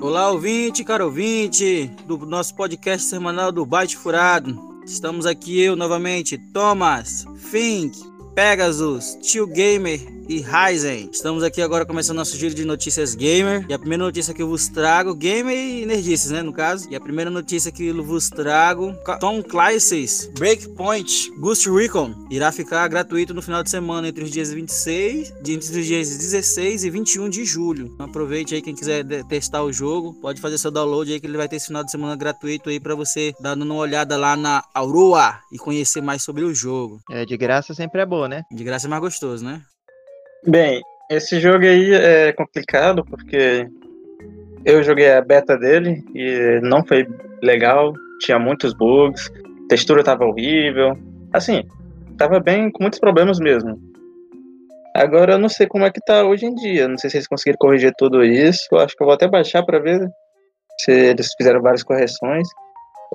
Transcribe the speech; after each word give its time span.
Olá, 0.00 0.30
ouvinte, 0.30 0.84
caro 0.84 1.06
ouvinte 1.06 1.90
do 2.06 2.18
nosso 2.18 2.54
podcast 2.54 3.08
semanal 3.08 3.50
do 3.50 3.64
Byte 3.64 3.96
Furado. 3.96 4.82
Estamos 4.84 5.24
aqui 5.24 5.58
eu 5.58 5.74
novamente, 5.74 6.36
Thomas, 6.36 7.24
Fink, 7.50 7.98
Pegasus, 8.34 9.16
Tio 9.22 9.46
Gamer 9.46 9.98
e 10.28 10.40
Ryzen. 10.40 11.10
Estamos 11.12 11.42
aqui 11.42 11.62
agora 11.62 11.86
começando 11.86 12.16
nosso 12.16 12.36
giro 12.36 12.54
de 12.54 12.64
notícias 12.64 13.14
gamer. 13.14 13.64
E 13.68 13.74
a 13.74 13.78
primeira 13.78 14.04
notícia 14.04 14.34
que 14.34 14.42
eu 14.42 14.48
vos 14.48 14.68
trago, 14.68 15.14
gamer 15.14 15.56
e 15.56 15.86
nerdices, 15.86 16.30
né, 16.30 16.42
no 16.42 16.52
caso. 16.52 16.88
E 16.90 16.96
a 16.96 17.00
primeira 17.00 17.30
notícia 17.30 17.70
que 17.70 17.86
eu 17.86 18.02
vos 18.02 18.28
trago, 18.28 18.94
Tom 19.20 19.42
Clancy's 19.42 20.30
Breakpoint 20.38 21.30
Ghost 21.38 21.68
Recon 21.70 22.14
irá 22.30 22.50
ficar 22.52 22.86
gratuito 22.88 23.32
no 23.32 23.42
final 23.42 23.62
de 23.62 23.70
semana 23.70 24.08
entre 24.08 24.24
os 24.24 24.30
dias 24.30 24.52
26, 24.52 25.32
entre 25.46 25.80
os 25.80 25.86
dias 25.86 26.08
16 26.08 26.84
e 26.84 26.90
21 26.90 27.28
de 27.28 27.44
julho. 27.44 27.90
Então, 27.94 28.06
aproveite 28.06 28.54
aí 28.54 28.62
quem 28.62 28.74
quiser 28.74 29.04
testar 29.24 29.62
o 29.62 29.72
jogo, 29.72 30.14
pode 30.20 30.40
fazer 30.40 30.58
seu 30.58 30.70
download 30.70 31.12
aí 31.12 31.20
que 31.20 31.26
ele 31.26 31.36
vai 31.36 31.48
ter 31.48 31.56
esse 31.56 31.66
final 31.66 31.84
de 31.84 31.90
semana 31.90 32.16
gratuito 32.16 32.68
aí 32.68 32.80
para 32.80 32.94
você 32.94 33.32
dar 33.40 33.56
uma 33.56 33.74
olhada 33.74 34.16
lá 34.16 34.36
na 34.36 34.62
Aurora 34.74 35.40
e 35.52 35.58
conhecer 35.58 36.00
mais 36.00 36.22
sobre 36.22 36.44
o 36.44 36.54
jogo. 36.54 37.00
É, 37.10 37.24
de 37.24 37.36
graça 37.36 37.74
sempre 37.74 38.00
é 38.00 38.06
boa, 38.06 38.28
né? 38.28 38.42
De 38.50 38.64
graça 38.64 38.86
é 38.86 38.90
mais 38.90 39.00
gostoso, 39.00 39.44
né? 39.44 39.62
Bem, 40.48 40.80
esse 41.10 41.40
jogo 41.40 41.64
aí 41.64 41.92
é 41.92 42.32
complicado 42.32 43.04
porque 43.04 43.68
eu 44.64 44.80
joguei 44.80 45.10
a 45.10 45.20
beta 45.20 45.58
dele 45.58 46.04
e 46.14 46.60
não 46.62 46.86
foi 46.86 47.04
legal, 47.42 47.92
tinha 48.20 48.38
muitos 48.38 48.72
bugs, 48.72 49.28
textura 49.68 50.04
tava 50.04 50.24
horrível, 50.24 50.96
assim, 51.32 51.64
tava 52.16 52.38
bem 52.38 52.70
com 52.70 52.84
muitos 52.84 53.00
problemas 53.00 53.40
mesmo. 53.40 53.76
Agora 54.94 55.32
eu 55.32 55.38
não 55.38 55.48
sei 55.48 55.66
como 55.66 55.84
é 55.84 55.90
que 55.90 56.00
tá 56.06 56.22
hoje 56.22 56.46
em 56.46 56.54
dia, 56.54 56.86
não 56.86 56.96
sei 56.96 57.10
se 57.10 57.16
eles 57.16 57.26
conseguiram 57.26 57.58
corrigir 57.58 57.92
tudo 57.98 58.24
isso, 58.24 58.68
eu 58.70 58.78
acho 58.78 58.96
que 58.96 59.02
eu 59.02 59.06
vou 59.06 59.14
até 59.14 59.26
baixar 59.26 59.64
para 59.64 59.80
ver 59.80 60.08
se 60.78 60.92
eles 60.92 61.34
fizeram 61.36 61.60
várias 61.60 61.82
correções. 61.82 62.46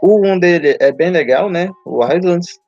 O 0.02 0.20
1 0.20 0.38
dele 0.38 0.76
é 0.82 0.92
bem 0.92 1.12
legal, 1.12 1.50
né? 1.50 1.70
O 1.86 2.06
Islands. 2.06 2.60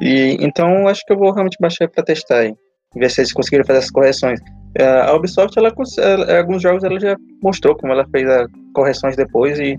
E 0.00 0.38
então 0.40 0.88
acho 0.88 1.04
que 1.04 1.12
eu 1.12 1.18
vou 1.18 1.32
realmente 1.32 1.58
baixar 1.60 1.86
para 1.86 2.02
testar 2.02 2.38
aí 2.38 2.54
ver 2.96 3.10
se 3.10 3.20
eles 3.20 3.32
conseguiram 3.32 3.64
fazer 3.64 3.78
essas 3.78 3.90
correções. 3.90 4.40
É, 4.74 4.86
a 4.86 5.14
Ubisoft, 5.14 5.56
ela, 5.58 5.72
alguns 6.38 6.62
jogos 6.62 6.84
ela 6.84 6.98
já 7.00 7.16
mostrou 7.42 7.76
como 7.76 7.92
ela 7.92 8.06
fez 8.10 8.28
as 8.28 8.46
correções 8.74 9.16
depois 9.16 9.58
e 9.58 9.78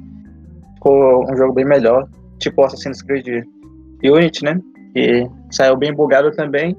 ficou 0.75 1.23
um 1.31 1.37
jogo 1.37 1.53
bem 1.53 1.65
melhor, 1.65 2.07
tipo 2.39 2.63
Assassin's 2.63 3.01
Creed 3.03 3.43
Unity, 4.03 4.43
né? 4.43 4.59
Que 4.93 5.27
saiu 5.51 5.77
bem 5.77 5.93
bugado 5.93 6.31
também 6.31 6.75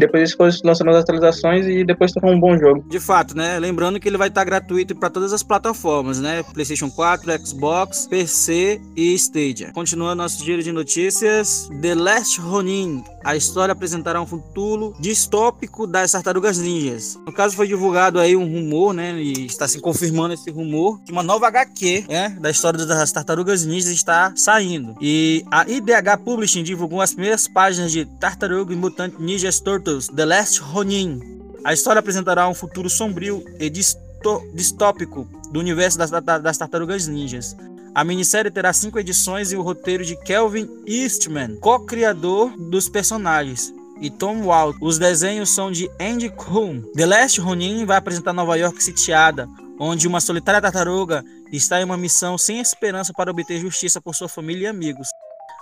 depois 0.00 0.22
eles 0.22 0.32
foram 0.32 0.50
lançando 0.64 0.90
as 0.90 0.96
atualizações 0.96 1.66
e 1.66 1.84
depois 1.84 2.10
tornou 2.12 2.32
um 2.32 2.40
bom 2.40 2.58
jogo. 2.58 2.84
De 2.88 2.98
fato, 2.98 3.36
né? 3.36 3.58
Lembrando 3.58 4.00
que 4.00 4.08
ele 4.08 4.16
vai 4.16 4.28
estar 4.28 4.44
gratuito 4.44 4.96
para 4.96 5.10
todas 5.10 5.32
as 5.32 5.42
plataformas, 5.42 6.18
né? 6.18 6.42
PlayStation 6.42 6.90
4, 6.90 7.46
Xbox, 7.46 8.06
PC 8.08 8.80
e 8.96 9.14
Stadia. 9.14 9.70
Continuando 9.72 10.22
nosso 10.22 10.42
giro 10.44 10.62
de 10.62 10.72
notícias, 10.72 11.68
The 11.80 11.94
Last 11.94 12.40
Ronin. 12.40 13.04
A 13.22 13.36
história 13.36 13.72
apresentará 13.72 14.20
um 14.20 14.26
futuro 14.26 14.94
distópico 14.98 15.86
das 15.86 16.12
tartarugas 16.12 16.58
ninjas. 16.58 17.18
No 17.26 17.32
caso, 17.32 17.54
foi 17.54 17.68
divulgado 17.68 18.18
aí 18.18 18.34
um 18.34 18.44
rumor, 18.44 18.94
né? 18.94 19.20
E 19.20 19.46
está 19.46 19.68
se 19.68 19.78
confirmando 19.78 20.32
esse 20.32 20.50
rumor 20.50 21.00
que 21.04 21.12
uma 21.12 21.22
nova 21.22 21.46
HQ, 21.48 22.06
né? 22.08 22.30
Da 22.40 22.50
história 22.50 22.84
das 22.86 23.12
tartarugas 23.12 23.64
ninjas 23.66 23.88
está 23.88 24.32
saindo. 24.34 24.96
E 25.00 25.44
a 25.50 25.68
IDH 25.68 26.16
Publishing 26.24 26.62
divulgou 26.62 27.00
as 27.02 27.12
primeiras 27.12 27.46
páginas 27.46 27.92
de 27.92 28.06
Tartaruga 28.06 28.74
Mutant 28.74 29.14
Ninja 29.18 29.50
Turtles 29.62 29.89
The 30.08 30.24
Last 30.24 30.60
Ronin. 30.60 31.20
A 31.64 31.72
história 31.72 31.98
apresentará 31.98 32.48
um 32.48 32.54
futuro 32.54 32.88
sombrio 32.88 33.44
e 33.58 33.68
distópico 33.68 35.28
do 35.50 35.58
universo 35.58 35.98
das, 35.98 36.10
das 36.10 36.58
Tartarugas 36.58 37.06
Ninjas. 37.06 37.56
A 37.94 38.04
minissérie 38.04 38.50
terá 38.50 38.72
cinco 38.72 38.98
edições 38.98 39.50
e 39.50 39.56
o 39.56 39.62
roteiro 39.62 40.04
de 40.04 40.16
Kelvin 40.16 40.68
Eastman, 40.86 41.56
co-criador 41.56 42.56
dos 42.56 42.88
personagens, 42.88 43.74
e 44.00 44.08
Tom 44.08 44.44
Walt. 44.44 44.76
Os 44.80 44.98
desenhos 44.98 45.50
são 45.50 45.72
de 45.72 45.90
Andy 46.00 46.30
Kuhn. 46.30 46.82
The 46.94 47.06
Last 47.06 47.40
Ronin 47.40 47.84
vai 47.84 47.96
apresentar 47.96 48.32
Nova 48.32 48.56
York 48.56 48.82
sitiada, 48.82 49.48
onde 49.78 50.06
uma 50.06 50.20
solitária 50.20 50.60
tartaruga 50.60 51.24
está 51.52 51.80
em 51.80 51.84
uma 51.84 51.96
missão 51.96 52.38
sem 52.38 52.60
esperança 52.60 53.12
para 53.12 53.30
obter 53.30 53.60
justiça 53.60 54.00
por 54.00 54.14
sua 54.14 54.28
família 54.28 54.66
e 54.66 54.68
amigos. 54.68 55.08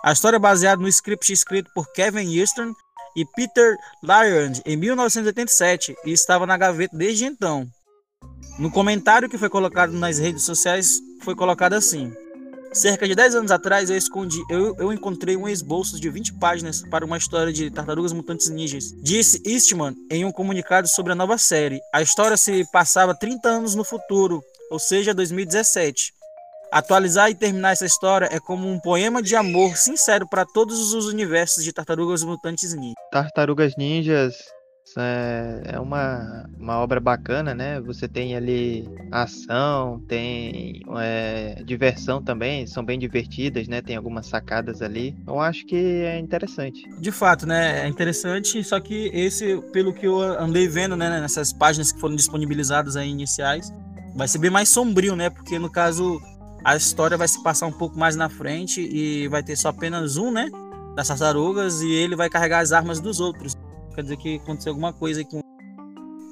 A 0.04 0.12
história 0.12 0.36
é 0.36 0.40
baseada 0.40 0.80
no 0.80 0.88
script 0.88 1.32
escrito 1.32 1.70
por 1.74 1.90
Kevin 1.92 2.32
Eastman 2.38 2.72
e 3.18 3.24
Peter 3.34 3.76
Lyand 4.00 4.62
em 4.64 4.76
1987 4.76 5.96
e 6.06 6.12
estava 6.12 6.46
na 6.46 6.56
gaveta 6.56 6.96
desde 6.96 7.24
então. 7.24 7.66
No 8.60 8.70
comentário 8.70 9.28
que 9.28 9.36
foi 9.36 9.48
colocado 9.48 9.92
nas 9.92 10.18
redes 10.18 10.44
sociais 10.44 11.00
foi 11.22 11.34
colocado 11.34 11.72
assim: 11.72 12.12
Cerca 12.72 13.08
de 13.08 13.16
10 13.16 13.34
anos 13.34 13.50
atrás 13.50 13.90
eu 13.90 13.96
escondi, 13.96 14.40
eu, 14.48 14.76
eu 14.78 14.92
encontrei 14.92 15.36
um 15.36 15.48
esboço 15.48 15.98
de 16.00 16.08
20 16.08 16.34
páginas 16.34 16.80
para 16.82 17.04
uma 17.04 17.18
história 17.18 17.52
de 17.52 17.70
tartarugas 17.70 18.12
mutantes 18.12 18.48
ninjas. 18.48 18.92
Disse 19.02 19.42
Eastman 19.44 19.96
em 20.08 20.24
um 20.24 20.30
comunicado 20.30 20.86
sobre 20.86 21.10
a 21.12 21.16
nova 21.16 21.36
série. 21.38 21.80
A 21.92 22.00
história 22.00 22.36
se 22.36 22.64
passava 22.70 23.16
30 23.16 23.48
anos 23.48 23.74
no 23.74 23.82
futuro, 23.82 24.44
ou 24.70 24.78
seja, 24.78 25.12
2017. 25.12 26.12
Atualizar 26.70 27.30
e 27.30 27.34
terminar 27.34 27.72
essa 27.72 27.86
história 27.86 28.28
é 28.30 28.38
como 28.38 28.68
um 28.68 28.78
poema 28.78 29.22
de 29.22 29.34
amor 29.34 29.76
sincero 29.76 30.28
para 30.28 30.44
todos 30.44 30.92
os 30.92 31.06
universos 31.06 31.64
de 31.64 31.72
Tartarugas 31.72 32.22
Mutantes 32.22 32.74
Ninja. 32.74 32.94
Tartarugas 33.10 33.74
Ninjas 33.76 34.34
é, 34.98 35.62
é 35.64 35.80
uma, 35.80 36.48
uma 36.58 36.78
obra 36.78 37.00
bacana, 37.00 37.54
né? 37.54 37.80
Você 37.80 38.06
tem 38.06 38.36
ali 38.36 38.86
ação, 39.10 40.02
tem 40.06 40.82
é, 40.98 41.62
diversão 41.64 42.22
também, 42.22 42.66
são 42.66 42.84
bem 42.84 42.98
divertidas, 42.98 43.66
né? 43.66 43.80
Tem 43.80 43.96
algumas 43.96 44.26
sacadas 44.26 44.82
ali. 44.82 45.16
Eu 45.26 45.40
acho 45.40 45.66
que 45.66 45.76
é 45.76 46.18
interessante. 46.18 46.82
De 47.00 47.10
fato, 47.10 47.46
né? 47.46 47.84
É 47.84 47.88
interessante, 47.88 48.62
só 48.62 48.78
que 48.78 49.10
esse, 49.14 49.58
pelo 49.72 49.94
que 49.94 50.06
eu 50.06 50.20
andei 50.20 50.68
vendo, 50.68 50.96
né? 50.96 51.20
Nessas 51.20 51.50
páginas 51.50 51.92
que 51.92 51.98
foram 51.98 52.14
disponibilizadas 52.14 52.94
aí 52.94 53.08
iniciais, 53.08 53.72
vai 54.14 54.28
ser 54.28 54.38
bem 54.38 54.50
mais 54.50 54.68
sombrio, 54.68 55.16
né? 55.16 55.30
Porque 55.30 55.58
no 55.58 55.70
caso 55.70 56.20
a 56.64 56.76
história 56.76 57.16
vai 57.16 57.28
se 57.28 57.42
passar 57.42 57.66
um 57.66 57.72
pouco 57.72 57.98
mais 57.98 58.16
na 58.16 58.28
frente 58.28 58.80
e 58.80 59.28
vai 59.28 59.42
ter 59.42 59.56
só 59.56 59.68
apenas 59.68 60.16
um, 60.16 60.30
né? 60.30 60.50
Das 60.94 61.08
tartarugas 61.08 61.80
e 61.80 61.92
ele 61.92 62.16
vai 62.16 62.28
carregar 62.28 62.60
as 62.60 62.72
armas 62.72 63.00
dos 63.00 63.20
outros. 63.20 63.54
Quer 63.94 64.02
dizer 64.02 64.16
que 64.16 64.36
aconteceu 64.36 64.72
alguma 64.72 64.92
coisa 64.92 65.24
com, 65.24 65.40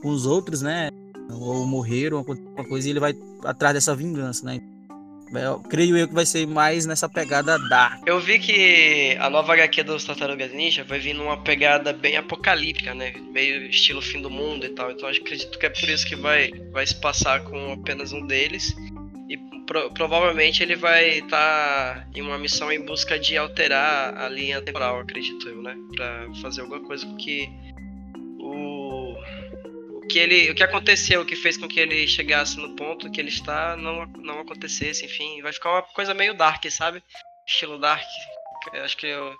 com 0.02 0.08
os 0.08 0.26
outros, 0.26 0.62
né? 0.62 0.90
Ou 1.30 1.66
morreram, 1.66 2.18
alguma 2.18 2.64
coisa, 2.68 2.86
e 2.86 2.90
ele 2.90 3.00
vai 3.00 3.14
atrás 3.44 3.74
dessa 3.74 3.94
vingança, 3.94 4.44
né? 4.44 4.60
Eu, 5.32 5.58
creio 5.58 5.96
eu 5.96 6.06
que 6.06 6.14
vai 6.14 6.24
ser 6.24 6.46
mais 6.46 6.86
nessa 6.86 7.08
pegada 7.08 7.58
da. 7.68 7.98
Eu 8.06 8.20
vi 8.20 8.38
que 8.38 9.16
a 9.18 9.28
nova 9.28 9.54
HQ 9.54 9.82
dos 9.82 10.04
Tartarugas 10.04 10.52
Ninja 10.52 10.84
vai 10.84 11.00
vir 11.00 11.14
numa 11.14 11.36
pegada 11.42 11.92
bem 11.92 12.16
apocalíptica, 12.16 12.94
né? 12.94 13.12
Meio 13.32 13.66
estilo 13.66 14.00
fim 14.00 14.22
do 14.22 14.30
mundo 14.30 14.64
e 14.66 14.68
tal. 14.68 14.92
Então 14.92 15.08
acredito 15.08 15.58
que 15.58 15.66
é 15.66 15.70
por 15.70 15.88
isso 15.88 16.06
que 16.06 16.14
vai, 16.14 16.52
vai 16.70 16.86
se 16.86 16.94
passar 16.94 17.42
com 17.42 17.72
apenas 17.72 18.12
um 18.12 18.24
deles 18.24 18.72
pro, 19.66 19.90
provavelmente 19.90 20.62
ele 20.62 20.76
vai 20.76 21.18
estar 21.18 21.28
tá 21.96 22.06
em 22.14 22.22
uma 22.22 22.38
missão 22.38 22.70
em 22.70 22.84
busca 22.84 23.18
de 23.18 23.36
alterar 23.36 24.16
a 24.16 24.28
linha 24.28 24.62
temporal, 24.62 25.00
acredito 25.00 25.48
eu, 25.48 25.60
né? 25.60 25.76
Pra 25.94 26.28
fazer 26.40 26.60
alguma 26.60 26.80
coisa 26.80 27.04
com 27.04 27.16
que 27.16 27.48
o, 28.38 29.14
o 29.96 30.00
que 30.08 30.18
ele, 30.18 30.50
o 30.50 30.54
que 30.54 30.62
aconteceu, 30.62 31.22
o 31.22 31.26
que 31.26 31.34
fez 31.34 31.56
com 31.56 31.66
que 31.66 31.80
ele 31.80 32.06
chegasse 32.06 32.56
no 32.58 32.76
ponto 32.76 33.10
que 33.10 33.20
ele 33.20 33.30
está, 33.30 33.76
não, 33.76 34.06
não 34.06 34.40
acontecesse, 34.40 35.04
enfim, 35.04 35.42
vai 35.42 35.52
ficar 35.52 35.72
uma 35.72 35.82
coisa 35.82 36.14
meio 36.14 36.34
dark, 36.34 36.64
sabe? 36.70 37.02
Estilo 37.46 37.78
dark. 37.78 38.06
Acho 38.84 38.96
que 38.96 39.06
eu, 39.06 39.36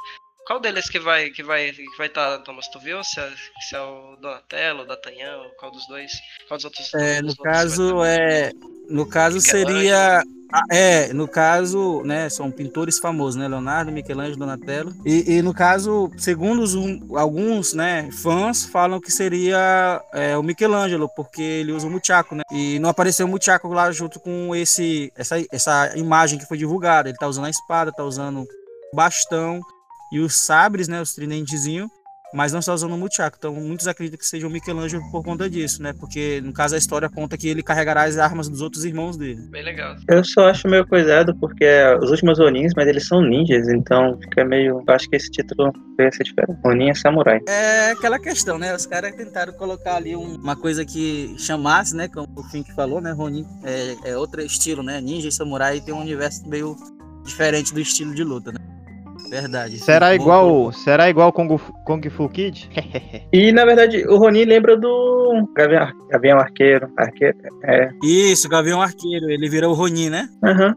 qual 0.46 0.60
deles 0.60 0.88
que 0.88 1.00
vai 1.00 1.30
que 1.30 1.42
vai 1.42 1.72
que 1.72 1.98
vai 1.98 2.06
estar, 2.06 2.38
tá, 2.38 2.44
Thomas? 2.44 2.68
Tu 2.68 2.78
viu 2.78 3.02
se 3.02 3.18
é, 3.18 3.30
se 3.68 3.74
é 3.74 3.80
o 3.80 4.16
Donatello, 4.20 4.82
o 4.82 4.86
D'Artagnan, 4.86 5.42
qual 5.58 5.72
dos 5.72 5.86
dois? 5.88 6.12
Qual 6.46 6.56
dos 6.56 6.64
outros? 6.64 6.94
É, 6.94 7.20
no 7.20 7.36
caso 7.36 8.04
é 8.04 8.52
no 8.88 9.04
caso 9.04 9.40
seria 9.40 10.22
é, 10.70 11.12
no 11.12 11.26
caso, 11.26 12.02
né, 12.04 12.28
são 12.28 12.52
pintores 12.52 13.00
famosos, 13.00 13.34
né, 13.34 13.48
Leonardo, 13.48 13.90
Michelangelo, 13.90 14.36
Donatello. 14.36 14.94
E, 15.04 15.38
e 15.38 15.42
no 15.42 15.52
caso, 15.52 16.08
segundo 16.16 16.62
os, 16.62 16.76
alguns, 17.16 17.74
né, 17.74 18.08
fãs 18.12 18.64
falam 18.64 19.00
que 19.00 19.10
seria 19.10 20.00
é, 20.12 20.38
o 20.38 20.44
Michelangelo, 20.44 21.10
porque 21.16 21.42
ele 21.42 21.72
usa 21.72 21.88
o 21.88 21.90
muchaco, 21.90 22.36
né? 22.36 22.44
E 22.52 22.78
não 22.78 22.88
apareceu 22.88 23.26
o 23.26 23.28
muchaco 23.28 23.66
lá 23.68 23.90
junto 23.90 24.20
com 24.20 24.54
esse 24.54 25.12
essa, 25.16 25.36
essa 25.50 25.92
imagem 25.96 26.38
que 26.38 26.46
foi 26.46 26.56
divulgada. 26.56 27.08
Ele 27.08 27.18
tá 27.18 27.26
usando 27.26 27.46
a 27.46 27.50
espada, 27.50 27.90
tá 27.90 28.04
usando 28.04 28.46
bastão 28.94 29.60
e 30.12 30.20
os 30.20 30.34
sabres, 30.34 30.88
né, 30.88 31.00
os 31.00 31.12
tridentezinhos, 31.14 31.90
mas 32.34 32.52
não 32.52 32.58
está 32.58 32.74
usando 32.74 32.92
o 32.92 32.98
Muchaco. 32.98 33.36
Então 33.38 33.54
muitos 33.54 33.86
acreditam 33.86 34.18
que 34.18 34.26
seja 34.26 34.46
o 34.46 34.50
Michelangelo 34.50 35.02
por 35.12 35.22
conta 35.24 35.48
disso, 35.48 35.80
né? 35.80 35.92
Porque 35.92 36.40
no 36.42 36.52
caso 36.52 36.74
a 36.74 36.78
história 36.78 37.08
conta 37.08 37.36
que 37.38 37.48
ele 37.48 37.62
carregará 37.62 38.02
as 38.02 38.18
armas 38.18 38.48
dos 38.48 38.60
outros 38.60 38.84
irmãos 38.84 39.16
dele. 39.16 39.40
Bem 39.48 39.62
legal. 39.62 39.94
Eu 40.08 40.24
só 40.24 40.48
acho 40.50 40.66
meio 40.68 40.84
coisado 40.86 41.34
porque 41.38 41.64
é 41.64 41.96
os 41.96 42.10
últimos 42.10 42.38
Onins, 42.40 42.72
mas 42.76 42.88
eles 42.88 43.06
são 43.06 43.22
ninjas, 43.22 43.68
então 43.68 44.18
fica 44.20 44.44
meio. 44.44 44.82
Eu 44.86 44.94
acho 44.94 45.08
que 45.08 45.16
esse 45.16 45.30
título 45.30 45.72
vai 45.96 46.12
ser 46.12 46.24
diferente. 46.24 46.58
Onin 46.64 46.90
é 46.90 46.94
samurai. 46.94 47.38
É 47.48 47.92
aquela 47.92 48.18
questão, 48.18 48.58
né? 48.58 48.74
Os 48.74 48.84
caras 48.86 49.14
tentaram 49.14 49.52
colocar 49.54 49.94
ali 49.94 50.16
um- 50.16 50.34
uma 50.34 50.56
coisa 50.56 50.84
que 50.84 51.34
chamasse, 51.38 51.94
né? 51.94 52.08
Como 52.08 52.28
o 52.36 52.42
Fink 52.50 52.74
falou, 52.74 53.00
né? 53.00 53.12
Ronin 53.12 53.46
é, 53.64 54.10
é 54.10 54.16
outro 54.16 54.42
estilo, 54.42 54.82
né? 54.82 55.00
Ninja 55.00 55.28
e 55.28 55.32
samurai 55.32 55.80
tem 55.80 55.94
um 55.94 56.00
universo 56.00 56.46
meio 56.46 56.76
diferente 57.24 57.72
do 57.72 57.80
estilo 57.80 58.14
de 58.14 58.24
luta, 58.24 58.52
né? 58.52 58.58
Verdade. 59.28 59.78
Será 59.78 60.08
bom 60.08 60.14
igual, 60.14 60.72
será 60.72 61.08
igual 61.10 61.32
Kung, 61.32 61.58
Fu- 61.58 61.72
Kung 61.84 62.00
Fu 62.10 62.28
Kid? 62.28 62.68
E 63.32 63.52
na 63.52 63.64
verdade, 63.64 64.06
o 64.06 64.16
Ronin 64.16 64.44
lembra 64.44 64.76
do 64.76 65.48
Gavião, 65.54 65.82
Ar- 65.82 65.92
Gavião 66.10 66.38
Arqueiro. 66.38 66.88
Arqueiro. 66.96 67.36
É. 67.64 67.90
Isso, 68.02 68.48
Gavião 68.48 68.80
Arqueiro, 68.80 69.30
ele 69.30 69.48
virou 69.48 69.72
o 69.72 69.74
Ronin, 69.74 70.08
né? 70.10 70.28
Aham. 70.44 70.74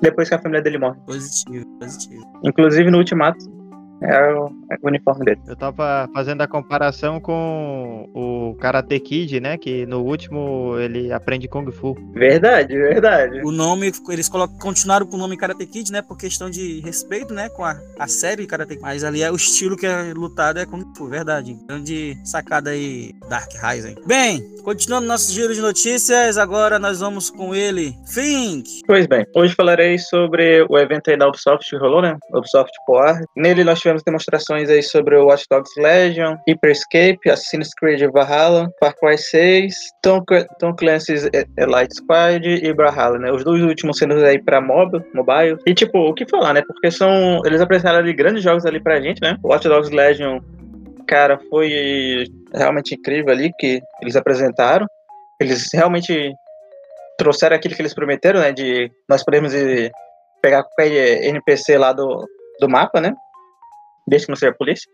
Depois 0.00 0.28
que 0.28 0.34
a 0.34 0.38
família 0.38 0.62
dele 0.62 0.78
morre. 0.78 0.96
Positivo, 1.06 1.66
positivo. 1.80 2.22
Inclusive 2.44 2.90
no 2.90 2.98
Ultimato. 2.98 3.44
É 4.00 4.32
o, 4.32 4.46
é 4.70 4.76
o 4.82 4.88
uniforme 4.88 5.24
dele. 5.24 5.40
Eu 5.46 5.56
tava 5.56 6.08
fazendo 6.14 6.40
a 6.42 6.48
comparação 6.48 7.20
com 7.20 8.08
o 8.14 8.56
Karate 8.60 8.98
Kid, 9.00 9.40
né? 9.40 9.58
Que 9.58 9.86
no 9.86 10.02
último 10.02 10.76
ele 10.78 11.12
aprende 11.12 11.48
Kung 11.48 11.70
Fu. 11.72 11.96
Verdade, 12.12 12.74
verdade. 12.76 13.40
O 13.44 13.50
nome, 13.50 13.92
eles 14.10 14.28
colocam, 14.28 14.56
continuaram 14.58 15.06
com 15.06 15.16
o 15.16 15.18
nome 15.18 15.36
Karate 15.36 15.66
Kid, 15.66 15.90
né? 15.90 16.02
Por 16.02 16.16
questão 16.16 16.48
de 16.48 16.80
respeito, 16.80 17.34
né? 17.34 17.48
Com 17.48 17.64
a, 17.64 17.76
a 17.98 18.06
série 18.06 18.46
Karate 18.46 18.74
Kid. 18.74 18.82
Mas 18.82 19.02
ali 19.04 19.22
é 19.22 19.30
o 19.30 19.36
estilo 19.36 19.76
que 19.76 19.86
é 19.86 20.12
lutado, 20.14 20.58
é 20.58 20.66
Kung 20.66 20.84
Fu, 20.96 21.06
verdade. 21.06 21.56
Grande 21.66 22.16
sacada 22.24 22.70
aí, 22.70 23.12
Dark 23.28 23.50
Rising. 23.62 23.96
Bem, 24.06 24.42
continuando 24.62 25.06
nosso 25.06 25.32
giro 25.32 25.54
de 25.54 25.60
notícias, 25.60 26.38
agora 26.38 26.78
nós 26.78 27.00
vamos 27.00 27.30
com 27.30 27.54
ele, 27.54 27.94
Fink. 28.06 28.82
Pois 28.86 29.06
bem, 29.06 29.26
hoje 29.34 29.54
falarei 29.54 29.98
sobre 29.98 30.64
o 30.68 30.78
evento 30.78 31.10
aí 31.10 31.16
da 31.16 31.26
Ubisoft 31.26 31.68
que 31.68 31.76
rolou, 31.76 32.02
né? 32.02 32.16
Ubisoft 32.32 32.72
Poar. 32.86 33.20
Nele 33.36 33.64
nós 33.64 33.80
tivemos 33.88 34.02
demonstrações 34.02 34.68
aí 34.68 34.82
sobre 34.82 35.16
o 35.16 35.26
Watch 35.26 35.44
Dogs 35.50 35.72
Legion, 35.78 36.36
Hyperscape, 36.46 37.30
Assassin's 37.30 37.70
Creed 37.74 38.02
Valhalla, 38.12 38.70
Far 38.78 38.94
Cry 38.96 39.16
6, 39.16 39.74
Tom, 40.02 40.22
Tom 40.58 40.74
Clancy's 40.74 41.24
Elite 41.56 41.94
Squad 41.96 42.46
e 42.46 42.72
Brawlhalla, 42.74 43.18
né? 43.18 43.32
Os 43.32 43.42
dois 43.44 43.62
últimos 43.62 43.98
sendo 43.98 44.14
aí 44.24 44.40
pra 44.42 44.60
mobile, 44.60 45.02
mobile. 45.14 45.56
E 45.66 45.74
tipo, 45.74 45.98
o 45.98 46.14
que 46.14 46.28
falar, 46.28 46.52
né? 46.52 46.62
Porque 46.66 46.90
são 46.90 47.40
eles 47.46 47.60
apresentaram 47.60 47.98
ali 47.98 48.12
grandes 48.12 48.42
jogos 48.42 48.66
ali 48.66 48.80
pra 48.80 49.00
gente, 49.00 49.22
né? 49.22 49.36
O 49.42 49.48
Watch 49.48 49.66
Dogs 49.66 49.90
Legion, 49.90 50.40
cara, 51.06 51.38
foi 51.48 52.24
realmente 52.54 52.94
incrível 52.94 53.32
ali 53.32 53.50
que 53.58 53.80
eles 54.02 54.16
apresentaram. 54.16 54.86
Eles 55.40 55.68
realmente 55.72 56.32
trouxeram 57.16 57.56
aquilo 57.56 57.74
que 57.74 57.82
eles 57.82 57.94
prometeram, 57.94 58.40
né? 58.40 58.52
De 58.52 58.90
nós 59.08 59.24
podemos 59.24 59.54
ir 59.54 59.90
pegar 60.42 60.62
qualquer 60.62 61.24
NPC 61.24 61.78
lá 61.78 61.92
do, 61.92 62.24
do 62.60 62.68
mapa, 62.68 63.00
né? 63.00 63.14
Desde 64.08 64.26
que 64.26 64.32
não 64.32 64.36
seja 64.36 64.54
polícia. 64.54 64.88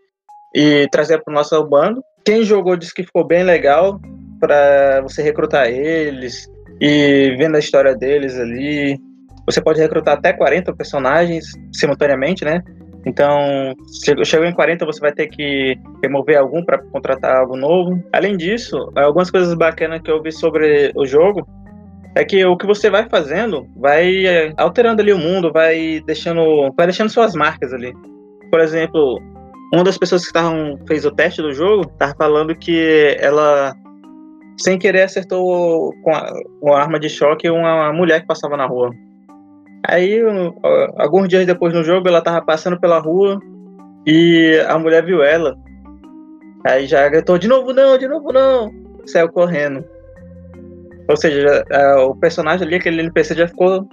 E 0.53 0.87
trazer 0.91 1.23
para 1.23 1.31
o 1.31 1.35
nosso 1.35 1.61
bando. 1.65 2.01
Quem 2.25 2.43
jogou 2.43 2.75
disse 2.75 2.93
que 2.93 3.03
ficou 3.03 3.25
bem 3.25 3.43
legal 3.43 3.99
para 4.39 5.01
você 5.01 5.21
recrutar 5.21 5.67
eles 5.67 6.49
e 6.79 7.35
vendo 7.37 7.55
a 7.55 7.59
história 7.59 7.95
deles 7.95 8.37
ali. 8.37 8.97
Você 9.45 9.61
pode 9.61 9.79
recrutar 9.79 10.17
até 10.17 10.33
40 10.33 10.75
personagens 10.75 11.45
simultaneamente, 11.71 12.43
né? 12.43 12.61
Então, 13.05 13.73
chegou, 14.03 14.25
chegou 14.25 14.47
em 14.47 14.53
40, 14.53 14.85
você 14.85 14.99
vai 14.99 15.13
ter 15.13 15.27
que 15.27 15.77
remover 16.01 16.37
algum 16.37 16.65
para 16.65 16.79
contratar 16.79 17.37
algo 17.37 17.55
novo. 17.55 18.03
Além 18.11 18.35
disso, 18.35 18.75
algumas 18.95 19.29
coisas 19.29 19.53
bacanas 19.53 20.01
que 20.01 20.09
eu 20.09 20.21
vi 20.21 20.31
sobre 20.31 20.91
o 20.95 21.05
jogo 21.05 21.47
é 22.15 22.25
que 22.25 22.43
o 22.45 22.57
que 22.57 22.65
você 22.65 22.89
vai 22.89 23.07
fazendo 23.07 23.67
vai 23.75 24.25
é, 24.25 24.53
alterando 24.57 25.01
ali 25.01 25.13
o 25.13 25.19
mundo, 25.19 25.51
vai 25.51 26.01
deixando, 26.05 26.73
vai 26.75 26.87
deixando 26.87 27.09
suas 27.09 27.35
marcas 27.35 27.73
ali. 27.73 27.93
Por 28.55 28.61
exemplo, 28.61 29.21
uma 29.73 29.83
das 29.83 29.97
pessoas 29.97 30.21
que 30.21 30.27
estavam 30.27 30.79
fez 30.87 31.05
o 31.05 31.11
teste 31.11 31.41
do 31.41 31.51
jogo 31.51 31.91
estava 31.91 32.15
falando 32.15 32.55
que 32.55 33.17
ela 33.19 33.75
sem 34.57 34.79
querer 34.79 35.01
acertou 35.01 35.91
com 36.01 36.11
a, 36.15 36.33
com 36.61 36.73
a 36.73 36.79
arma 36.79 36.97
de 36.97 37.09
choque 37.09 37.49
uma 37.49 37.91
mulher 37.91 38.21
que 38.21 38.27
passava 38.27 38.55
na 38.55 38.65
rua. 38.65 38.91
Aí, 39.89 40.21
alguns 40.95 41.27
dias 41.27 41.45
depois 41.45 41.73
no 41.73 41.83
jogo, 41.83 42.07
ela 42.07 42.21
tava 42.21 42.41
passando 42.45 42.79
pela 42.79 42.97
rua 42.97 43.41
e 44.07 44.57
a 44.69 44.79
mulher 44.79 45.03
viu 45.03 45.21
ela. 45.21 45.57
Aí 46.65 46.85
já 46.87 47.09
gritou: 47.09 47.37
de 47.37 47.49
novo 47.49 47.73
não, 47.73 47.97
de 47.97 48.07
novo 48.07 48.31
não. 48.31 48.71
Saiu 49.05 49.27
correndo. 49.27 49.83
Ou 51.09 51.17
seja, 51.17 51.65
já, 51.69 51.99
o 52.05 52.15
personagem 52.15 52.65
ali, 52.65 52.77
aquele 52.77 53.01
NPC 53.01 53.35
já 53.35 53.49
ficou, 53.49 53.85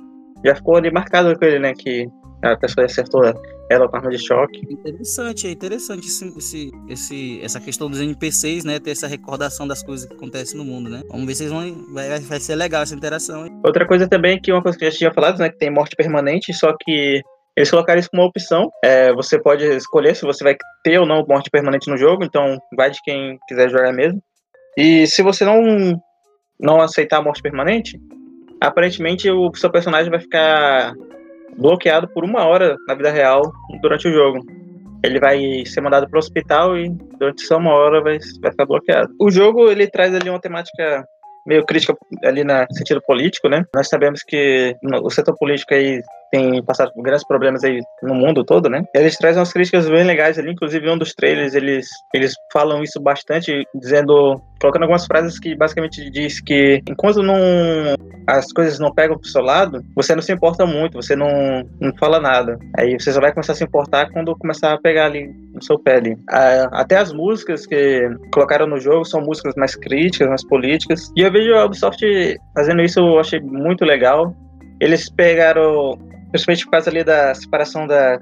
já 0.46 0.54
ficou 0.54 0.76
ali 0.76 0.88
marcado 0.92 1.36
com 1.36 1.44
ele, 1.44 1.58
né? 1.58 1.72
Que 1.76 2.08
a 2.44 2.54
pessoa 2.54 2.86
acertou 2.86 3.24
ela 3.24 3.40
com 3.78 3.96
arma 3.96 4.10
de 4.10 4.18
choque. 4.18 4.60
Interessante, 4.70 5.46
é 5.46 5.50
interessante 5.50 6.06
esse, 6.06 6.38
esse, 6.38 6.70
esse, 6.88 7.40
essa 7.42 7.60
questão 7.60 7.90
dos 7.90 8.00
NPCs, 8.00 8.64
né? 8.64 8.78
Ter 8.78 8.90
essa 8.90 9.06
recordação 9.06 9.66
das 9.66 9.82
coisas 9.82 10.06
que 10.06 10.14
acontecem 10.14 10.56
no 10.56 10.64
mundo, 10.64 10.90
né? 10.90 11.02
Vamos 11.10 11.26
ver 11.26 11.34
se 11.34 11.48
vão. 11.48 11.86
Vai, 11.92 12.20
vai 12.20 12.40
ser 12.40 12.54
legal 12.54 12.82
essa 12.82 12.94
interação. 12.94 13.46
Hein? 13.46 13.60
Outra 13.64 13.86
coisa 13.86 14.08
também 14.08 14.40
que 14.40 14.52
uma 14.52 14.62
coisa 14.62 14.78
que 14.78 14.84
eu 14.84 14.90
já 14.90 14.96
tinha 14.96 15.12
falado, 15.12 15.38
né? 15.38 15.50
Que 15.50 15.58
tem 15.58 15.70
morte 15.70 15.96
permanente, 15.96 16.52
só 16.52 16.74
que 16.80 17.22
eles 17.56 17.70
colocaram 17.70 18.00
isso 18.00 18.10
como 18.10 18.22
uma 18.22 18.28
opção. 18.28 18.70
É, 18.82 19.12
você 19.12 19.38
pode 19.40 19.64
escolher 19.64 20.16
se 20.16 20.22
você 20.22 20.42
vai 20.42 20.56
ter 20.82 20.98
ou 20.98 21.06
não 21.06 21.24
morte 21.26 21.50
permanente 21.50 21.90
no 21.90 21.96
jogo, 21.96 22.24
então 22.24 22.58
vai 22.76 22.90
de 22.90 23.00
quem 23.02 23.38
quiser 23.46 23.68
jogar 23.68 23.92
mesmo. 23.92 24.22
E 24.76 25.06
se 25.06 25.22
você 25.22 25.44
não, 25.44 26.00
não 26.58 26.80
aceitar 26.80 27.18
a 27.18 27.22
morte 27.22 27.42
permanente, 27.42 28.00
aparentemente 28.60 29.30
o 29.30 29.52
seu 29.54 29.70
personagem 29.70 30.10
vai 30.10 30.20
ficar 30.20 30.94
bloqueado 31.56 32.08
por 32.08 32.24
uma 32.24 32.44
hora 32.44 32.76
na 32.86 32.94
vida 32.94 33.10
real 33.10 33.52
durante 33.80 34.08
o 34.08 34.12
jogo. 34.12 34.38
Ele 35.04 35.18
vai 35.18 35.64
ser 35.66 35.80
mandado 35.80 36.08
para 36.08 36.16
o 36.16 36.20
hospital 36.20 36.78
e 36.78 36.88
durante 37.18 37.42
só 37.42 37.58
uma 37.58 37.72
hora 37.72 38.00
vai, 38.00 38.18
vai 38.40 38.50
ficar 38.50 38.66
bloqueado. 38.66 39.12
O 39.20 39.30
jogo 39.30 39.70
ele 39.70 39.86
traz 39.88 40.14
ali 40.14 40.30
uma 40.30 40.40
temática 40.40 41.04
meio 41.46 41.64
crítica 41.64 41.96
ali 42.22 42.44
no 42.44 42.52
sentido 42.72 43.02
político, 43.02 43.48
né? 43.48 43.64
Nós 43.74 43.88
sabemos 43.88 44.22
que 44.22 44.76
o 45.02 45.10
setor 45.10 45.36
político 45.36 45.74
aí 45.74 46.00
tem 46.32 46.62
passado 46.64 46.90
por 46.94 47.02
grandes 47.02 47.26
problemas 47.26 47.62
aí 47.62 47.80
no 48.02 48.14
mundo 48.14 48.42
todo, 48.42 48.68
né? 48.68 48.82
Eles 48.94 49.16
trazem 49.16 49.38
umas 49.38 49.52
críticas 49.52 49.88
bem 49.88 50.02
legais 50.02 50.38
ali, 50.38 50.50
inclusive 50.50 50.88
um 50.88 50.96
dos 50.96 51.12
trailers 51.12 51.54
eles 51.54 51.86
eles 52.14 52.32
falam 52.50 52.82
isso 52.82 52.98
bastante, 53.00 53.64
dizendo, 53.74 54.40
colocando 54.60 54.84
algumas 54.84 55.04
frases 55.04 55.38
que 55.38 55.54
basicamente 55.54 56.10
diz 56.10 56.40
que 56.40 56.80
enquanto 56.88 57.22
não 57.22 57.36
as 58.26 58.50
coisas 58.52 58.78
não 58.78 58.94
pegam 58.94 59.18
pro 59.18 59.28
seu 59.28 59.42
lado, 59.42 59.82
você 59.94 60.14
não 60.14 60.22
se 60.22 60.32
importa 60.32 60.64
muito, 60.64 61.02
você 61.02 61.14
não, 61.14 61.28
não 61.80 61.92
fala 61.98 62.18
nada. 62.18 62.58
Aí 62.78 62.98
você 62.98 63.12
só 63.12 63.20
vai 63.20 63.32
começar 63.32 63.52
a 63.52 63.56
se 63.56 63.64
importar 63.64 64.10
quando 64.10 64.36
começar 64.36 64.72
a 64.72 64.80
pegar 64.80 65.06
ali 65.06 65.28
no 65.52 65.62
seu 65.62 65.78
pé 65.78 65.96
ali. 65.96 66.16
Até 66.72 66.96
as 66.96 67.12
músicas 67.12 67.66
que 67.66 68.08
colocaram 68.32 68.66
no 68.66 68.80
jogo 68.80 69.04
são 69.04 69.20
músicas 69.20 69.54
mais 69.56 69.74
críticas, 69.74 70.28
mais 70.28 70.46
políticas. 70.46 71.12
E 71.16 71.22
eu 71.22 71.32
vejo 71.32 71.54
a 71.54 71.66
Ubisoft 71.66 72.04
fazendo 72.54 72.82
isso, 72.82 73.00
eu 73.00 73.18
achei 73.18 73.40
muito 73.40 73.84
legal. 73.84 74.34
Eles 74.80 75.10
pegaram, 75.10 75.98
principalmente 76.32 76.64
por 76.64 76.70
causa 76.72 76.90
ali 76.90 77.04
da 77.04 77.34
separação 77.34 77.86
da, 77.86 78.18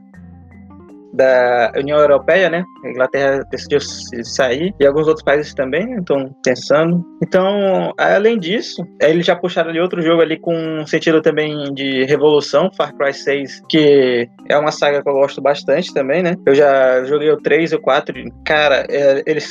da 1.13 1.73
União 1.77 1.99
Europeia, 1.99 2.51
né? 2.51 2.65
A 2.85 2.89
Inglaterra 2.89 3.45
decidiu 3.51 3.81
sair 3.81 4.75
e 4.81 4.87
alguns 4.87 5.07
outros 5.07 5.25
países 5.25 5.55
também 5.55 5.97
estão 5.97 6.35
pensando. 6.45 7.05
Então, 7.23 7.93
além 7.97 8.39
disso, 8.39 8.83
eles 9.01 9.27
já 9.27 9.37
puxaram 9.37 9.71
ali 9.71 9.81
outro 9.81 10.03
jogo 10.03 10.23
ali 10.23 10.39
com 10.39 10.55
um 10.55 10.87
sentido 10.87 11.21
também 11.21 11.73
de 11.75 12.05
revolução, 12.05 12.71
Far 12.77 12.95
Cry 12.97 13.13
6, 13.13 13.63
que 13.69 14.29
é 14.49 14.59
uma 14.59 14.71
saga 14.71 15.03
que 15.03 15.09
eu 15.09 15.15
gosto 15.15 15.41
bastante 15.41 15.93
também, 15.93 16.23
né? 16.23 16.35
Eu 16.47 16.55
já 16.55 17.05
joguei 17.05 17.31
o 17.31 17.37
3 17.37 17.73
e 17.73 17.75
o 17.77 17.81
4, 17.81 18.19
e, 18.19 18.33
cara, 18.45 18.87
é, 18.89 19.23
eles 19.27 19.49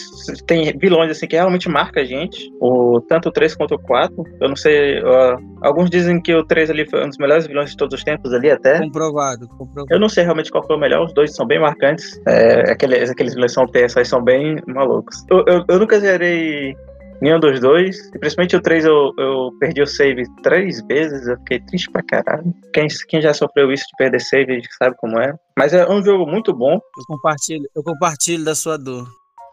têm 0.48 0.74
vilões 0.78 1.12
assim 1.12 1.28
que 1.28 1.36
realmente 1.36 1.70
marcam 1.70 2.02
a 2.02 2.06
gente, 2.06 2.50
o, 2.60 3.02
tanto 3.08 3.30
o 3.30 3.32
3 3.32 3.56
quanto 3.56 3.76
o 3.76 3.80
4. 3.80 4.16
Eu 4.42 4.50
não 4.50 4.56
sei, 4.56 5.02
ó, 5.04 5.38
alguns 5.62 5.90
dizem 5.90 6.22
que 6.22 6.34
o 6.34 6.46
3 6.46 6.70
ali 6.70 6.90
foi 6.90 7.04
um 7.04 7.10
dos 7.10 7.18
melhores 7.18 7.48
vilões 7.48 7.72
de 7.72 7.78
todos 7.78 7.98
os 7.98 8.04
tempos 8.04 8.34
ali 8.34 8.50
até. 8.50 8.80
Comprovado, 8.80 9.48
comprovado. 9.48 9.88
Eu 9.90 10.00
não 10.00 10.10
sei 10.10 10.24
realmente 10.24 10.52
qual 10.52 10.66
foi 10.66 10.76
o 10.76 10.80
melhor, 10.80 11.06
os 11.06 11.14
dois 11.14 11.36
são 11.36 11.46
bem 11.46 11.60
marcantes. 11.60 12.20
É, 12.28 12.72
aqueles, 12.72 13.10
aqueles 13.20 13.34
vilões 13.34 13.52
são 13.52 13.68
TSI 13.68 14.06
são 14.06 14.24
bem 14.24 14.58
malucos. 14.66 15.26
Eu, 15.30 15.44
eu, 15.46 15.66
eu 15.68 15.80
nunca 15.80 16.00
zerei 16.00 16.74
nenhum 17.22 17.40
dos 17.40 17.60
dois. 17.60 17.98
E 18.16 18.20
principalmente 18.20 18.56
o 18.56 18.62
3 18.62 18.86
eu, 18.86 19.12
eu 19.18 19.52
perdi 19.60 19.82
o 19.82 19.88
save 19.88 20.24
três 20.42 20.82
vezes. 20.88 21.28
Eu 21.28 21.38
fiquei 21.40 21.60
triste 21.60 21.92
pra 21.92 22.02
caralho. 22.02 22.54
Quem, 22.74 22.88
quem 23.10 23.22
já 23.22 23.34
sofreu 23.34 23.72
isso 23.72 23.84
de 23.84 23.98
perder 23.98 24.22
save 24.22 24.62
sabe 24.78 24.96
como 24.98 25.20
é. 25.20 25.34
Mas 25.58 25.74
é 25.74 25.88
um 25.90 26.04
jogo 26.04 26.26
muito 26.26 26.54
bom. 26.54 26.76
Eu 26.76 27.06
compartilho, 27.08 27.70
eu 27.76 27.84
compartilho 27.84 28.46
da 28.46 28.56
sua 28.56 28.78
dor. 28.78 29.06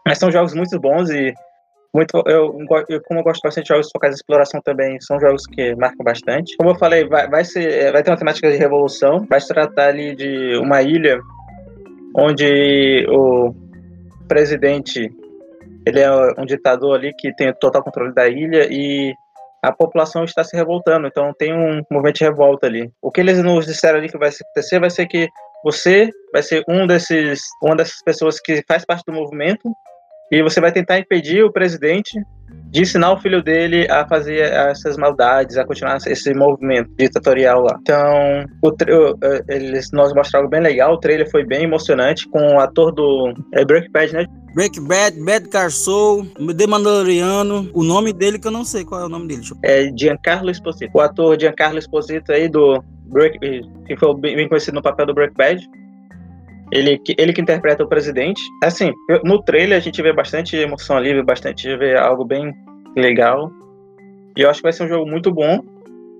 Mas 0.07 0.17
são 0.17 0.31
jogos 0.31 0.53
muito 0.53 0.79
bons 0.79 1.09
e 1.09 1.33
muito, 1.93 2.21
eu, 2.27 2.55
eu, 2.89 3.01
como 3.01 3.19
eu 3.19 3.23
gosto 3.23 3.41
bastante 3.41 3.65
de 3.65 3.69
jogos 3.69 3.89
focados 3.91 4.15
em 4.15 4.19
exploração 4.19 4.61
também, 4.61 5.01
são 5.01 5.19
jogos 5.19 5.45
que 5.47 5.75
marcam 5.75 6.03
bastante. 6.03 6.55
Como 6.57 6.69
eu 6.69 6.75
falei, 6.75 7.07
vai, 7.07 7.27
vai, 7.27 7.43
ser, 7.43 7.91
vai 7.91 8.03
ter 8.03 8.11
uma 8.11 8.17
temática 8.17 8.51
de 8.51 8.57
revolução, 8.57 9.25
vai 9.27 9.41
se 9.41 9.47
tratar 9.47 9.89
ali 9.89 10.15
de 10.15 10.57
uma 10.57 10.81
ilha 10.81 11.19
onde 12.17 13.05
o, 13.09 13.53
presidente, 14.27 15.09
ele 15.85 15.99
é 15.99 16.11
um 16.37 16.45
ditador 16.45 16.95
ali 16.95 17.13
que 17.13 17.33
tem 17.35 17.53
total 17.53 17.83
controle 17.83 18.13
da 18.13 18.27
ilha 18.27 18.67
e 18.69 19.13
a 19.63 19.71
população 19.71 20.23
está 20.23 20.43
se 20.43 20.55
revoltando, 20.55 21.07
então 21.07 21.33
tem 21.37 21.53
um 21.53 21.81
movimento 21.89 22.17
de 22.17 22.25
revolta 22.25 22.67
ali. 22.67 22.91
O 23.01 23.11
que 23.11 23.21
eles 23.21 23.41
nos 23.41 23.65
disseram 23.65 23.99
ali 23.99 24.09
que 24.09 24.17
vai 24.17 24.29
acontecer 24.29 24.79
vai 24.79 24.89
ser 24.89 25.07
que 25.07 25.27
você 25.63 26.09
vai 26.31 26.43
ser 26.43 26.63
um 26.67 26.85
desses, 26.85 27.41
uma 27.63 27.75
dessas 27.75 28.01
pessoas 28.03 28.39
que 28.39 28.63
faz 28.67 28.85
parte 28.85 29.03
do 29.07 29.13
movimento 29.13 29.69
e 30.31 30.43
você 30.43 30.61
vai 30.61 30.71
tentar 30.71 30.99
impedir 30.99 31.43
o 31.43 31.51
presidente 31.51 32.19
de 32.71 32.81
ensinar 32.81 33.13
o 33.13 33.19
filho 33.19 33.41
dele 33.41 33.87
a 33.89 34.07
fazer 34.07 34.39
essas 34.39 34.97
maldades, 34.97 35.57
a 35.57 35.65
continuar 35.65 35.97
esse 36.05 36.33
movimento 36.33 36.89
ditatorial 36.97 37.61
lá. 37.61 37.77
Então, 37.81 38.45
o, 38.61 38.73
eles 39.47 39.89
nós 39.91 40.13
mostraram 40.13 40.45
algo 40.45 40.49
bem 40.49 40.61
legal, 40.61 40.93
o 40.93 40.99
trailer 40.99 41.29
foi 41.29 41.45
bem 41.45 41.63
emocionante, 41.63 42.27
com 42.27 42.55
o 42.55 42.59
ator 42.59 42.91
do 42.91 43.33
é, 43.53 43.63
Breaking 43.63 43.91
Bad, 43.91 44.13
né? 44.13 44.25
Breaking 44.53 44.87
Bad, 44.87 45.19
Bad 45.19 45.49
Car 45.49 45.71
Soul, 45.71 46.25
The 46.25 46.67
Mandaloriano, 46.67 47.69
o 47.73 47.83
nome 47.83 48.11
dele 48.11 48.39
que 48.39 48.47
eu 48.47 48.51
não 48.51 48.65
sei 48.65 48.83
qual 48.83 49.01
é 49.01 49.05
o 49.05 49.09
nome 49.09 49.27
dele. 49.27 49.41
É 49.63 49.91
Giancarlo 49.95 50.49
Esposito. 50.49 50.91
O 50.95 51.01
ator 51.01 51.39
Giancarlo 51.39 51.77
Esposito 51.77 52.31
aí 52.31 52.49
do 52.49 52.83
Break, 53.05 53.39
que 53.85 53.97
foi 53.97 54.15
bem 54.19 54.47
conhecido 54.47 54.75
no 54.75 54.81
papel 54.81 55.05
do 55.05 55.13
Breaking 55.13 55.37
Bad, 55.37 55.69
ele, 56.71 57.01
ele 57.17 57.33
que 57.33 57.41
interpreta 57.41 57.83
o 57.83 57.87
presidente. 57.87 58.41
Assim, 58.63 58.93
no 59.23 59.41
trailer 59.41 59.77
a 59.77 59.81
gente 59.81 60.01
vê 60.01 60.13
bastante 60.13 60.55
emoção 60.55 60.97
ali, 60.97 61.21
bastante 61.23 61.75
vê 61.77 61.97
algo 61.97 62.25
bem 62.25 62.53
legal. 62.95 63.51
E 64.35 64.41
eu 64.41 64.49
acho 64.49 64.59
que 64.59 64.63
vai 64.63 64.73
ser 64.73 64.83
um 64.83 64.87
jogo 64.87 65.09
muito 65.09 65.31
bom, 65.31 65.61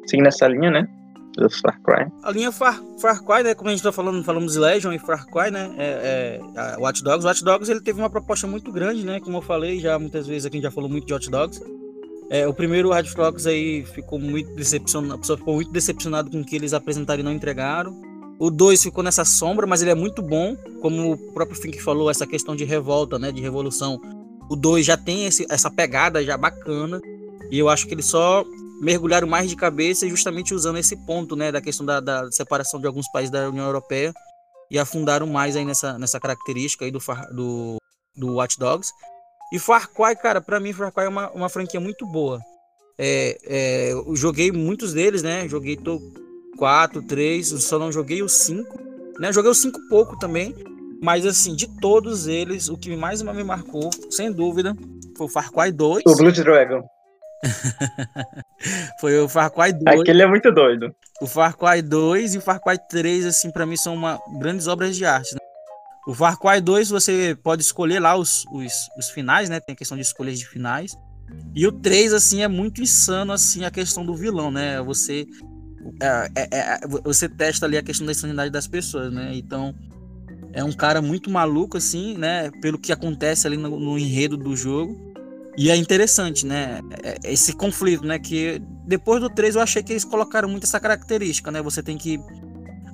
seguindo 0.05 0.27
essa 0.27 0.47
linha, 0.47 0.71
né? 0.71 0.87
Do 1.35 1.49
Far 1.49 1.79
Cry. 1.83 2.11
A 2.23 2.31
linha 2.31 2.51
Far, 2.51 2.81
Far 2.99 3.23
Cry, 3.23 3.43
né? 3.43 3.53
Como 3.53 3.69
a 3.69 3.71
gente 3.71 3.83
tá 3.83 3.91
falando, 3.91 4.23
falamos 4.23 4.55
Legion 4.55 4.91
e 4.91 4.97
Far 4.97 5.25
Cry, 5.27 5.51
né? 5.51 5.71
É, 5.77 6.39
é, 6.55 6.77
Watch 6.79 7.03
Dogs. 7.03 7.25
Watch 7.27 7.43
Dogs 7.43 7.69
ele 7.69 7.81
teve 7.81 7.99
uma 7.99 8.09
proposta 8.09 8.47
muito 8.47 8.71
grande, 8.71 9.05
né? 9.05 9.19
Como 9.19 9.37
eu 9.37 9.41
falei 9.41 9.79
já 9.79 9.99
muitas 9.99 10.25
vezes 10.25 10.45
aqui, 10.45 10.55
a 10.55 10.57
gente 10.57 10.63
já 10.63 10.71
falou 10.71 10.89
muito 10.89 11.05
de 11.05 11.13
Watch 11.13 11.29
Dogs. 11.29 11.61
É, 12.29 12.47
o 12.47 12.53
primeiro 12.53 12.89
Watch 12.89 13.15
Dogs 13.15 13.47
aí 13.47 13.85
ficou 13.85 14.19
muito 14.19 14.53
decepcionado, 14.55 15.13
a 15.13 15.17
pessoa 15.17 15.37
ficou 15.37 15.55
muito 15.55 15.71
decepcionado 15.71 16.31
com 16.31 16.41
o 16.41 16.45
que 16.45 16.55
eles 16.55 16.73
apresentaram 16.73 17.21
e 17.21 17.23
não 17.23 17.31
entregaram. 17.31 18.06
O 18.39 18.51
2 18.51 18.83
ficou 18.83 19.03
nessa 19.03 19.25
sombra, 19.25 19.65
mas 19.65 19.81
ele 19.81 19.91
é 19.91 19.95
muito 19.95 20.21
bom, 20.21 20.55
como 20.81 21.13
o 21.13 21.17
próprio 21.33 21.59
Fink 21.59 21.81
falou, 21.81 22.09
essa 22.09 22.27
questão 22.27 22.55
de 22.55 22.63
revolta, 22.63 23.17
né, 23.17 23.31
de 23.31 23.41
revolução. 23.41 23.99
O 24.49 24.55
2 24.55 24.85
já 24.85 24.95
tem 24.95 25.25
esse, 25.25 25.45
essa 25.49 25.71
pegada 25.71 26.23
já 26.23 26.37
bacana, 26.37 27.01
e 27.49 27.57
eu 27.57 27.67
acho 27.67 27.87
que 27.87 27.93
eles 27.93 28.05
só 28.05 28.45
mergulharam 28.79 29.27
mais 29.27 29.49
de 29.49 29.55
cabeça 29.55 30.07
justamente 30.07 30.53
usando 30.53 30.77
esse 30.77 30.95
ponto, 31.05 31.35
né, 31.35 31.51
da 31.51 31.61
questão 31.61 31.85
da, 31.85 31.99
da 31.99 32.31
separação 32.31 32.79
de 32.79 32.85
alguns 32.85 33.09
países 33.11 33.31
da 33.31 33.49
União 33.49 33.65
Europeia 33.65 34.13
e 34.69 34.77
afundaram 34.77 35.25
mais 35.25 35.55
aí 35.55 35.65
nessa, 35.65 35.97
nessa 35.97 36.19
característica 36.19 36.85
aí 36.85 36.91
do, 36.91 36.99
do, 37.31 37.77
do 38.15 38.33
Watch 38.35 38.59
Dogs. 38.59 38.91
E 39.51 39.57
Far 39.57 39.89
Cry, 39.89 40.15
cara, 40.15 40.41
para 40.41 40.59
mim 40.59 40.73
Far 40.73 40.91
Cry 40.91 41.05
é 41.05 41.09
uma, 41.09 41.31
uma 41.31 41.49
franquia 41.49 41.79
muito 41.79 42.05
boa. 42.05 42.39
É, 42.97 43.37
é, 43.45 43.91
eu 43.93 44.15
joguei 44.15 44.51
muitos 44.51 44.93
deles, 44.93 45.23
né? 45.23 45.47
Joguei 45.47 45.77
tô 45.77 45.99
4, 46.57 47.01
3, 47.03 47.47
só 47.63 47.79
não 47.79 47.91
joguei 47.91 48.21
o 48.21 48.27
5. 48.27 48.79
Né? 49.19 49.31
Joguei 49.31 49.51
o 49.51 49.55
5 49.55 49.79
pouco 49.89 50.17
também. 50.17 50.55
Mas 51.01 51.25
assim, 51.25 51.55
de 51.55 51.67
todos 51.79 52.27
eles, 52.27 52.69
o 52.69 52.77
que 52.77 52.95
mais 52.95 53.21
me 53.21 53.43
marcou, 53.43 53.89
sem 54.09 54.31
dúvida, 54.31 54.75
foi 55.15 55.27
o 55.27 55.29
Far 55.29 55.51
Cry 55.51 55.71
2. 55.71 56.03
O 56.05 56.15
Blood 56.15 56.43
Dragon. 56.43 56.83
foi 58.99 59.19
o 59.19 59.29
Far 59.29 59.51
Cry 59.51 59.73
2. 59.73 60.01
Aquele 60.01 60.23
é 60.23 60.27
muito 60.27 60.51
doido. 60.51 60.93
O 61.21 61.27
Far 61.27 61.55
Cry 61.55 61.81
2 61.81 62.35
e 62.35 62.37
o 62.39 62.41
Far 62.41 62.59
Cry 62.59 62.77
3, 62.89 63.25
assim, 63.25 63.51
para 63.51 63.65
mim 63.65 63.77
são 63.77 63.93
uma, 63.93 64.19
grandes 64.39 64.67
obras 64.67 64.95
de 64.95 65.05
arte. 65.05 65.33
Né? 65.33 65.39
O 66.07 66.13
Far 66.13 66.39
Cry 66.39 66.61
2 66.61 66.89
você 66.89 67.37
pode 67.43 67.61
escolher 67.61 67.99
lá 67.99 68.15
os, 68.15 68.45
os, 68.51 68.73
os 68.97 69.09
finais, 69.09 69.49
né? 69.49 69.59
Tem 69.59 69.73
a 69.73 69.77
questão 69.77 69.97
de 69.97 70.03
escolhas 70.03 70.39
de 70.39 70.47
finais. 70.47 70.97
E 71.53 71.67
o 71.67 71.71
3, 71.71 72.13
assim, 72.13 72.41
é 72.41 72.47
muito 72.47 72.81
insano, 72.81 73.33
assim, 73.33 73.65
a 73.65 73.71
questão 73.71 74.05
do 74.05 74.15
vilão, 74.15 74.49
né? 74.49 74.81
Você 74.81 75.27
é, 75.99 76.31
é, 76.35 76.47
é, 76.51 76.79
você 77.03 77.27
testa 77.27 77.65
ali 77.65 77.77
a 77.77 77.83
questão 77.83 78.05
da 78.05 78.11
insanidade 78.11 78.51
das 78.51 78.67
pessoas, 78.67 79.13
né? 79.13 79.31
Então, 79.33 79.73
é 80.53 80.63
um 80.63 80.71
cara 80.71 81.01
muito 81.01 81.29
maluco, 81.29 81.77
assim, 81.77 82.17
né? 82.17 82.49
Pelo 82.61 82.77
que 82.77 82.91
acontece 82.91 83.47
ali 83.47 83.57
no, 83.57 83.79
no 83.79 83.97
enredo 83.97 84.37
do 84.37 84.55
jogo. 84.55 85.13
E 85.57 85.71
é 85.71 85.75
interessante, 85.75 86.45
né? 86.45 86.81
É, 87.03 87.17
é 87.23 87.33
esse 87.33 87.53
conflito, 87.53 88.05
né? 88.05 88.19
Que 88.19 88.61
depois 88.85 89.21
do 89.21 89.29
3 89.29 89.55
eu 89.55 89.61
achei 89.61 89.81
que 89.81 89.93
eles 89.93 90.05
colocaram 90.05 90.47
muito 90.47 90.65
essa 90.65 90.79
característica, 90.79 91.51
né? 91.51 91.61
Você 91.61 91.81
tem 91.81 91.97
que. 91.97 92.19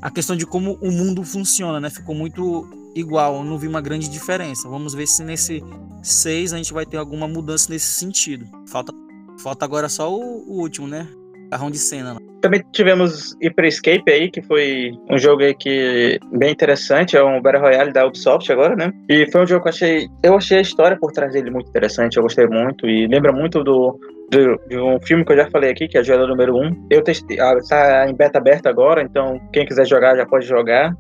A 0.02 0.12
questão 0.12 0.36
de 0.36 0.46
como 0.46 0.78
o 0.82 0.92
mundo 0.92 1.24
funciona, 1.24 1.80
né? 1.80 1.90
Ficou 1.90 2.14
muito 2.14 2.68
igual, 2.96 3.38
eu 3.38 3.44
não 3.44 3.58
vi 3.58 3.68
uma 3.68 3.82
grande 3.82 4.10
diferença. 4.10 4.68
Vamos 4.68 4.94
ver 4.94 5.08
se 5.08 5.24
nesse 5.24 5.64
6 6.02 6.54
a 6.54 6.58
gente 6.58 6.74
vai 6.74 6.86
ter 6.86 6.98
alguma 6.98 7.28
mudança 7.28 7.72
nesse 7.72 7.88
sentido. 7.94 8.46
Falta, 8.68 8.94
falta 9.40 9.66
agora 9.66 9.90
só 9.90 10.14
o, 10.14 10.44
o 10.48 10.62
último, 10.62 10.88
né? 10.88 11.08
Carrão 11.54 11.70
de 11.70 11.78
cena. 11.78 12.18
Também 12.42 12.64
tivemos 12.72 13.38
Hyper 13.42 13.66
Escape 13.66 14.12
aí, 14.12 14.30
que 14.30 14.42
foi 14.42 14.92
um 15.10 15.18
jogo 15.18 15.44
aí 15.44 15.54
que 15.54 16.20
bem 16.32 16.52
interessante, 16.52 17.16
é 17.16 17.24
um 17.24 17.42
Battle 17.42 17.62
Royale 17.62 17.94
da 17.94 18.06
Ubisoft 18.06 18.52
agora, 18.52 18.76
né? 18.76 18.92
E 19.08 19.32
foi 19.32 19.44
um 19.44 19.48
jogo 19.48 19.62
que 19.62 19.70
eu 19.70 19.74
achei, 19.74 20.08
eu 20.24 20.36
achei 20.36 20.58
a 20.58 20.62
história 20.62 20.98
por 21.00 21.12
trás 21.12 21.34
dele 21.34 21.52
muito 21.52 21.70
interessante, 21.70 22.18
eu 22.18 22.24
gostei 22.24 22.48
muito 22.48 22.88
e 22.88 23.08
lembra 23.08 23.32
muito 23.32 23.64
do, 23.64 23.98
de 24.30 24.78
um 24.78 25.00
filme 25.02 25.24
que 25.24 25.32
eu 25.32 25.38
já 25.38 25.50
falei 25.50 25.70
aqui, 25.70 25.88
que 25.88 25.96
é 25.96 26.00
a 26.00 26.04
Joelha 26.04 26.26
número 26.26 26.56
1. 26.56 26.88
Eu 26.90 27.04
testei, 27.04 27.40
ah, 27.40 27.56
tá 27.70 28.10
em 28.10 28.16
beta 28.16 28.40
aberta 28.40 28.70
agora, 28.70 29.02
então 29.02 29.40
quem 29.54 29.66
quiser 29.66 29.86
jogar 29.86 30.18
já 30.18 30.26
pode 30.26 30.46
jogar. 30.46 30.92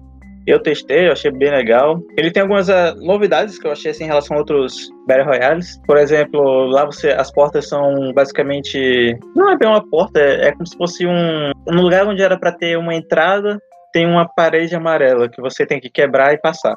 Eu 0.45 0.61
testei, 0.61 1.07
eu 1.07 1.13
achei 1.13 1.31
bem 1.31 1.51
legal. 1.51 2.01
Ele 2.17 2.29
tem 2.29 2.41
algumas 2.41 2.67
uh, 2.67 2.95
novidades 2.97 3.57
que 3.57 3.65
eu 3.65 3.71
achei 3.71 3.91
assim, 3.91 4.03
em 4.03 4.07
relação 4.07 4.35
a 4.35 4.39
outros 4.39 4.89
Battle 5.07 5.25
Royales. 5.25 5.79
Por 5.85 5.97
exemplo, 5.97 6.65
lá 6.65 6.85
você 6.85 7.11
as 7.11 7.31
portas 7.31 7.69
são 7.69 8.11
basicamente. 8.13 9.17
Não 9.35 9.51
é 9.51 9.57
bem 9.57 9.69
uma 9.69 9.87
porta, 9.89 10.19
é, 10.19 10.47
é 10.47 10.51
como 10.51 10.67
se 10.67 10.77
fosse 10.77 11.05
um. 11.07 11.51
Um 11.67 11.81
lugar 11.81 12.05
onde 12.05 12.21
era 12.21 12.37
para 12.37 12.51
ter 12.51 12.77
uma 12.77 12.93
entrada, 12.93 13.57
tem 13.93 14.05
uma 14.05 14.27
parede 14.27 14.75
amarela 14.75 15.29
que 15.29 15.41
você 15.41 15.65
tem 15.65 15.79
que 15.79 15.89
quebrar 15.89 16.33
e 16.33 16.41
passar. 16.41 16.75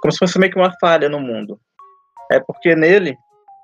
Como 0.00 0.10
se 0.10 0.18
fosse 0.18 0.38
meio 0.38 0.50
que 0.50 0.58
uma 0.58 0.72
falha 0.80 1.08
no 1.08 1.20
mundo. 1.20 1.58
É 2.32 2.40
porque 2.40 2.74
nele 2.74 3.16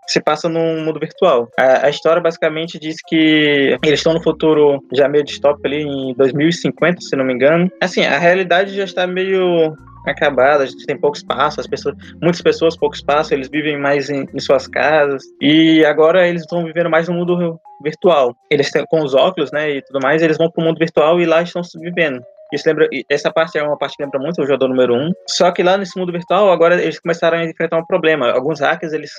se 0.06 0.20
passa 0.20 0.49
num 0.49 0.84
mundo 0.84 1.00
virtual. 1.00 1.49
A, 1.58 1.87
a, 1.87 1.90
história 1.90 2.20
basicamente 2.20 2.78
diz 2.78 2.96
que 3.06 3.78
eles 3.82 4.00
estão 4.00 4.14
no 4.14 4.23
futuro 4.23 4.82
já 4.92 5.08
meio 5.08 5.25
distópico 5.25 5.66
ali 5.66 5.82
em 5.82 6.14
2050, 6.14 7.00
se 7.00 7.16
não 7.16 7.25
me 7.25 7.34
engano. 7.34 7.70
Assim, 7.80 8.04
a 8.04 8.18
realidade 8.18 8.75
já 8.75 8.84
está 8.84 9.06
meio 9.06 9.75
acabada, 10.06 10.64
a 10.64 10.66
gente 10.66 10.84
tem 10.84 10.99
pouco 10.99 11.16
espaço, 11.16 11.61
as 11.61 11.66
pessoas, 11.66 11.94
muitas 12.20 12.42
pessoas 12.42 12.76
pouco 12.76 12.94
espaço, 12.94 13.32
eles 13.32 13.49
vivem 13.49 13.78
mais 13.78 14.11
em, 14.11 14.28
em 14.34 14.38
suas 14.38 14.68
casas 14.68 15.23
e 15.40 15.84
agora 15.84 16.28
eles 16.28 16.42
estão 16.42 16.64
vivendo 16.64 16.90
mais 16.90 17.08
no 17.08 17.14
mundo 17.14 17.58
virtual. 17.82 18.37
Eles 18.50 18.70
têm 18.70 18.84
com 18.87 19.02
os 19.02 19.14
óculos, 19.14 19.50
né, 19.50 19.70
e 19.70 19.82
tudo 19.82 20.00
mais, 20.02 20.23
eles 20.23 20.37
vão 20.37 20.50
para 20.50 20.62
o 20.62 20.66
mundo 20.66 20.78
virtual 20.78 21.20
e 21.20 21.26
lá 21.26 21.42
estão 21.42 21.62
vivendo. 21.80 22.23
Isso 22.52 22.68
lembra, 22.68 22.88
essa 23.11 23.32
parte 23.32 23.58
é 23.58 23.62
uma 23.62 23.76
parte 23.76 23.96
que 23.96 24.02
lembra 24.02 24.20
muito 24.20 24.40
o 24.40 24.44
jogador 24.44 24.68
número 24.68 24.94
1. 24.94 24.96
Um. 24.96 25.12
Só 25.28 25.50
que 25.50 25.62
lá 25.62 25.76
nesse 25.76 25.99
mundo 25.99 26.12
virtual, 26.12 26.52
agora 26.52 26.80
eles 26.80 27.00
começaram 27.00 27.38
a 27.38 27.44
enfrentar 27.44 27.78
um 27.78 27.84
problema. 27.84 28.30
Alguns 28.30 28.61
hackers, 28.61 28.92
eles 28.92 29.11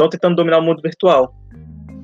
estão 0.00 0.08
tentando 0.08 0.36
dominar 0.36 0.58
o 0.58 0.62
mundo 0.62 0.80
virtual. 0.82 1.34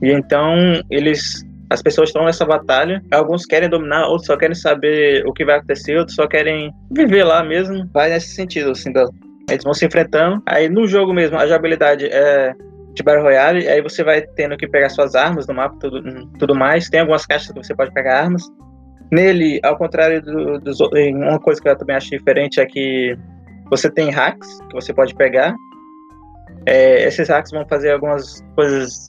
E 0.03 0.11
então 0.11 0.55
eles 0.91 1.45
as 1.69 1.83
pessoas 1.83 2.11
estão 2.11 2.25
nessa 2.25 2.45
batalha. 2.45 3.03
Alguns 3.11 3.45
querem 3.45 3.69
dominar, 3.69 4.07
outros 4.07 4.27
só 4.27 4.37
querem 4.37 4.55
saber 4.55 5.27
o 5.27 5.33
que 5.33 5.45
vai 5.45 5.57
acontecer, 5.57 5.97
outros 5.97 6.15
só 6.15 6.27
querem 6.27 6.73
viver 6.93 7.25
lá 7.25 7.43
mesmo. 7.43 7.89
Vai 7.93 8.11
nesse 8.11 8.35
sentido, 8.35 8.71
assim, 8.71 8.93
da... 8.93 9.05
eles 9.51 9.65
vão 9.65 9.75
se 9.75 9.85
enfrentando. 9.85 10.41
Aí 10.47 10.69
no 10.69 10.87
jogo 10.87 11.13
mesmo, 11.13 11.37
a 11.37 11.47
jogabilidade 11.47 12.07
é 12.07 12.55
de 12.95 13.03
Battle 13.03 13.25
Royale, 13.25 13.69
aí 13.69 13.83
você 13.83 14.03
vai 14.03 14.23
tendo 14.23 14.57
que 14.57 14.67
pegar 14.67 14.89
suas 14.89 15.15
armas 15.15 15.47
no 15.47 15.55
mapa 15.55 15.77
tudo, 15.81 16.03
tudo 16.39 16.55
mais. 16.55 16.89
Tem 16.89 17.01
algumas 17.01 17.27
caixas 17.27 17.53
que 17.53 17.63
você 17.63 17.75
pode 17.75 17.93
pegar 17.93 18.23
armas. 18.23 18.43
Nele, 19.13 19.61
ao 19.63 19.77
contrário 19.77 20.23
do, 20.23 20.61
uma 21.13 21.39
coisa 21.39 21.61
que 21.61 21.69
eu 21.69 21.77
também 21.77 21.97
acho 21.97 22.11
diferente 22.11 22.61
é 22.61 22.65
que 22.65 23.17
você 23.71 23.91
tem 23.91 24.11
hacks 24.11 24.61
que 24.69 24.75
você 24.75 24.95
pode 24.95 25.15
pegar 25.15 25.55
é, 26.65 27.07
esses 27.07 27.29
hacks 27.29 27.51
vão 27.51 27.67
fazer 27.69 27.93
algumas 27.93 28.41
coisas 28.55 29.09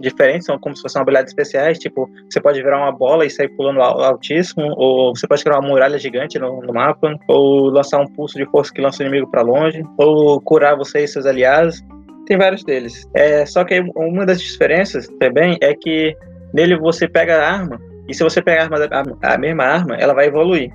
diferentes, 0.00 0.46
são 0.46 0.58
como 0.58 0.74
se 0.74 0.82
fossem 0.82 1.00
habilidades 1.00 1.30
especiais, 1.30 1.78
tipo, 1.78 2.08
você 2.30 2.40
pode 2.40 2.62
virar 2.62 2.78
uma 2.78 2.90
bola 2.90 3.26
e 3.26 3.30
sair 3.30 3.48
pulando 3.50 3.80
altíssimo, 3.82 4.72
ou 4.76 5.14
você 5.14 5.26
pode 5.28 5.44
criar 5.44 5.58
uma 5.58 5.68
muralha 5.68 5.98
gigante 5.98 6.38
no, 6.38 6.62
no 6.62 6.72
mapa, 6.72 7.14
ou 7.28 7.70
lançar 7.70 8.00
um 8.00 8.06
pulso 8.06 8.38
de 8.38 8.46
força 8.50 8.72
que 8.72 8.80
lança 8.80 9.02
o 9.02 9.06
inimigo 9.06 9.30
para 9.30 9.42
longe, 9.42 9.82
ou 9.98 10.40
curar 10.40 10.76
você 10.76 11.04
e 11.04 11.08
seus 11.08 11.26
aliados. 11.26 11.82
Tem 12.26 12.38
vários 12.38 12.64
deles. 12.64 13.06
É, 13.14 13.44
só 13.44 13.64
que 13.64 13.80
uma 13.94 14.24
das 14.24 14.40
diferenças 14.40 15.06
também 15.20 15.58
é 15.60 15.74
que 15.74 16.16
nele 16.54 16.78
você 16.78 17.06
pega 17.06 17.36
a 17.36 17.52
arma, 17.52 17.78
e 18.08 18.14
se 18.14 18.24
você 18.24 18.42
pegar 18.42 18.62
a, 18.62 18.98
arma, 18.98 19.18
a, 19.22 19.34
a 19.34 19.38
mesma 19.38 19.64
arma, 19.64 19.96
ela 19.96 20.14
vai 20.14 20.26
evoluir. 20.26 20.70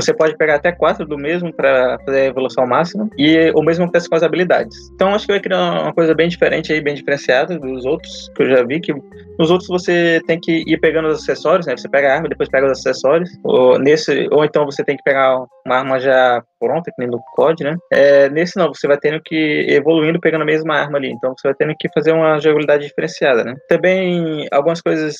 Você 0.00 0.14
pode 0.14 0.36
pegar 0.36 0.56
até 0.56 0.70
quatro 0.70 1.04
do 1.04 1.18
mesmo 1.18 1.52
para 1.52 1.98
fazer 2.04 2.20
a 2.20 2.26
evolução 2.26 2.66
máxima 2.66 3.08
e 3.18 3.50
o 3.54 3.62
mesmo 3.62 3.84
acontece 3.84 4.08
com 4.08 4.14
as 4.14 4.22
habilidades. 4.22 4.76
Então 4.94 5.14
acho 5.14 5.26
que 5.26 5.32
vai 5.32 5.40
criar 5.40 5.82
uma 5.82 5.92
coisa 5.92 6.14
bem 6.14 6.28
diferente 6.28 6.72
aí, 6.72 6.80
bem 6.80 6.94
diferenciada 6.94 7.58
dos 7.58 7.84
outros 7.84 8.30
que 8.36 8.42
eu 8.42 8.48
já 8.48 8.62
vi 8.62 8.80
que 8.80 8.94
nos 9.38 9.50
outros 9.50 9.68
você 9.68 10.20
tem 10.26 10.38
que 10.40 10.64
ir 10.66 10.78
pegando 10.78 11.08
os 11.08 11.22
acessórios, 11.22 11.66
né? 11.66 11.76
Você 11.76 11.88
pega 11.88 12.12
a 12.12 12.14
arma, 12.16 12.28
depois 12.28 12.48
pega 12.48 12.66
os 12.66 12.78
acessórios. 12.78 13.30
Ou 13.44 13.78
nesse 13.78 14.28
ou 14.30 14.44
então 14.44 14.64
você 14.64 14.84
tem 14.84 14.96
que 14.96 15.02
pegar 15.02 15.36
uma 15.64 15.76
arma 15.76 16.00
já 16.00 16.42
pronta, 16.60 16.90
que 16.90 17.00
nem 17.00 17.08
no 17.08 17.20
COD, 17.34 17.64
né? 17.64 17.76
É, 17.92 18.28
nesse 18.30 18.56
não, 18.56 18.72
você 18.74 18.86
vai 18.86 18.98
tendo 18.98 19.20
que 19.24 19.66
evoluindo 19.68 20.20
pegando 20.20 20.42
a 20.42 20.46
mesma 20.46 20.74
arma 20.74 20.98
ali. 20.98 21.10
Então 21.10 21.34
você 21.36 21.48
vai 21.48 21.54
tendo 21.54 21.74
que 21.78 21.88
fazer 21.94 22.12
uma 22.12 22.38
jogabilidade 22.40 22.86
diferenciada, 22.86 23.44
né? 23.44 23.54
Também 23.68 24.46
algumas 24.50 24.80
coisas 24.80 25.16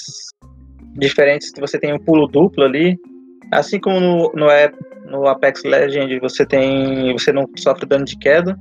diferentes, 0.94 1.52
você 1.58 1.78
tem 1.78 1.92
um 1.92 1.98
pulo 1.98 2.26
duplo 2.26 2.64
ali, 2.64 2.96
assim 3.52 3.80
como 3.80 4.00
no, 4.00 4.32
no, 4.34 4.46
no 5.10 5.28
Apex 5.28 5.64
Legends 5.64 6.20
você 6.20 6.46
tem, 6.46 7.12
você 7.12 7.32
não 7.32 7.44
sofre 7.56 7.86
dano 7.86 8.04
de 8.04 8.18
queda, 8.18 8.58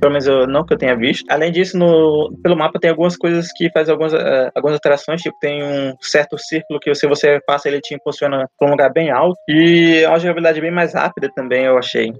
pelo 0.00 0.12
menos 0.12 0.26
eu, 0.26 0.46
não 0.46 0.64
que 0.64 0.72
eu 0.72 0.78
tenha 0.78 0.96
visto. 0.96 1.30
Além 1.30 1.52
disso, 1.52 1.78
no, 1.78 2.34
pelo 2.42 2.56
mapa 2.56 2.80
tem 2.80 2.90
algumas 2.90 3.16
coisas 3.16 3.52
que 3.52 3.70
fazem 3.70 3.92
algumas, 3.92 4.12
uh, 4.14 4.50
algumas 4.54 4.74
alterações, 4.74 5.20
tipo, 5.20 5.38
tem 5.40 5.62
um 5.62 5.94
certo 6.00 6.38
círculo 6.38 6.80
que 6.80 6.92
se 6.94 7.06
você 7.06 7.38
passa, 7.46 7.68
ele 7.68 7.80
te 7.80 7.94
impulsiona 7.94 8.48
para 8.58 8.68
um 8.68 8.70
lugar 8.70 8.90
bem 8.90 9.10
alto. 9.10 9.38
E 9.46 10.00
é 10.02 10.08
uma 10.08 10.18
jogabilidade 10.18 10.60
bem 10.60 10.70
mais 10.70 10.94
rápida 10.94 11.30
também, 11.34 11.64
eu 11.64 11.76
achei. 11.76 12.12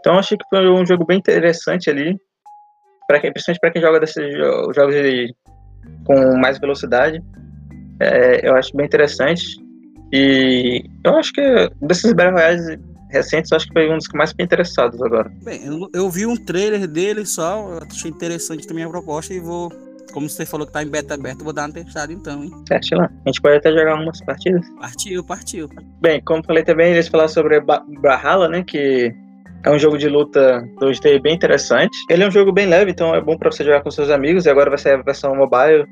Então, 0.00 0.18
achei 0.18 0.36
que 0.38 0.44
foi 0.48 0.68
um 0.68 0.86
jogo 0.86 1.04
bem 1.04 1.18
interessante 1.18 1.90
ali, 1.90 2.16
pra 3.06 3.20
quem, 3.20 3.30
principalmente 3.30 3.60
para 3.60 3.70
quem 3.70 3.82
joga 3.82 4.00
desses 4.00 4.34
jogos 4.74 4.94
de, 4.94 5.34
com 6.06 6.36
mais 6.38 6.58
velocidade. 6.58 7.20
É, 8.00 8.48
eu 8.48 8.56
acho 8.56 8.74
bem 8.74 8.86
interessante. 8.86 9.44
E 10.12 10.84
eu 11.04 11.16
acho 11.16 11.32
que 11.32 11.70
desses 11.80 12.12
Battle 12.12 12.34
Royales 12.34 12.78
recentes, 13.12 13.50
eu 13.50 13.56
acho 13.56 13.66
que 13.66 13.72
foi 13.72 13.90
um 13.90 13.98
dos 13.98 14.06
que 14.06 14.16
mais 14.16 14.30
fiquei 14.30 14.44
interessados 14.44 15.00
agora. 15.02 15.30
Bem, 15.42 15.64
eu, 15.64 15.88
eu, 15.94 16.10
vi 16.10 16.26
um 16.26 16.36
trailer 16.36 16.86
dele 16.86 17.24
só, 17.26 17.78
achei 17.90 18.10
interessante 18.10 18.66
também 18.66 18.84
a 18.84 18.88
proposta 18.88 19.32
e 19.32 19.40
vou. 19.40 19.70
Como 20.12 20.28
você 20.28 20.44
falou 20.44 20.66
que 20.66 20.72
tá 20.74 20.82
em 20.82 20.88
beta 20.88 21.14
aberto, 21.14 21.42
vou 21.42 21.54
dar 21.54 21.62
uma 21.62 21.72
testada 21.72 22.12
então, 22.12 22.44
hein? 22.44 22.50
Teste 22.66 22.94
lá. 22.94 23.10
A 23.24 23.28
gente 23.28 23.40
pode 23.40 23.56
até 23.56 23.72
jogar 23.72 23.94
umas 23.94 24.20
partidas. 24.20 24.62
Partiu, 24.78 25.24
partiu. 25.24 25.68
Bem, 26.02 26.20
como 26.22 26.44
falei 26.44 26.62
também, 26.62 26.92
eles 26.92 27.08
falaram 27.08 27.30
sobre 27.30 27.58
Brawlhalla, 27.60 28.46
né? 28.46 28.62
Que 28.62 29.10
é 29.64 29.70
um 29.70 29.78
jogo 29.78 29.96
de 29.96 30.08
luta 30.10 30.62
2D 30.80 31.22
bem 31.22 31.34
interessante. 31.34 31.96
Ele 32.10 32.24
é 32.24 32.28
um 32.28 32.30
jogo 32.30 32.52
bem 32.52 32.66
leve, 32.66 32.90
então 32.90 33.14
é 33.14 33.22
bom 33.22 33.38
para 33.38 33.50
você 33.50 33.64
jogar 33.64 33.80
com 33.80 33.90
seus 33.90 34.10
amigos. 34.10 34.44
E 34.44 34.50
agora 34.50 34.68
vai 34.68 34.78
ser 34.78 34.94
a 34.94 35.02
versão 35.02 35.34
mobile. 35.34 35.86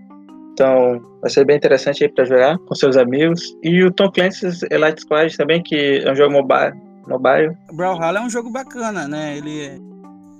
Então 0.52 1.00
vai 1.21 1.30
ser 1.30 1.45
bem 1.45 1.57
interessante 1.57 2.04
aí 2.04 2.12
para 2.12 2.25
jogar 2.25 2.59
com 2.59 2.75
seus 2.75 2.97
amigos. 2.97 3.40
E 3.62 3.83
o 3.83 3.90
Tom 3.90 4.11
Clancy's 4.11 4.62
Elite 4.71 5.02
Squad 5.02 5.37
também, 5.37 5.62
que 5.62 6.02
é 6.04 6.11
um 6.11 6.16
jogo 6.16 6.33
mobile. 6.33 6.75
mobile. 7.07 7.57
Brawlhalla 7.73 8.19
é 8.19 8.23
um 8.23 8.30
jogo 8.30 8.50
bacana, 8.50 9.09
né? 9.09 9.37
Ele 9.37 9.66
é... 9.66 9.78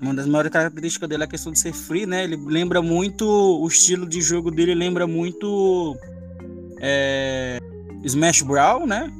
Uma 0.01 0.15
das 0.15 0.25
maiores 0.25 0.51
características 0.51 1.07
dele 1.07 1.23
é 1.23 1.25
a 1.25 1.29
questão 1.29 1.51
de 1.51 1.59
ser 1.59 1.73
free, 1.73 2.07
né? 2.07 2.23
Ele 2.23 2.35
lembra 2.35 2.81
muito. 2.81 3.25
O 3.25 3.67
estilo 3.67 4.07
de 4.07 4.19
jogo 4.19 4.49
dele 4.49 4.73
lembra 4.73 5.05
muito. 5.05 5.95
É, 6.79 7.59
Smash 8.03 8.41
Brawl, 8.41 8.87
né? 8.87 9.11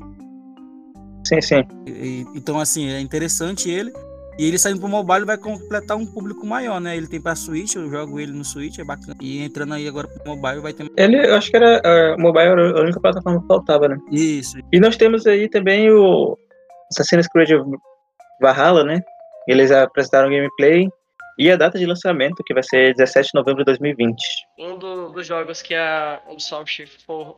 Sim, 1.23 1.39
sim. 1.39 1.63
E, 1.85 2.25
então, 2.33 2.59
assim, 2.59 2.89
é 2.89 2.99
interessante 2.99 3.69
ele. 3.69 3.93
E 4.37 4.47
ele 4.47 4.57
saindo 4.57 4.79
pro 4.79 4.89
mobile 4.89 5.25
vai 5.25 5.37
completar 5.37 5.97
um 5.97 6.05
público 6.05 6.45
maior, 6.45 6.79
né? 6.79 6.95
Ele 6.95 7.07
tem 7.07 7.21
pra 7.21 7.35
Switch, 7.35 7.75
eu 7.75 7.89
jogo 7.89 8.19
ele 8.19 8.31
no 8.31 8.43
Switch, 8.43 8.79
é 8.79 8.83
bacana. 8.83 9.15
E 9.21 9.43
entrando 9.43 9.73
aí 9.73 9.87
agora 9.87 10.07
pro 10.07 10.35
mobile 10.35 10.61
vai 10.61 10.73
ter. 10.73 10.89
Ele, 10.97 11.17
eu 11.17 11.35
acho 11.35 11.49
que 11.49 11.57
era. 11.57 11.81
Uh, 11.85 12.19
mobile 12.19 12.47
era 12.47 12.79
a 12.79 12.81
única 12.81 12.99
plataforma 12.99 13.41
que 13.41 13.47
faltava, 13.47 13.87
né? 13.87 13.97
Isso. 14.11 14.57
E 14.71 14.79
nós 14.79 14.95
temos 14.95 15.27
aí 15.27 15.49
também 15.49 15.91
o 15.91 16.37
Assassin's 16.91 17.27
Creed 17.27 17.49
Valhalla, 18.41 18.83
né? 18.83 19.01
Eles 19.47 19.71
apresentaram 19.71 20.29
gameplay 20.29 20.87
e 21.41 21.49
a 21.49 21.55
data 21.55 21.79
de 21.79 21.87
lançamento, 21.87 22.43
que 22.45 22.53
vai 22.53 22.61
ser 22.61 22.93
17 22.93 23.29
de 23.29 23.33
novembro 23.33 23.61
de 23.61 23.65
2020. 23.65 24.15
Um 24.59 24.77
do, 24.77 25.09
dos 25.09 25.25
jogos 25.25 25.63
que 25.63 25.73
a 25.73 26.21
Ubisoft 26.29 26.85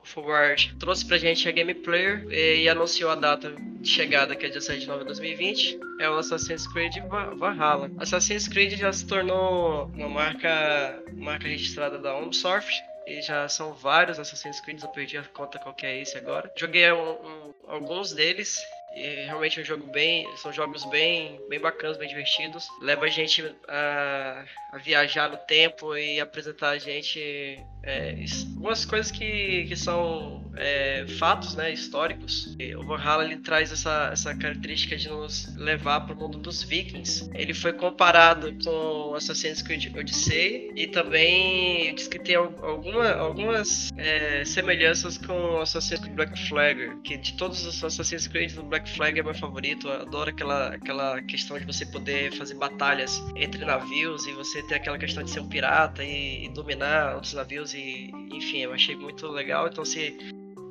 Forward 0.04 0.76
trouxe 0.78 1.06
pra 1.06 1.18
gente 1.18 1.48
é 1.48 1.54
Game 1.54 1.74
Player 1.74 2.28
e, 2.30 2.64
e, 2.64 2.70
anunciou 2.70 3.12
a 3.12 3.16
data 3.16 3.56
de 3.80 3.88
chegada, 3.88 4.36
que 4.36 4.46
é 4.46 4.50
17 4.50 4.82
de 4.82 4.88
novembro 4.88 5.14
de 5.14 5.22
2020, 5.22 5.80
é 6.02 6.10
o 6.10 6.16
Assassin's 6.16 6.68
Creed 6.68 6.98
Valhalla. 7.38 7.90
Assassin's 7.98 8.46
Creed 8.50 8.74
já 8.74 8.92
se 8.92 9.08
tornou 9.08 9.86
uma 9.96 10.10
marca, 10.10 11.02
marca 11.14 11.48
registrada 11.48 11.98
da 11.98 12.14
Ubisoft 12.18 12.74
e 13.08 13.22
já 13.22 13.48
são 13.48 13.74
vários 13.74 14.20
Assassin's 14.20 14.60
Creed, 14.60 14.84
eu 14.84 14.90
perdi 14.90 15.18
a 15.18 15.24
conta 15.24 15.60
qual 15.60 15.74
que 15.74 15.86
é 15.86 16.02
esse 16.02 16.18
agora. 16.18 16.52
Joguei 16.58 16.92
um, 16.92 17.12
um, 17.12 17.54
alguns 17.70 18.12
deles 18.12 18.62
e 18.96 19.26
realmente 19.26 19.60
é 19.60 19.64
um 19.64 19.66
jogo 19.66 19.88
bem. 19.92 20.26
São 20.38 20.54
jogos 20.54 20.86
bem, 20.86 21.40
bem 21.50 21.60
bacanas, 21.60 21.98
bem 21.98 22.08
divertidos. 22.08 22.68
Leva 22.82 23.06
a 23.06 23.10
gente 23.10 23.44
a, 23.68 24.46
a 24.72 24.78
viajar 24.78 25.30
no 25.30 25.38
tempo 25.38 25.96
e 25.98 26.20
apresentar 26.20 26.70
a 26.70 26.78
gente 26.78 27.60
é, 27.84 28.16
algumas 28.56 28.86
coisas 28.86 29.12
que, 29.12 29.66
que 29.66 29.76
são 29.76 30.43
é, 30.56 31.06
fatos 31.18 31.56
né, 31.56 31.72
históricos. 31.74 32.56
O 32.78 32.86
Valhalla 32.86 33.26
ele 33.26 33.38
traz 33.38 33.72
essa, 33.72 34.10
essa 34.12 34.36
característica 34.36 34.96
de 34.96 35.10
nos 35.10 35.56
levar 35.58 36.02
para 36.02 36.14
o 36.14 36.18
mundo 36.18 36.38
dos 36.38 36.64
vikings. 36.64 37.30
Ele 37.34 37.54
foi 37.54 37.74
comparado 37.74 38.54
com 38.64 39.16
Assassin's 39.16 39.62
Creed 39.62 39.96
Odyssey 39.96 40.72
e 40.76 40.88
também 40.88 41.94
diz 41.96 42.08
que 42.08 42.20
tem 42.20 42.36
alguma, 42.36 43.12
algumas 43.14 43.92
é, 43.98 44.46
semelhanças 44.46 45.18
com 45.18 45.58
Assassin's 45.58 46.00
Creed 46.00 46.16
Black 46.16 46.48
Flag, 46.48 47.02
que 47.04 47.18
de 47.18 47.34
todos 47.34 47.66
os 47.66 47.84
Assassin's 47.84 48.28
Creed 48.28 48.54
Black 48.54 48.84
Black 48.84 48.90
Flag 48.90 49.20
é 49.20 49.24
meu 49.24 49.34
favorito. 49.34 49.88
Eu 49.88 50.02
adoro 50.02 50.30
aquela, 50.30 50.76
aquela 50.76 51.22
questão 51.22 51.58
de 51.58 51.66
você 51.66 51.86
poder 51.86 52.34
fazer 52.34 52.56
batalhas 52.56 53.22
entre 53.36 53.64
navios 53.64 54.26
e 54.28 54.34
você 54.34 54.62
ter 54.64 54.76
aquela 54.76 54.98
questão 54.98 55.24
de 55.24 55.32
ser 55.32 55.40
um 55.40 55.48
pirata 55.48 56.04
e, 56.04 56.46
e 56.46 56.50
dominar 56.50 57.16
outros 57.16 57.34
navios 57.34 57.74
e 57.74 58.12
enfim, 58.32 58.60
eu 58.60 58.74
achei 58.74 58.96
muito 58.96 59.28
legal. 59.28 59.68
Então 59.68 59.86
se 59.86 60.18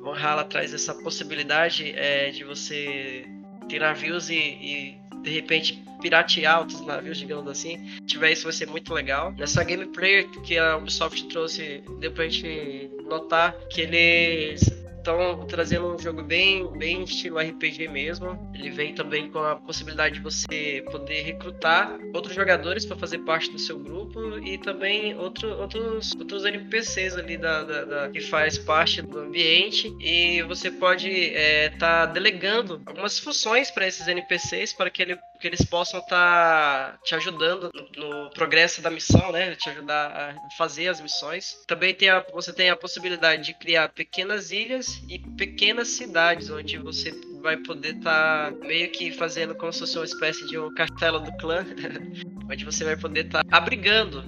Valhalla 0.03 0.43
traz 0.43 0.73
essa 0.73 0.93
possibilidade 0.93 1.93
é, 1.95 2.29
de 2.29 2.43
você 2.43 3.25
ter 3.69 3.79
navios 3.79 4.29
e, 4.29 4.35
e 4.35 4.97
de 5.23 5.29
repente 5.31 5.81
piratear 6.01 6.59
outros 6.59 6.85
navios, 6.85 7.17
digamos 7.17 7.47
assim. 7.47 7.77
Se 7.87 8.01
tiver 8.01 8.31
isso 8.31 8.43
vai 8.43 8.51
ser 8.51 8.67
muito 8.67 8.93
legal. 8.93 9.31
Nessa 9.31 9.63
gameplay 9.63 10.27
que 10.43 10.57
a 10.57 10.75
Ubisoft 10.75 11.25
trouxe, 11.29 11.81
deu 11.99 12.11
pra 12.11 12.27
gente 12.27 12.91
notar 13.07 13.53
que 13.69 13.81
eles 13.81 14.82
estão 15.03 15.45
trazendo 15.45 15.93
um 15.93 15.99
jogo 15.99 16.23
bem, 16.23 16.65
bem 16.77 17.03
estilo 17.03 17.37
RPG 17.37 17.89
mesmo. 17.89 18.39
Ele 18.53 18.69
vem 18.69 18.95
também 18.95 19.29
com 19.29 19.39
a 19.39 19.57
possibilidade 19.57 20.15
de 20.15 20.21
você 20.21 20.83
poder 20.89 21.21
recrutar 21.23 21.99
outros 22.13 22.33
jogadores 22.33 22.85
para 22.85 22.95
fazer 22.95 23.19
parte 23.19 23.51
do 23.51 23.59
seu 23.59 23.77
grupo 23.77 24.39
e 24.39 24.57
também 24.57 25.15
outro, 25.15 25.49
outros, 25.59 26.13
outros 26.17 26.45
NPCs 26.45 27.17
ali 27.17 27.37
da, 27.37 27.63
da, 27.63 27.85
da 27.85 28.09
que 28.09 28.21
faz 28.21 28.57
parte 28.57 29.01
do 29.01 29.19
ambiente. 29.19 29.93
E 29.99 30.41
você 30.43 30.71
pode 30.71 31.09
estar 31.09 31.37
é, 31.39 31.69
tá 31.69 32.05
delegando 32.05 32.81
algumas 32.85 33.19
funções 33.19 33.69
para 33.69 33.85
esses 33.85 34.07
NPCs 34.07 34.73
para 34.73 34.89
que 34.89 35.01
ele 35.01 35.19
que 35.43 35.47
eles 35.49 35.65
possam 35.65 35.99
estar 35.99 36.93
tá 36.93 36.97
te 37.03 37.13
ajudando 37.15 37.69
no, 37.73 38.23
no, 38.23 38.29
progresso 38.29 38.81
da 38.81 38.89
missão, 38.89 39.29
né? 39.33 39.53
Te 39.55 39.69
ajudar 39.69 40.07
a 40.07 40.49
fazer 40.57 40.87
as 40.87 41.01
missões. 41.01 41.57
Também 41.67 41.93
tem 41.93 42.07
a, 42.07 42.25
você 42.31 42.53
tem 42.53 42.69
a 42.69 42.77
possibilidade 42.77 43.43
de 43.43 43.53
criar 43.53 43.89
pequenas 43.89 44.51
ilhas 44.51 45.03
e 45.09 45.19
pequenas 45.19 45.89
cidades 45.89 46.49
onde 46.49 46.77
você 46.77 47.11
vai 47.41 47.57
poder 47.57 47.97
estar 47.97 48.53
tá 48.53 48.57
meio 48.65 48.89
que 48.89 49.11
fazendo 49.11 49.53
como 49.53 49.73
se 49.73 49.81
fosse 49.81 49.97
uma 49.97 50.05
espécie 50.05 50.47
de 50.47 50.57
um 50.57 50.73
castelo 50.73 51.19
do 51.19 51.35
clã, 51.35 51.65
onde 52.49 52.63
você 52.63 52.85
vai 52.85 52.95
poder 52.95 53.25
estar 53.25 53.43
tá 53.43 53.57
abrigando 53.57 54.23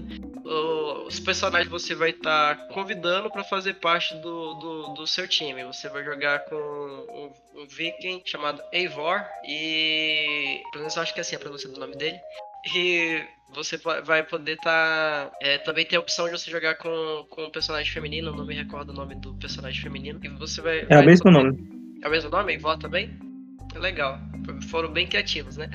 os 1.05 1.19
personagens 1.19 1.69
você 1.69 1.93
vai 1.93 2.09
estar 2.09 2.55
tá 2.55 2.73
convidando 2.73 3.29
para 3.29 3.43
fazer 3.43 3.75
parte 3.75 4.15
do, 4.15 4.53
do, 4.55 4.93
do, 4.95 5.07
seu 5.07 5.27
time. 5.27 5.63
Você 5.65 5.87
vai 5.87 6.03
jogar 6.03 6.39
com 6.45 6.55
um, 6.55 7.61
um 7.61 7.67
viking 7.67 8.21
chamado 8.25 8.61
Eivor 8.71 9.23
e 9.47 10.61
pelo 10.71 10.83
menos 10.83 10.95
eu 10.95 11.03
acho 11.03 11.13
que 11.13 11.19
é 11.19 11.21
assim 11.21 11.35
a 11.35 11.39
pronúncia 11.39 11.69
do 11.69 11.79
nome 11.79 11.95
dele. 11.95 12.17
E 12.75 13.23
você 13.53 13.77
vai 13.77 14.23
poder 14.23 14.53
estar. 14.53 15.29
Tá, 15.29 15.37
é, 15.39 15.59
também 15.59 15.85
tem 15.85 15.97
a 15.97 16.01
opção 16.01 16.25
de 16.25 16.31
você 16.31 16.49
jogar 16.49 16.75
com, 16.75 17.25
com 17.29 17.45
um 17.45 17.51
personagem 17.51 17.91
feminino, 17.91 18.35
não 18.35 18.45
me 18.45 18.55
recordo 18.55 18.89
o 18.89 18.93
nome 18.93 19.15
do 19.15 19.35
personagem 19.35 19.81
feminino. 19.81 20.19
E 20.23 20.29
você 20.29 20.61
vai. 20.61 20.79
É 20.79 20.85
vai 20.85 21.03
o 21.03 21.05
mesmo 21.05 21.23
poder... 21.23 21.43
nome. 21.43 21.99
É 22.03 22.07
o 22.07 22.11
mesmo 22.11 22.29
nome? 22.31 22.53
Eivor 22.53 22.77
também? 22.79 23.17
Legal. 23.75 24.19
Foram 24.69 24.91
bem 24.91 25.05
criativos, 25.05 25.57
né? 25.57 25.69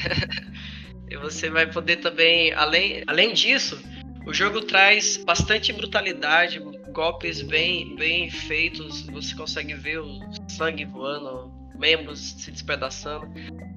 e 1.09 1.16
você 1.16 1.49
vai 1.49 1.71
poder 1.71 1.97
também, 1.97 2.53
além, 2.55 3.05
além 3.07 3.33
disso, 3.33 3.81
o 4.27 4.33
jogo 4.35 4.61
traz 4.63 5.17
bastante 5.17 5.73
brutalidade, 5.73 6.59
golpes 6.93 7.43
bem, 7.43 7.95
bem 7.97 8.31
feitos, 8.31 9.07
você 9.07 9.35
consegue 9.35 9.75
ver 9.75 10.01
o 10.01 10.21
sangue 10.49 10.85
voando, 10.85 11.53
membros 11.75 12.33
se 12.39 12.51
despedaçando, 12.51 13.27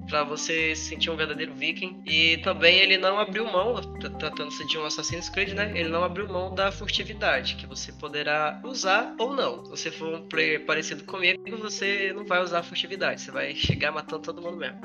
para 0.08 0.22
você 0.22 0.76
sentir 0.76 1.10
um 1.10 1.16
verdadeiro 1.16 1.54
viking. 1.54 2.02
E 2.04 2.36
também 2.38 2.78
ele 2.78 2.98
não 2.98 3.18
abriu 3.18 3.44
mão, 3.50 3.74
tratando-se 4.18 4.66
de 4.66 4.78
um 4.78 4.84
Assassin's 4.84 5.28
Creed, 5.28 5.54
né? 5.54 5.72
Ele 5.74 5.88
não 5.88 6.04
abriu 6.04 6.28
mão 6.28 6.54
da 6.54 6.70
furtividade, 6.70 7.56
que 7.56 7.66
você 7.66 7.90
poderá 7.92 8.60
usar 8.62 9.14
ou 9.18 9.34
não. 9.34 9.64
Se 9.64 9.70
você 9.70 9.90
for 9.90 10.14
um 10.14 10.28
player 10.28 10.64
parecido 10.66 11.04
comigo, 11.04 11.42
você 11.56 12.12
não 12.14 12.24
vai 12.26 12.42
usar 12.42 12.58
a 12.60 12.62
furtividade, 12.62 13.22
você 13.22 13.30
vai 13.30 13.54
chegar 13.54 13.92
matando 13.92 14.22
todo 14.22 14.42
mundo 14.42 14.58
mesmo. 14.58 14.78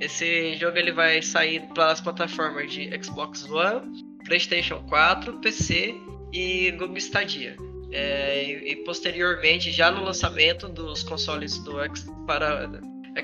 Esse 0.00 0.54
jogo 0.56 0.76
ele 0.76 0.92
vai 0.92 1.22
sair 1.22 1.60
para 1.74 1.90
as 1.90 2.00
plataformas 2.00 2.72
de 2.72 2.90
Xbox 3.02 3.48
One, 3.48 4.13
PlayStation 4.24 4.82
4, 4.88 5.34
PC 5.40 5.94
e 6.32 6.70
Google 6.72 6.96
Stadia. 6.96 7.56
É, 7.92 8.44
e, 8.44 8.72
e, 8.72 8.76
posteriormente, 8.84 9.70
já 9.70 9.90
no 9.90 10.02
lançamento 10.02 10.68
dos 10.68 11.02
consoles 11.04 11.58
do 11.58 11.80
X 11.80 12.06
para 12.26 12.68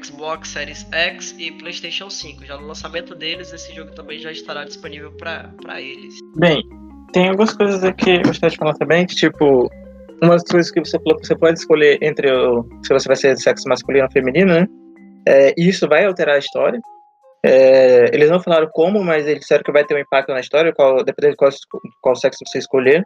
Xbox 0.03 0.49
Series 0.51 0.87
X 0.93 1.35
e 1.39 1.51
PlayStation 1.51 2.09
5, 2.09 2.45
já 2.45 2.57
no 2.57 2.67
lançamento 2.69 3.15
deles, 3.15 3.53
esse 3.53 3.75
jogo 3.75 3.91
também 3.93 4.21
já 4.21 4.31
estará 4.31 4.65
disponível 4.65 5.11
para 5.13 5.81
eles. 5.81 6.15
Bem, 6.37 6.63
tem 7.13 7.29
algumas 7.29 7.53
coisas 7.53 7.83
aqui 7.83 8.05
que 8.05 8.11
eu 8.13 8.23
gostaria 8.23 8.51
de 8.51 8.57
falar 8.57 8.75
também, 8.75 9.05
que 9.07 9.17
tipo, 9.17 9.69
uma 10.23 10.35
das 10.35 10.45
coisas 10.45 10.71
que 10.71 10.79
você 10.79 10.99
falou 10.99 11.19
que 11.19 11.27
você 11.27 11.37
pode 11.37 11.59
escolher 11.59 11.99
entre 12.01 12.31
o, 12.31 12.65
se 12.85 12.93
você 12.93 13.09
vai 13.09 13.17
ser 13.17 13.35
de 13.35 13.43
sexo 13.43 13.69
masculino 13.69 14.05
ou 14.05 14.13
feminino, 14.13 14.53
né? 14.53 14.69
É, 15.27 15.53
isso 15.59 15.89
vai 15.89 16.05
alterar 16.05 16.37
a 16.37 16.39
história. 16.39 16.81
É, 17.45 18.11
eles 18.13 18.31
não 18.31 18.41
falaram 18.41 18.69
como, 18.73 19.03
mas 19.03 19.27
eles 19.27 19.41
disseram 19.41 19.63
que 19.63 19.73
vai 19.73 19.85
ter 19.85 19.95
um 19.95 19.99
impacto 19.99 20.33
na 20.33 20.41
história, 20.41 20.73
qual, 20.75 21.03
dependendo 21.03 21.33
de 21.33 21.37
qual, 21.37 21.51
qual 22.03 22.17
sexo 22.17 22.45
você 22.47 22.59
escolher. 22.59 23.03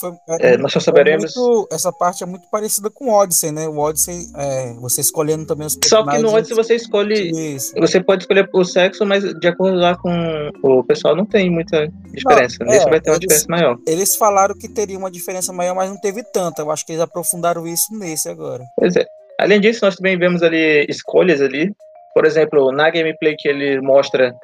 Foi, 0.00 0.10
é, 0.40 0.54
é, 0.54 0.56
nós 0.56 0.72
só 0.72 0.80
saberemos. 0.80 1.32
Muito, 1.36 1.68
essa 1.70 1.92
parte 1.92 2.22
é 2.24 2.26
muito 2.26 2.48
parecida 2.50 2.90
com 2.90 3.06
o 3.06 3.12
Odyssey, 3.12 3.52
né? 3.52 3.68
O 3.68 3.78
Odyssey, 3.78 4.26
é, 4.36 4.74
você 4.80 5.00
escolhendo 5.00 5.46
também 5.46 5.66
os 5.66 5.76
personagens. 5.76 6.12
Só 6.12 6.16
que 6.16 6.22
no 6.22 6.36
Odyssey 6.36 6.56
você 6.56 6.74
escolhe. 6.74 7.54
Isso. 7.54 7.72
Você 7.78 8.02
pode 8.02 8.24
escolher 8.24 8.48
o 8.52 8.64
sexo, 8.64 9.06
mas 9.06 9.22
de 9.22 9.46
acordo 9.46 9.76
lá 9.78 9.96
com 9.96 10.50
o 10.62 10.82
pessoal 10.82 11.14
não 11.14 11.24
tem 11.24 11.48
muita 11.50 11.86
diferença. 12.12 12.56
Não, 12.60 12.72
Nesse 12.72 12.86
é, 12.86 12.90
vai 12.90 13.00
ter 13.00 13.10
uma 13.10 13.16
eles, 13.16 13.20
diferença 13.20 13.46
maior. 13.48 13.78
Eles 13.86 14.16
falaram 14.16 14.54
que 14.56 14.68
teria 14.68 14.98
uma 14.98 15.10
diferença 15.10 15.52
maior, 15.52 15.74
mas 15.74 15.88
não 15.88 16.00
teve 16.00 16.24
tanta. 16.32 16.62
Eu 16.62 16.70
acho 16.70 16.84
que 16.84 16.92
eles 16.92 17.02
aprofundaram 17.02 17.66
isso 17.66 17.96
nesse 17.96 18.28
agora. 18.28 18.64
Pois 18.76 18.96
é. 18.96 19.04
Além 19.38 19.60
disso, 19.60 19.84
nós 19.84 19.96
também 19.96 20.18
vemos 20.18 20.42
ali 20.42 20.84
escolhas 20.88 21.40
ali. 21.40 21.72
Por 22.16 22.24
exemplo, 22.24 22.72
na 22.72 22.88
gameplay 22.88 23.36
que 23.36 23.46
ele 23.46 23.78
mostra, 23.82 24.34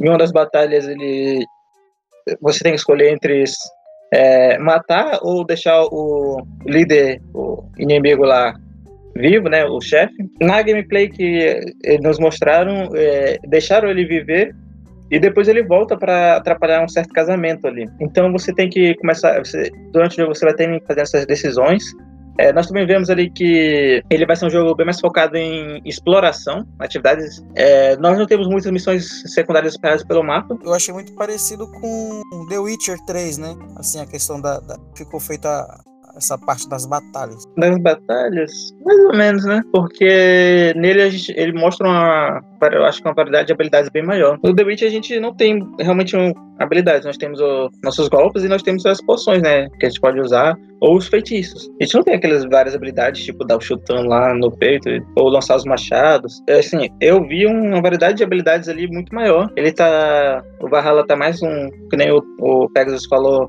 em 0.00 0.08
uma 0.08 0.18
das 0.18 0.32
batalhas, 0.32 0.88
ele 0.88 1.46
você 2.40 2.64
tem 2.64 2.72
que 2.72 2.78
escolher 2.78 3.12
entre 3.12 3.44
é, 4.12 4.58
matar 4.58 5.20
ou 5.22 5.46
deixar 5.46 5.84
o 5.84 6.44
líder, 6.66 7.20
o 7.32 7.62
inimigo 7.78 8.24
lá 8.24 8.56
vivo, 9.14 9.48
né, 9.48 9.64
o 9.64 9.80
chefe. 9.80 10.12
Na 10.40 10.62
gameplay 10.62 11.08
que 11.08 11.60
nos 12.02 12.18
mostraram, 12.18 12.88
é, 12.92 13.38
deixaram 13.46 13.88
ele 13.88 14.04
viver 14.04 14.52
e 15.08 15.20
depois 15.20 15.46
ele 15.46 15.62
volta 15.62 15.96
para 15.96 16.38
atrapalhar 16.38 16.82
um 16.82 16.88
certo 16.88 17.12
casamento 17.12 17.68
ali. 17.68 17.88
Então 18.00 18.32
você 18.32 18.52
tem 18.52 18.68
que 18.68 18.96
começar, 18.96 19.38
você, 19.38 19.70
durante 19.92 20.14
o 20.14 20.22
jogo 20.22 20.34
você 20.34 20.44
vai 20.44 20.54
ter 20.54 20.80
que 20.80 20.86
fazer 20.88 21.02
essas 21.02 21.24
decisões 21.24 21.84
é, 22.38 22.52
nós 22.52 22.66
também 22.66 22.86
vemos 22.86 23.10
ali 23.10 23.30
que 23.30 24.02
ele 24.08 24.26
vai 24.26 24.36
ser 24.36 24.46
um 24.46 24.50
jogo 24.50 24.74
bem 24.74 24.86
mais 24.86 25.00
focado 25.00 25.36
em 25.36 25.80
exploração, 25.84 26.66
atividades. 26.78 27.44
É, 27.54 27.96
nós 27.96 28.18
não 28.18 28.26
temos 28.26 28.48
muitas 28.48 28.70
missões 28.70 29.22
secundárias 29.32 29.74
espalhadas 29.74 30.04
pelo 30.04 30.22
mapa. 30.22 30.58
Eu 30.62 30.72
achei 30.72 30.92
muito 30.92 31.14
parecido 31.14 31.70
com 31.70 32.22
The 32.48 32.58
Witcher 32.58 32.98
3, 33.06 33.38
né? 33.38 33.56
Assim, 33.76 34.00
a 34.00 34.06
questão 34.06 34.40
da. 34.40 34.60
da 34.60 34.76
ficou 34.96 35.20
feita 35.20 35.48
essa 36.16 36.38
parte 36.38 36.68
das 36.68 36.86
batalhas. 36.86 37.44
Das 37.56 37.78
batalhas? 37.78 38.52
Mais 38.84 38.98
ou 39.04 39.16
menos, 39.16 39.44
né? 39.44 39.60
Porque 39.72 40.72
nele 40.76 41.02
a 41.02 41.10
gente, 41.10 41.32
ele 41.36 41.52
mostra 41.52 41.86
uma, 41.86 42.40
eu 42.72 42.84
acho 42.84 43.02
que 43.02 43.08
uma 43.08 43.14
variedade 43.14 43.46
de 43.46 43.52
habilidades 43.52 43.90
bem 43.90 44.04
maior. 44.04 44.38
No 44.42 44.54
The 44.54 44.64
Witch 44.64 44.82
a 44.82 44.88
gente 44.88 45.18
não 45.18 45.34
tem 45.34 45.66
realmente 45.78 46.16
um, 46.16 46.32
habilidades, 46.58 47.04
nós 47.04 47.16
temos 47.16 47.40
o, 47.40 47.70
nossos 47.82 48.08
golpes 48.08 48.44
e 48.44 48.48
nós 48.48 48.62
temos 48.62 48.84
as 48.86 49.00
poções, 49.04 49.42
né? 49.42 49.68
Que 49.78 49.86
a 49.86 49.88
gente 49.88 50.00
pode 50.00 50.20
usar, 50.20 50.56
ou 50.80 50.96
os 50.96 51.06
feitiços. 51.06 51.68
A 51.80 51.84
gente 51.84 51.94
não 51.94 52.02
tem 52.02 52.14
aquelas 52.14 52.44
várias 52.44 52.74
habilidades, 52.74 53.24
tipo 53.24 53.44
dar 53.44 53.56
o 53.56 53.60
chutão 53.60 54.04
lá 54.04 54.34
no 54.34 54.50
peito, 54.50 54.88
ou 55.16 55.28
lançar 55.28 55.56
os 55.56 55.64
machados. 55.64 56.42
É, 56.48 56.58
assim, 56.58 56.88
eu 57.00 57.22
vi 57.26 57.46
uma 57.46 57.80
variedade 57.80 58.18
de 58.18 58.24
habilidades 58.24 58.68
ali 58.68 58.86
muito 58.86 59.14
maior. 59.14 59.50
Ele 59.56 59.72
tá. 59.72 60.42
O 60.60 60.68
Valhalla 60.68 61.06
tá 61.06 61.16
mais 61.16 61.42
um. 61.42 61.70
Que 61.90 61.96
nem 61.96 62.10
o, 62.12 62.22
o 62.40 62.68
Pegasus 62.70 63.06
falou, 63.06 63.48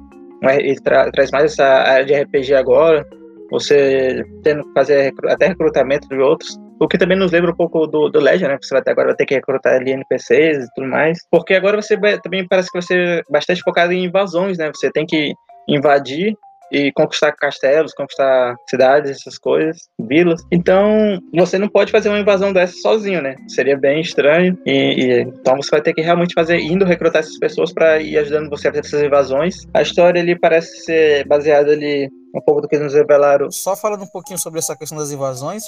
ele 0.52 0.76
tra 0.82 1.12
traz 1.12 1.32
mais 1.32 1.46
essa 1.54 1.66
área 1.66 2.06
de 2.06 2.14
RPG 2.14 2.54
agora, 2.56 3.06
você 3.50 4.24
tendo 4.44 4.64
que 4.64 4.74
fazer 4.74 5.14
até 5.28 5.48
recrutamento 5.48 6.08
de 6.08 6.18
outros. 6.18 6.58
O 6.80 6.88
que 6.88 6.98
também 6.98 7.18
nos 7.18 7.32
lembra 7.32 7.52
um 7.52 7.56
pouco 7.56 7.88
do, 7.88 8.10
do 8.10 8.20
Legend, 8.20 8.48
né? 8.52 8.58
Você 8.62 8.74
vai 8.74 8.84
ter, 8.84 8.92
agora 8.92 9.08
vai 9.10 9.16
ter 9.16 9.26
que 9.26 9.36
recrutar 9.36 9.76
ali 9.76 9.92
NPCs 9.92 10.66
e 10.66 10.74
tudo 10.76 10.88
mais. 10.88 11.20
Porque 11.32 11.54
agora 11.54 11.82
você 11.82 11.98
também 12.22 12.48
parece 12.48 12.70
que 12.70 12.78
vai 12.78 12.82
ser 12.82 13.24
bastante 13.30 13.62
focado 13.62 13.94
em 13.94 14.06
invasões, 14.06 14.58
né? 14.58 14.72
Você 14.74 14.92
tem 14.92 15.06
que 15.06 15.34
invadir 15.68 16.36
e 16.74 16.92
conquistar 16.92 17.32
castelos, 17.34 17.94
conquistar 17.94 18.56
cidades, 18.68 19.12
essas 19.12 19.38
coisas, 19.38 19.78
vilas. 20.00 20.42
Então, 20.52 21.20
você 21.32 21.60
não 21.60 21.70
pode 21.70 21.92
fazer 21.92 22.10
uma 22.10 22.20
invasão 22.20 22.52
dessa 22.52 22.74
sozinho, 22.82 23.22
né? 23.22 23.36
Seria 23.48 23.78
bem 23.78 24.02
estranho. 24.02 24.58
E, 24.66 24.72
e 24.72 25.22
então 25.22 25.56
você 25.58 25.70
vai 25.70 25.82
ter 25.82 25.94
que 25.94 26.02
realmente 26.02 26.34
fazer, 26.34 26.58
indo 26.58 26.84
recrutar 26.84 27.20
essas 27.20 27.38
pessoas 27.38 27.72
para 27.72 28.02
ir 28.02 28.18
ajudando 28.18 28.50
você 28.50 28.68
a 28.68 28.72
fazer 28.72 28.88
essas 28.88 29.04
invasões. 29.04 29.68
A 29.72 29.84
história 29.84 30.20
ali 30.20 30.38
parece 30.38 30.84
ser 30.84 31.28
baseada 31.28 31.72
ali 31.72 32.10
um 32.36 32.42
pouco 32.42 32.62
do 32.62 32.68
que 32.68 32.80
nos 32.80 32.96
revelaram. 32.96 33.52
Só 33.52 33.76
falando 33.76 34.04
um 34.04 34.12
pouquinho 34.12 34.40
sobre 34.40 34.58
essa 34.58 34.76
questão 34.76 34.98
das 34.98 35.12
invasões, 35.12 35.62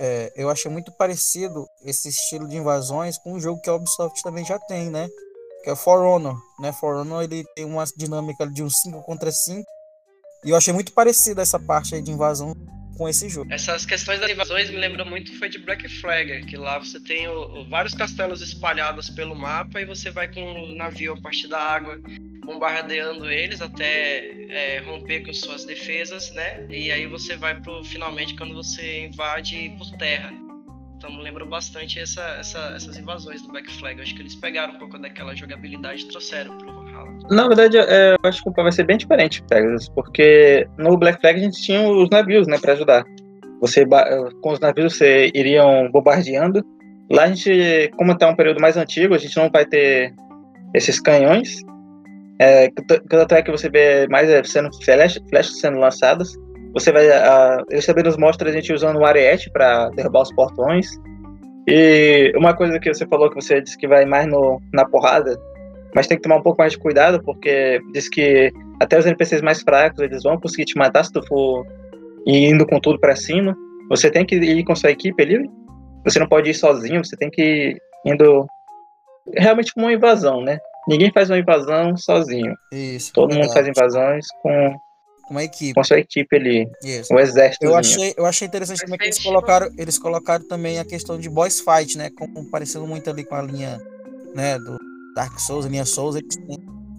é, 0.00 0.32
eu 0.36 0.48
achei 0.48 0.70
muito 0.70 0.92
parecido 0.92 1.66
esse 1.84 2.08
estilo 2.08 2.46
de 2.46 2.56
invasões 2.56 3.18
com 3.18 3.32
um 3.32 3.40
jogo 3.40 3.60
que 3.60 3.68
a 3.68 3.74
Ubisoft 3.74 4.22
também 4.22 4.44
já 4.44 4.58
tem, 4.60 4.88
né? 4.88 5.08
Que 5.64 5.70
é 5.70 5.76
For 5.76 6.00
Honor, 6.00 6.36
né? 6.60 6.72
For 6.72 6.94
Honor 6.94 7.24
ele 7.24 7.44
tem 7.56 7.64
uma 7.64 7.84
dinâmica 7.96 8.46
de 8.46 8.62
um 8.62 8.70
5 8.70 9.02
contra 9.02 9.32
5 9.32 9.73
e 10.44 10.50
eu 10.50 10.56
achei 10.56 10.72
muito 10.72 10.92
parecida 10.92 11.42
essa 11.42 11.58
parte 11.58 11.94
aí 11.94 12.02
de 12.02 12.10
invasão 12.10 12.54
com 12.96 13.08
esse 13.08 13.28
jogo. 13.28 13.52
Essas 13.52 13.84
questões 13.84 14.20
das 14.20 14.30
invasões 14.30 14.70
me 14.70 14.76
lembram 14.76 15.04
muito 15.04 15.36
foi 15.38 15.48
de 15.48 15.58
Black 15.58 15.88
Flag, 16.00 16.46
que 16.46 16.56
lá 16.56 16.78
você 16.78 17.00
tem 17.00 17.28
o, 17.28 17.60
o, 17.60 17.68
vários 17.68 17.94
castelos 17.94 18.40
espalhados 18.40 19.10
pelo 19.10 19.34
mapa 19.34 19.80
e 19.80 19.84
você 19.84 20.10
vai 20.10 20.32
com 20.32 20.40
um 20.40 20.76
navio 20.76 21.14
a 21.14 21.20
partir 21.20 21.48
da 21.48 21.58
água 21.58 22.00
bombardeando 22.44 23.30
eles 23.30 23.60
até 23.62 24.18
é, 24.50 24.78
romper 24.80 25.24
com 25.24 25.32
suas 25.32 25.64
defesas, 25.64 26.30
né? 26.32 26.66
E 26.68 26.92
aí 26.92 27.06
você 27.06 27.36
vai 27.36 27.60
pro 27.60 27.82
finalmente 27.84 28.36
quando 28.36 28.54
você 28.54 29.06
invade 29.06 29.74
por 29.78 29.90
terra. 29.96 30.32
Então 30.96 31.10
me 31.10 31.22
lembro 31.22 31.46
bastante 31.46 31.98
essa, 31.98 32.22
essa, 32.38 32.58
essas 32.76 32.96
invasões 32.96 33.42
do 33.42 33.48
Black 33.48 33.70
Flag. 33.78 33.98
Eu 33.98 34.04
acho 34.04 34.14
que 34.14 34.22
eles 34.22 34.34
pegaram 34.34 34.74
um 34.74 34.78
pouco 34.78 34.98
daquela 34.98 35.34
jogabilidade 35.34 36.02
e 36.02 36.08
trouxeram 36.08 36.56
pro 36.58 36.73
na 37.30 37.48
verdade, 37.48 37.78
é, 37.78 38.12
eu 38.12 38.28
acho 38.28 38.42
que 38.42 38.48
o 38.48 38.52
vai 38.52 38.72
ser 38.72 38.84
bem 38.84 38.98
diferente, 38.98 39.42
Pegasus, 39.48 39.88
porque 39.88 40.66
no 40.78 40.96
Black 40.96 41.20
Flag 41.20 41.38
a 41.38 41.42
gente 41.42 41.60
tinha 41.60 41.88
os 41.88 42.10
navios, 42.10 42.46
né, 42.46 42.58
para 42.58 42.72
ajudar. 42.72 43.04
Você, 43.60 43.86
com 44.42 44.52
os 44.52 44.60
navios, 44.60 44.96
você 44.96 45.30
iriam 45.34 45.90
bombardeando. 45.90 46.62
Lá 47.10 47.24
a 47.24 47.28
gente, 47.28 47.90
como 47.96 48.12
está 48.12 48.28
um 48.28 48.36
período 48.36 48.60
mais 48.60 48.76
antigo, 48.76 49.14
a 49.14 49.18
gente 49.18 49.36
não 49.36 49.48
vai 49.50 49.64
ter 49.64 50.12
esses 50.74 51.00
canhões. 51.00 51.60
É, 52.38 52.68
tanto 53.08 53.34
é 53.34 53.42
que 53.42 53.50
você 53.50 53.70
vê 53.70 54.06
mais 54.08 54.28
é, 54.28 54.42
sendo 54.44 54.68
flechas, 54.82 55.22
flechas 55.30 55.60
sendo 55.60 55.78
lançadas. 55.78 56.34
Você 56.74 56.92
vai, 56.92 57.08
a, 57.08 57.62
eles 57.70 57.86
também 57.86 58.04
nos 58.04 58.16
mostram 58.18 58.50
a 58.50 58.52
gente 58.52 58.72
usando 58.72 58.98
o 58.98 59.06
ariete 59.06 59.50
para 59.50 59.88
derrubar 59.90 60.22
os 60.22 60.32
portões. 60.34 60.88
E 61.66 62.32
uma 62.36 62.54
coisa 62.54 62.78
que 62.78 62.92
você 62.92 63.06
falou 63.06 63.30
que 63.30 63.36
você 63.36 63.62
disse 63.62 63.78
que 63.78 63.88
vai 63.88 64.04
mais 64.04 64.26
no, 64.26 64.60
na 64.72 64.84
porrada, 64.84 65.38
mas 65.94 66.06
tem 66.06 66.16
que 66.16 66.22
tomar 66.22 66.36
um 66.36 66.42
pouco 66.42 66.58
mais 66.58 66.72
de 66.72 66.78
cuidado, 66.78 67.22
porque 67.22 67.80
diz 67.92 68.08
que 68.08 68.52
até 68.80 68.98
os 68.98 69.06
NPCs 69.06 69.40
mais 69.40 69.62
fracos, 69.62 70.00
eles 70.00 70.22
vão 70.22 70.38
conseguir 70.38 70.64
te 70.64 70.76
matar 70.76 71.04
se 71.04 71.12
tu 71.12 71.24
for 71.26 71.64
indo 72.26 72.66
com 72.66 72.80
tudo 72.80 72.98
para 72.98 73.14
cima. 73.14 73.56
Você 73.88 74.10
tem 74.10 74.26
que 74.26 74.34
ir 74.34 74.64
com 74.64 74.74
sua 74.74 74.90
equipe 74.90 75.22
ali. 75.22 75.48
Você 76.04 76.18
não 76.18 76.28
pode 76.28 76.50
ir 76.50 76.54
sozinho, 76.54 77.04
você 77.04 77.16
tem 77.16 77.30
que 77.30 77.42
ir 77.42 77.82
indo 78.04 78.46
realmente 79.36 79.72
como 79.72 79.86
uma 79.86 79.92
invasão, 79.92 80.42
né? 80.42 80.58
Ninguém 80.88 81.10
faz 81.12 81.30
uma 81.30 81.38
invasão 81.38 81.96
sozinho. 81.96 82.54
Isso. 82.72 83.12
Todo 83.12 83.34
mundo 83.34 83.50
faz 83.52 83.66
invasões 83.66 84.26
com 84.42 84.76
uma 85.30 85.44
equipe. 85.44 85.74
Com 85.74 85.84
sua 85.84 86.00
equipe 86.00 86.36
ali. 86.36 86.68
Isso. 86.82 87.14
O 87.14 87.18
exército. 87.18 87.64
Eu 87.64 87.76
achei, 87.76 88.12
eu 88.16 88.26
achei 88.26 88.48
interessante 88.48 88.80
também 88.80 88.98
que 88.98 89.04
eles 89.04 89.22
colocaram, 89.22 89.70
eles 89.78 89.98
colocaram 89.98 90.46
também 90.46 90.78
a 90.78 90.84
questão 90.84 91.18
de 91.18 91.30
boss 91.30 91.60
fight, 91.60 91.96
né? 91.96 92.10
Como 92.18 92.50
parecendo 92.50 92.86
muito 92.86 93.08
ali 93.08 93.24
com 93.24 93.34
a 93.34 93.42
linha, 93.42 93.78
né, 94.34 94.58
do 94.58 94.76
Dark 95.14 95.38
Souls, 95.38 95.66
linha 95.66 95.84
Souls, 95.84 96.16
eles 96.16 96.36
têm, 96.36 96.58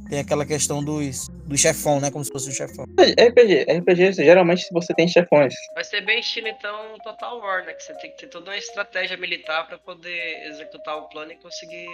tem 0.09 0.19
aquela 0.19 0.45
questão 0.45 0.83
dos, 0.83 1.27
do 1.45 1.57
chefão, 1.57 1.99
né? 1.99 2.09
Como 2.09 2.23
se 2.23 2.31
fosse 2.31 2.49
um 2.49 2.53
chefão. 2.53 2.85
RPG, 2.97 3.65
RPG, 3.79 4.13
geralmente 4.13 4.65
você 4.71 4.93
tem 4.93 5.07
chefões. 5.07 5.53
Vai 5.73 5.83
ser 5.83 6.01
bem 6.01 6.19
estilo, 6.19 6.47
então, 6.47 6.97
Total 7.03 7.37
War, 7.39 7.65
né? 7.65 7.73
Que 7.73 7.83
você 7.83 7.93
tem 7.95 8.11
que 8.11 8.17
ter 8.17 8.27
toda 8.27 8.51
uma 8.51 8.57
estratégia 8.57 9.17
militar 9.17 9.67
para 9.67 9.77
poder 9.77 10.47
executar 10.47 10.97
o 10.97 11.09
plano 11.09 11.33
e 11.33 11.35
conseguir 11.35 11.87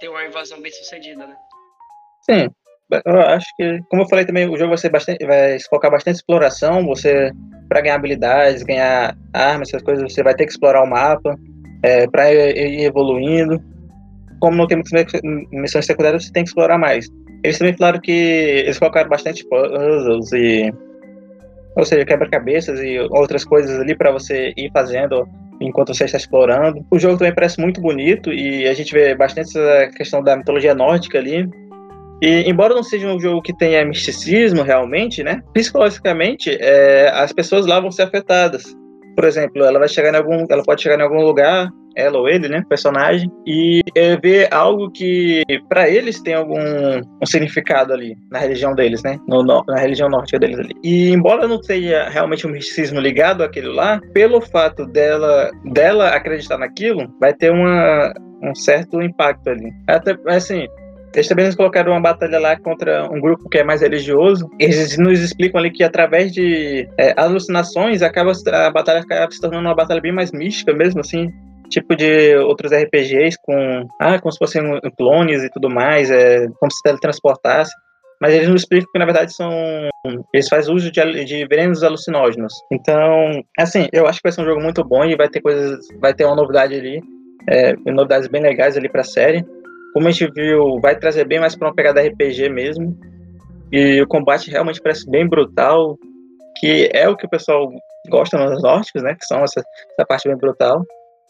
ter 0.00 0.08
uma 0.08 0.24
invasão 0.24 0.60
bem 0.60 0.72
sucedida, 0.72 1.26
né? 1.26 1.36
Sim. 2.22 2.48
Eu 3.04 3.20
acho 3.20 3.46
que, 3.56 3.80
como 3.90 4.02
eu 4.02 4.08
falei 4.08 4.24
também, 4.24 4.48
o 4.48 4.56
jogo 4.56 4.68
vai 4.68 4.78
ser 4.78 4.90
bastante, 4.90 5.24
vai 5.26 5.58
focar 5.68 5.90
bastante 5.90 6.16
exploração. 6.16 6.86
Você, 6.86 7.32
para 7.68 7.80
ganhar 7.80 7.96
habilidades, 7.96 8.62
ganhar 8.62 9.16
armas, 9.34 9.68
essas 9.68 9.82
coisas, 9.82 10.10
você 10.10 10.22
vai 10.22 10.34
ter 10.34 10.46
que 10.46 10.52
explorar 10.52 10.82
o 10.82 10.86
mapa 10.86 11.36
é, 11.82 12.06
para 12.06 12.32
ir 12.32 12.84
evoluindo 12.84 13.60
como 14.40 14.56
não 14.56 14.66
tem 14.66 14.76
muitas 14.76 15.20
missões 15.52 15.86
secundárias, 15.86 16.26
você 16.26 16.32
tem 16.32 16.44
que 16.44 16.50
explorar 16.50 16.78
mais. 16.78 17.08
Eles 17.42 17.58
também 17.58 17.76
falaram 17.76 18.00
que 18.00 18.10
eles 18.10 18.78
colocaram 18.78 19.08
bastante 19.08 19.44
puzzles 19.48 20.32
e. 20.32 20.72
Ou 21.76 21.84
seja, 21.84 22.06
quebra-cabeças 22.06 22.80
e 22.80 22.98
outras 23.10 23.44
coisas 23.44 23.78
ali 23.78 23.94
para 23.94 24.10
você 24.10 24.52
ir 24.56 24.70
fazendo 24.72 25.28
enquanto 25.60 25.94
você 25.94 26.04
está 26.04 26.16
explorando. 26.16 26.84
O 26.90 26.98
jogo 26.98 27.18
também 27.18 27.34
parece 27.34 27.60
muito 27.60 27.80
bonito 27.80 28.32
e 28.32 28.66
a 28.66 28.72
gente 28.72 28.92
vê 28.92 29.14
bastante 29.14 29.50
essa 29.58 29.90
questão 29.94 30.22
da 30.22 30.36
mitologia 30.36 30.74
nórdica 30.74 31.18
ali. 31.18 31.48
E 32.22 32.50
embora 32.50 32.74
não 32.74 32.82
seja 32.82 33.06
um 33.08 33.20
jogo 33.20 33.42
que 33.42 33.54
tenha 33.56 33.84
misticismo 33.84 34.62
realmente, 34.62 35.22
né? 35.22 35.42
Psicologicamente, 35.52 36.56
é, 36.58 37.10
as 37.12 37.32
pessoas 37.32 37.66
lá 37.66 37.78
vão 37.78 37.90
ser 37.90 38.02
afetadas. 38.02 38.64
Por 39.14 39.24
exemplo, 39.24 39.62
ela 39.62 39.78
vai 39.78 39.88
chegar 39.88 40.12
em 40.14 40.16
algum, 40.16 40.46
ela 40.48 40.62
pode 40.62 40.82
chegar 40.82 40.98
em 40.98 41.02
algum 41.02 41.22
lugar, 41.22 41.70
ela 41.96 42.18
ou 42.18 42.28
ele, 42.28 42.48
né, 42.48 42.62
personagem, 42.68 43.30
e 43.46 43.82
é, 43.94 44.16
ver 44.16 44.52
algo 44.52 44.90
que 44.90 45.42
para 45.68 45.88
eles 45.88 46.20
tem 46.20 46.34
algum 46.34 46.60
um 47.20 47.26
significado 47.26 47.92
ali 47.92 48.16
na 48.30 48.38
religião 48.38 48.74
deles, 48.74 49.02
né, 49.02 49.18
no, 49.26 49.42
na 49.42 49.78
religião 49.78 50.08
nórdica 50.08 50.38
deles 50.38 50.58
ali. 50.58 50.74
E 50.84 51.10
embora 51.10 51.48
não 51.48 51.60
tenha 51.60 52.08
realmente 52.08 52.46
um 52.46 52.50
misticismo 52.50 53.00
ligado 53.00 53.42
àquilo 53.42 53.72
lá, 53.72 54.00
pelo 54.12 54.40
fato 54.40 54.86
dela 54.86 55.50
dela 55.72 56.10
acreditar 56.10 56.58
naquilo, 56.58 57.08
vai 57.20 57.32
ter 57.32 57.50
uma 57.50 58.12
um 58.42 58.54
certo 58.54 59.00
impacto 59.00 59.48
ali. 59.48 59.72
Até 59.88 60.14
assim, 60.26 60.66
eles 61.16 61.28
também 61.28 61.46
nos 61.46 61.54
colocaram 61.54 61.92
uma 61.92 62.00
batalha 62.00 62.38
lá 62.38 62.58
contra 62.58 63.10
um 63.10 63.18
grupo 63.18 63.48
que 63.48 63.58
é 63.58 63.64
mais 63.64 63.80
religioso. 63.80 64.50
Eles 64.58 64.98
nos 64.98 65.20
explicam 65.20 65.58
ali 65.58 65.70
que 65.70 65.82
através 65.82 66.30
de 66.30 66.86
é, 66.98 67.14
alucinações 67.16 68.02
acaba 68.02 68.32
a 68.52 68.70
batalha 68.70 69.00
acaba 69.00 69.30
se 69.30 69.40
tornando 69.40 69.66
uma 69.66 69.74
batalha 69.74 70.00
bem 70.00 70.12
mais 70.12 70.30
mística 70.30 70.74
mesmo, 70.74 71.00
assim. 71.00 71.32
Tipo 71.68 71.96
de 71.96 72.36
outros 72.36 72.72
RPGs 72.72 73.38
com 73.42 73.86
ah, 74.00 74.18
como 74.20 74.32
se 74.32 74.38
fossem 74.38 74.62
clones 74.96 75.42
e 75.42 75.50
tudo 75.50 75.68
mais, 75.68 76.10
é, 76.10 76.46
como 76.58 76.70
se 76.70 76.82
teletransportasse. 76.82 77.72
Mas 78.20 78.32
eles 78.32 78.48
nos 78.48 78.62
explicam 78.62 78.88
que 78.90 78.98
na 78.98 79.04
verdade 79.04 79.34
são 79.34 79.50
eles 80.32 80.48
fazem 80.48 80.74
uso 80.74 80.90
de, 80.90 81.24
de 81.24 81.46
venenos 81.46 81.82
alucinógenos. 81.82 82.54
Então, 82.72 83.42
assim, 83.58 83.88
eu 83.92 84.06
acho 84.06 84.18
que 84.20 84.28
vai 84.28 84.32
ser 84.32 84.40
um 84.40 84.46
jogo 84.46 84.62
muito 84.62 84.82
bom 84.82 85.04
e 85.04 85.16
vai 85.16 85.28
ter 85.28 85.40
coisas, 85.40 85.86
vai 86.00 86.14
ter 86.14 86.24
uma 86.24 86.36
novidade 86.36 86.74
ali, 86.74 87.02
é, 87.48 87.74
novidades 87.84 88.28
bem 88.28 88.40
legais 88.40 88.76
ali 88.76 88.88
para 88.88 89.02
a 89.02 89.04
série 89.04 89.44
como 89.96 90.08
a 90.08 90.10
gente 90.10 90.30
viu, 90.30 90.78
vai 90.78 90.94
trazer 90.94 91.26
bem 91.26 91.40
mais 91.40 91.56
para 91.56 91.68
uma 91.68 91.74
pegada 91.74 92.02
RPG 92.02 92.50
mesmo. 92.50 92.94
E 93.72 93.98
o 94.02 94.06
combate 94.06 94.50
realmente 94.50 94.78
parece 94.82 95.10
bem 95.10 95.26
brutal, 95.26 95.96
que 96.58 96.90
é 96.92 97.08
o 97.08 97.16
que 97.16 97.24
o 97.24 97.30
pessoal 97.30 97.72
gosta 98.10 98.36
nos 98.36 98.62
nórdicos, 98.62 99.02
né? 99.02 99.14
Que 99.14 99.24
são 99.24 99.42
essa, 99.42 99.60
essa 99.60 100.06
parte 100.06 100.28
bem 100.28 100.36
brutal. 100.36 100.84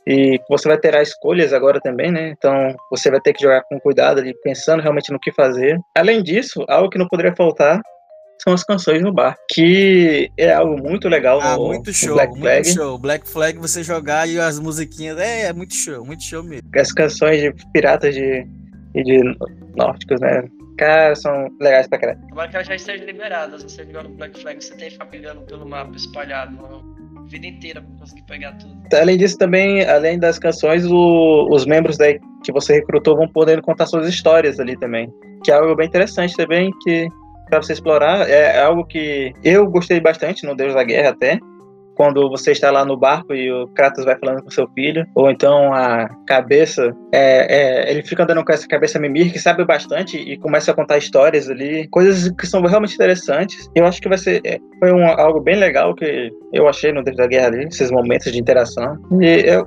E 0.07 0.39
você 0.49 0.69
vai 0.69 0.79
ter 0.79 0.97
as 0.97 1.09
escolhas 1.09 1.53
agora 1.53 1.81
também, 1.81 2.13
né? 2.13 2.31
Então 2.31 2.75
você 2.91 3.11
vai 3.11 3.21
ter 3.21 3.33
que 3.33 3.43
jogar 3.43 3.63
com 3.63 3.81
cuidado 3.81 4.21
ali, 4.21 4.33
pensando 4.43 4.83
realmente 4.83 5.13
no 5.13 5.19
que 5.19 5.33
fazer. 5.33 5.79
Além 5.97 6.23
disso, 6.23 6.65
algo 6.69 6.89
que 6.89 6.99
não 6.99 7.09
poderia 7.09 7.35
faltar 7.35 7.81
são 8.43 8.53
as 8.53 8.63
canções 8.63 9.03
no 9.03 9.13
bar, 9.13 9.35
que 9.51 10.31
é 10.39 10.53
algo 10.53 10.77
muito 10.81 11.09
legal 11.09 11.41
ah, 11.41 11.57
no, 11.57 11.69
muito 11.69 11.93
show, 11.93 12.15
Black 12.15 12.39
Flag. 12.39 12.55
Muito 12.55 12.75
show. 12.75 12.99
Black 12.99 13.29
Flag 13.29 13.59
você 13.59 13.83
jogar 13.83 14.29
e 14.29 14.39
as 14.39 14.61
musiquinhas, 14.61 15.19
é, 15.19 15.47
é 15.47 15.53
muito 15.53 15.75
show, 15.75 16.05
muito 16.05 16.23
show 16.23 16.43
mesmo. 16.43 16.69
As 16.77 16.93
canções 16.93 17.41
de 17.41 17.53
piratas 17.73 18.15
de, 18.15 18.47
e 18.95 19.03
de 19.03 19.21
nórdicos, 19.75 20.21
né? 20.21 20.45
Cara, 20.79 21.15
são 21.15 21.49
legais 21.61 21.89
pra 21.89 21.99
caralho. 21.99 22.21
Agora 22.31 22.49
que 22.49 22.57
elas 22.57 22.69
já 22.69 22.75
estejam 22.75 23.07
liberadas, 23.07 23.63
você 23.63 23.85
jogando 23.85 24.11
Black 24.11 24.39
Flag, 24.41 24.63
você 24.63 24.75
tem 24.77 24.89
que 24.89 24.93
ficar 24.93 25.07
brigando 25.07 25.41
pelo 25.43 25.67
mapa 25.67 25.97
espalhado, 25.97 26.55
vida 27.27 27.47
inteira 27.47 27.81
pra 27.81 27.91
conseguir 27.99 28.23
pegar 28.23 28.53
tudo. 28.53 28.75
Além 28.93 29.17
disso, 29.17 29.37
também, 29.37 29.85
além 29.85 30.19
das 30.19 30.39
canções, 30.39 30.85
o, 30.87 31.49
os 31.51 31.67
membros 31.67 31.97
daí 31.97 32.19
que 32.45 32.53
você 32.53 32.75
recrutou 32.75 33.17
vão 33.17 33.29
poder 33.29 33.61
contar 33.63 33.87
suas 33.87 34.09
histórias 34.09 34.61
ali 34.61 34.77
também. 34.79 35.13
Que 35.45 35.51
é 35.51 35.55
algo 35.55 35.75
bem 35.75 35.87
interessante 35.87 36.37
também, 36.37 36.71
que 36.83 37.09
para 37.49 37.63
você 37.63 37.73
explorar. 37.73 38.29
É 38.29 38.63
algo 38.63 38.85
que 38.85 39.33
eu 39.43 39.67
gostei 39.69 40.01
bastante 40.01 40.45
no 40.45 40.55
Deus 40.55 40.75
da 40.75 40.85
Guerra 40.85 41.11
até. 41.11 41.39
Quando 41.97 42.29
você 42.29 42.53
está 42.53 42.71
lá 42.71 42.85
no 42.85 42.97
barco 42.97 43.35
e 43.35 43.51
o 43.51 43.67
Kratos 43.69 44.05
vai 44.05 44.19
falando 44.19 44.43
com 44.43 44.51
seu 44.51 44.69
filho, 44.69 45.07
ou 45.15 45.31
então 45.31 45.73
a 45.73 46.09
cabeça, 46.27 46.95
é, 47.13 47.87
é, 47.87 47.91
ele 47.91 48.03
fica 48.03 48.23
andando 48.23 48.45
com 48.45 48.53
essa 48.53 48.69
cabeça 48.69 48.99
mimir 48.99 49.33
que 49.33 49.39
sabe 49.39 49.65
bastante 49.65 50.17
e 50.19 50.37
começa 50.39 50.71
a 50.71 50.75
contar 50.75 50.99
histórias 50.99 51.49
ali, 51.49 51.89
coisas 51.89 52.31
que 52.39 52.47
são 52.47 52.63
realmente 52.63 52.95
interessantes. 52.95 53.69
Eu 53.75 53.87
acho 53.87 54.01
que 54.01 54.09
vai 54.09 54.19
ser 54.19 54.41
é, 54.45 54.59
foi 54.79 54.93
um, 54.93 55.07
algo 55.07 55.41
bem 55.41 55.57
legal 55.57 55.95
que 55.95 56.31
eu 56.53 56.69
achei 56.69 56.93
no 56.93 57.03
Deus 57.03 57.17
da 57.17 57.27
Guerra 57.27 57.49
ali, 57.49 57.65
esses 57.65 57.91
momentos 57.91 58.31
de 58.31 58.39
interação. 58.39 58.97
E 59.21 59.27
é, 59.27 59.63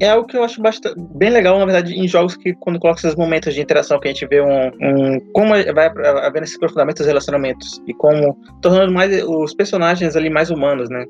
é 0.00 0.08
algo 0.08 0.26
que 0.26 0.36
eu 0.36 0.44
acho 0.44 0.60
bastante, 0.62 0.96
bem 1.14 1.30
legal, 1.30 1.58
na 1.58 1.66
verdade, 1.66 1.94
em 1.94 2.08
jogos 2.08 2.36
que 2.36 2.54
quando 2.54 2.78
coloca 2.78 3.00
esses 3.00 3.14
momentos 3.14 3.54
de 3.54 3.60
interação 3.60 4.00
que 4.00 4.08
a 4.08 4.12
gente 4.12 4.26
vê 4.26 4.40
um, 4.40 4.68
um 4.80 5.20
como 5.32 5.50
vai 5.50 5.90
havendo 6.22 6.44
esse 6.44 6.56
aprofundamento 6.56 6.98
dos 6.98 7.06
relacionamentos 7.06 7.80
e 7.86 7.94
como 7.94 8.36
tornando 8.62 8.92
mais 8.92 9.22
os 9.24 9.54
personagens 9.54 10.16
ali 10.16 10.30
mais 10.30 10.50
humanos, 10.50 10.88
né? 10.88 11.04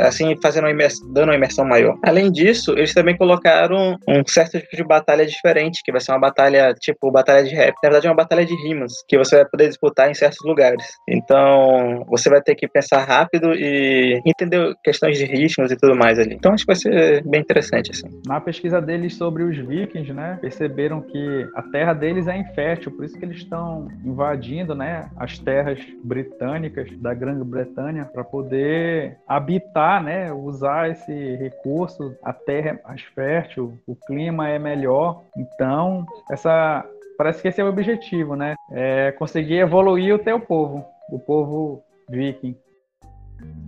Assim, 0.00 0.36
fazendo 0.42 0.64
uma 0.64 0.70
imersão, 0.70 1.12
dando 1.12 1.28
uma 1.28 1.36
imersão 1.36 1.64
maior. 1.64 1.96
Além 2.04 2.30
disso, 2.30 2.72
eles 2.72 2.94
também 2.94 3.16
colocaram 3.16 3.96
um 4.08 4.26
certo 4.26 4.58
tipo 4.58 4.76
de 4.76 4.84
batalha 4.84 5.26
diferente, 5.26 5.82
que 5.84 5.92
vai 5.92 6.00
ser 6.00 6.12
uma 6.12 6.18
batalha, 6.18 6.74
tipo, 6.74 7.10
batalha 7.10 7.44
de 7.44 7.54
rap. 7.54 7.74
Na 7.82 7.88
verdade, 7.88 8.06
é 8.06 8.10
uma 8.10 8.16
batalha 8.16 8.44
de 8.44 8.54
rimas, 8.54 8.92
que 9.06 9.16
você 9.18 9.36
vai 9.36 9.46
poder 9.46 9.68
disputar 9.68 10.10
em 10.10 10.14
certos 10.14 10.38
lugares. 10.44 10.84
Então, 11.08 12.04
você 12.08 12.28
vai 12.28 12.40
ter 12.40 12.54
que 12.54 12.66
pensar 12.68 13.04
rápido 13.04 13.52
e 13.54 14.20
entender 14.24 14.74
questões 14.82 15.18
de 15.18 15.24
ritmos 15.24 15.70
e 15.70 15.76
tudo 15.76 15.94
mais 15.94 16.18
ali. 16.18 16.34
Então, 16.34 16.52
acho 16.52 16.64
que 16.64 16.72
vai 16.72 16.76
ser 16.76 17.22
bem 17.24 17.40
interessante, 17.40 17.90
assim. 17.90 18.08
Na 18.26 18.40
pesquisa 18.40 18.80
deles 18.80 19.14
sobre 19.16 19.42
os 19.42 19.56
vikings, 19.56 20.12
né, 20.12 20.38
perceberam 20.40 21.00
que 21.00 21.48
a 21.54 21.62
terra 21.62 21.92
deles 21.92 22.26
é 22.26 22.36
infértil, 22.36 22.92
por 22.92 23.04
isso 23.04 23.18
que 23.18 23.24
eles 23.24 23.38
estão 23.38 23.88
invadindo, 24.04 24.74
né, 24.74 25.08
as 25.16 25.38
terras 25.38 25.78
britânicas 26.02 26.88
da 26.98 27.14
Grã-Bretanha 27.14 28.04
para 28.12 28.24
poder 28.24 29.16
habitar 29.26 29.67
evitar, 29.68 30.02
né, 30.02 30.32
usar 30.32 30.90
esse 30.90 31.36
recurso, 31.36 32.16
a 32.22 32.32
terra 32.32 32.70
é 32.70 32.88
mais 32.88 33.02
fértil, 33.02 33.78
o 33.86 33.94
clima 33.94 34.48
é 34.48 34.58
melhor. 34.58 35.22
Então, 35.36 36.06
essa 36.30 36.84
parece 37.16 37.42
que 37.42 37.48
esse 37.48 37.60
é 37.60 37.64
o 37.64 37.68
objetivo, 37.68 38.36
né? 38.36 38.54
É 38.70 39.12
conseguir 39.12 39.58
evoluir 39.58 40.14
o 40.14 40.18
teu 40.18 40.40
povo, 40.40 40.84
o 41.10 41.18
povo 41.18 41.82
viking. 42.08 42.56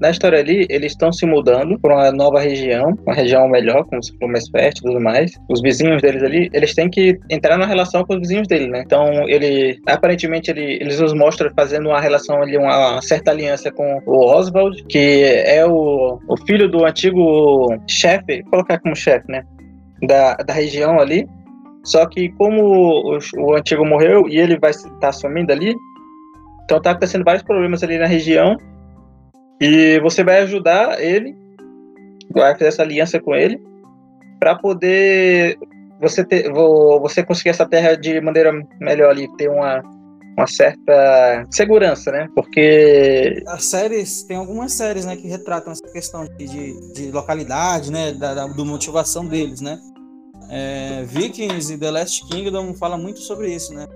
Na 0.00 0.10
história 0.10 0.38
ali, 0.38 0.66
eles 0.70 0.92
estão 0.92 1.12
se 1.12 1.26
mudando 1.26 1.78
para 1.78 1.94
uma 1.94 2.10
nova 2.10 2.40
região, 2.40 2.96
uma 3.06 3.14
região 3.14 3.46
melhor, 3.46 3.84
como 3.84 4.02
se 4.02 4.16
for 4.16 4.28
mais 4.28 4.48
fértil 4.48 4.84
e 4.84 4.92
tudo 4.92 5.04
mais. 5.04 5.30
Os 5.46 5.60
vizinhos 5.60 6.00
deles 6.00 6.22
ali, 6.22 6.48
eles 6.54 6.74
têm 6.74 6.88
que 6.88 7.18
entrar 7.28 7.58
na 7.58 7.66
relação 7.66 8.02
com 8.04 8.14
os 8.14 8.20
vizinhos 8.20 8.48
dele, 8.48 8.68
né? 8.68 8.82
Então, 8.84 9.28
ele, 9.28 9.78
aparentemente, 9.86 10.50
ele, 10.50 10.78
eles 10.80 10.98
nos 10.98 11.12
mostram 11.12 11.50
fazendo 11.54 11.90
uma 11.90 12.00
relação 12.00 12.40
ali, 12.40 12.56
uma 12.56 13.02
certa 13.02 13.30
aliança 13.30 13.70
com 13.70 14.00
o 14.06 14.24
Oswald, 14.24 14.82
que 14.84 15.22
é 15.44 15.66
o, 15.66 16.18
o 16.26 16.36
filho 16.46 16.66
do 16.66 16.86
antigo 16.86 17.68
chefe, 17.86 18.42
colocar 18.44 18.78
como 18.80 18.96
chefe, 18.96 19.30
né? 19.30 19.42
Da, 20.02 20.34
da 20.36 20.54
região 20.54 20.98
ali. 20.98 21.28
Só 21.84 22.06
que 22.06 22.30
como 22.30 22.62
o, 22.62 23.18
o 23.36 23.54
antigo 23.54 23.84
morreu 23.84 24.26
e 24.28 24.38
ele 24.38 24.58
vai 24.58 24.70
estar 24.70 25.10
tá 25.10 25.28
ali, 25.50 25.74
então 26.64 26.80
tá 26.80 26.92
acontecendo 26.92 27.24
vários 27.24 27.42
problemas 27.42 27.82
ali 27.82 27.98
na 27.98 28.06
região 28.06 28.56
e 29.60 30.00
você 30.00 30.24
vai 30.24 30.40
ajudar 30.40 31.00
ele, 31.00 31.36
vai 32.32 32.52
fazer 32.52 32.66
essa 32.66 32.82
aliança 32.82 33.20
com 33.20 33.34
ele, 33.34 33.60
para 34.38 34.54
poder 34.54 35.58
você 36.00 36.24
ter, 36.24 36.50
você 36.50 37.22
conseguir 37.22 37.50
essa 37.50 37.66
terra 37.66 37.94
de 37.94 38.20
maneira 38.20 38.52
melhor 38.80 39.10
ali, 39.10 39.28
ter 39.36 39.50
uma, 39.50 39.82
uma 40.36 40.46
certa 40.46 41.46
segurança, 41.50 42.10
né? 42.10 42.26
Porque 42.34 43.42
as 43.48 43.66
séries 43.66 44.22
tem 44.22 44.38
algumas 44.38 44.72
séries, 44.72 45.04
né, 45.04 45.14
que 45.14 45.28
retratam 45.28 45.72
essa 45.72 45.86
questão 45.92 46.24
de, 46.24 46.46
de, 46.46 46.92
de 46.94 47.10
localidade, 47.12 47.92
né, 47.92 48.12
da, 48.12 48.34
da 48.34 48.46
do 48.46 48.64
motivação 48.64 49.26
deles, 49.26 49.60
né? 49.60 49.78
É, 50.48 51.04
Vikings 51.04 51.74
e 51.74 51.78
The 51.78 51.90
Last 51.90 52.26
Kingdom 52.28 52.74
fala 52.74 52.96
muito 52.96 53.20
sobre 53.20 53.54
isso, 53.54 53.74
né? 53.74 53.86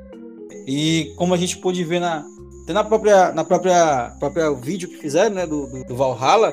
E 0.66 1.12
como 1.16 1.33
a 1.35 1.37
gente 1.37 1.59
pôde 1.59 1.83
ver 1.83 2.00
na, 2.00 2.24
até 2.64 2.72
na 2.72 2.83
própria, 2.83 3.31
na 3.33 3.44
própria, 3.44 4.12
própria 4.18 4.50
vídeo 4.53 4.88
que 4.88 4.96
fizeram, 4.96 5.35
né, 5.35 5.46
do, 5.46 5.66
do, 5.66 5.85
do 5.85 5.94
Valhalla, 5.94 6.53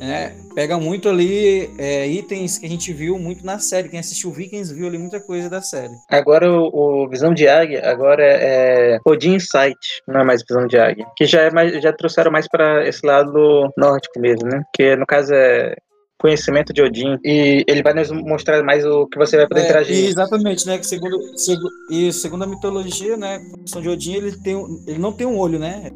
né, 0.00 0.34
pega 0.54 0.78
muito 0.78 1.08
ali 1.08 1.70
é, 1.78 2.06
itens 2.06 2.58
que 2.58 2.66
a 2.66 2.68
gente 2.68 2.92
viu 2.92 3.18
muito 3.18 3.44
na 3.44 3.58
série. 3.58 3.88
Quem 3.88 4.00
assistiu 4.00 4.32
Vikings 4.32 4.74
viu 4.74 4.86
ali 4.86 4.98
muita 4.98 5.20
coisa 5.20 5.48
da 5.48 5.60
série. 5.60 5.92
Agora 6.10 6.50
o, 6.50 7.04
o 7.04 7.08
Visão 7.08 7.32
de 7.34 7.46
Águia, 7.46 7.82
agora 7.88 8.24
é 8.24 8.98
Odin 9.04 9.38
Sight, 9.38 9.78
não 10.08 10.20
é 10.20 10.24
mais 10.24 10.42
Visão 10.42 10.66
de 10.66 10.78
Águia. 10.78 11.06
Que 11.16 11.26
já, 11.26 11.42
é 11.42 11.50
mais, 11.50 11.80
já 11.82 11.92
trouxeram 11.92 12.32
mais 12.32 12.48
para 12.48 12.88
esse 12.88 13.06
lado 13.06 13.70
nórdico 13.76 14.18
mesmo, 14.18 14.48
né? 14.48 14.62
Que 14.74 14.96
no 14.96 15.06
caso 15.06 15.32
é 15.34 15.76
conhecimento 16.22 16.72
de 16.72 16.80
Odin 16.80 17.18
e 17.24 17.64
ele 17.66 17.82
vai 17.82 17.92
nos 17.92 18.10
mostrar 18.12 18.62
mais 18.62 18.86
o 18.86 19.08
que 19.08 19.18
você 19.18 19.36
vai 19.36 19.48
poder 19.48 19.62
é, 19.62 19.64
interagir. 19.64 20.08
Exatamente, 20.08 20.64
né? 20.66 20.78
Que 20.78 20.86
segundo, 20.86 21.36
segundo, 21.36 21.70
e 21.90 22.12
segundo 22.12 22.44
a 22.44 22.46
mitologia, 22.46 23.16
né? 23.16 23.42
A 23.52 23.58
questão 23.58 23.82
de 23.82 23.88
Odin, 23.88 24.14
ele, 24.14 24.32
tem, 24.38 24.54
ele 24.86 24.98
não 24.98 25.12
tem 25.12 25.26
um 25.26 25.36
olho, 25.36 25.58
né? 25.58 25.90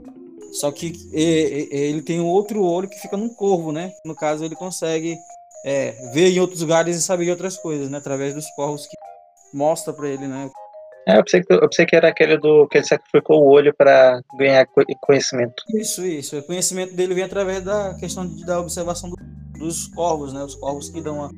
Só 0.52 0.72
que 0.72 0.92
ele 1.12 2.02
tem 2.02 2.20
um 2.20 2.26
outro 2.26 2.60
olho 2.62 2.88
que 2.88 2.98
fica 2.98 3.16
num 3.16 3.28
corvo, 3.28 3.70
né? 3.70 3.92
No 4.04 4.16
caso, 4.16 4.44
ele 4.44 4.56
consegue 4.56 5.16
é, 5.64 5.92
ver 6.12 6.30
em 6.30 6.40
outros 6.40 6.60
lugares 6.60 6.96
e 6.96 7.02
saber 7.02 7.26
de 7.26 7.30
outras 7.30 7.56
coisas, 7.56 7.88
né? 7.88 7.98
Através 7.98 8.34
dos 8.34 8.46
corvos 8.56 8.86
que 8.86 8.96
mostra 9.54 9.92
para 9.92 10.08
ele, 10.08 10.26
né? 10.26 10.50
É, 11.08 11.18
eu 11.18 11.22
pensei, 11.22 11.40
que, 11.40 11.52
eu 11.52 11.68
pensei 11.68 11.86
que 11.86 11.94
era 11.94 12.08
aquele 12.08 12.36
do 12.36 12.66
que 12.66 12.78
ele 12.78 12.86
sacrificou 12.86 13.40
o 13.40 13.48
olho 13.48 13.72
para 13.72 14.20
ganhar 14.36 14.66
conhecimento. 15.00 15.62
Isso, 15.72 16.04
isso. 16.04 16.36
O 16.36 16.42
conhecimento 16.42 16.96
dele 16.96 17.14
vem 17.14 17.22
através 17.22 17.62
da 17.62 17.94
questão 17.94 18.26
de, 18.26 18.44
da 18.44 18.58
observação 18.58 19.10
do, 19.10 19.16
os 19.60 19.86
corvos, 19.88 20.32
né? 20.32 20.42
Os 20.42 20.54
corvos 20.54 20.88
que 20.88 21.00
dão 21.00 21.24
a, 21.24 21.30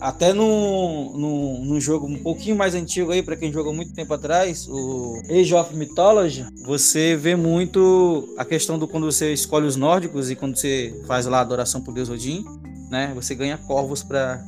até 0.00 0.32
no, 0.32 1.16
no, 1.64 1.80
jogo 1.80 2.06
um 2.06 2.18
pouquinho 2.18 2.56
mais 2.56 2.74
antigo 2.74 3.12
aí, 3.12 3.22
para 3.22 3.36
quem 3.36 3.52
jogou 3.52 3.72
muito 3.72 3.94
tempo 3.94 4.12
atrás, 4.12 4.66
o 4.68 5.22
Age 5.30 5.54
of 5.54 5.74
Mythology, 5.76 6.44
você 6.64 7.16
vê 7.16 7.36
muito 7.36 8.34
a 8.36 8.44
questão 8.44 8.78
do 8.78 8.88
quando 8.88 9.06
você 9.06 9.32
escolhe 9.32 9.66
os 9.66 9.76
nórdicos 9.76 10.30
e 10.30 10.36
quando 10.36 10.56
você 10.56 10.92
faz 11.06 11.26
lá 11.26 11.38
a 11.38 11.42
adoração 11.42 11.80
por 11.80 11.94
Deus 11.94 12.10
Odin, 12.10 12.44
né? 12.90 13.12
Você 13.14 13.34
ganha 13.34 13.56
corvos 13.56 14.02
para 14.02 14.42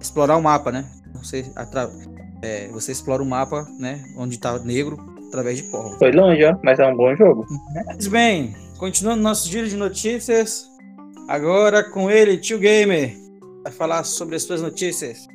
explorar 0.00 0.36
o 0.36 0.42
mapa, 0.42 0.72
né? 0.72 0.86
Você, 1.22 1.44
atra... 1.54 1.90
é, 2.42 2.68
você 2.68 2.92
explora 2.92 3.22
o 3.22 3.26
mapa, 3.26 3.66
né? 3.78 4.02
Onde 4.16 4.38
tá 4.38 4.58
negro, 4.58 4.98
através 5.28 5.58
de 5.58 5.64
corvos. 5.64 5.98
Foi 5.98 6.12
longe, 6.12 6.44
ó, 6.44 6.56
mas 6.62 6.78
é 6.78 6.86
um 6.86 6.96
bom 6.96 7.14
jogo. 7.14 7.46
Mas 7.86 8.06
bem, 8.06 8.54
continuando 8.78 9.22
nosso 9.22 9.48
giro 9.48 9.68
de 9.68 9.76
notícias, 9.76 10.67
agora 11.28 11.84
com 11.84 12.10
ele, 12.10 12.38
Tio 12.38 12.58
Gamer 12.58 13.28
vai 13.62 13.72
falar 13.72 14.04
sobre 14.04 14.36
as 14.36 14.42
suas 14.42 14.62
notícias. 14.62 15.28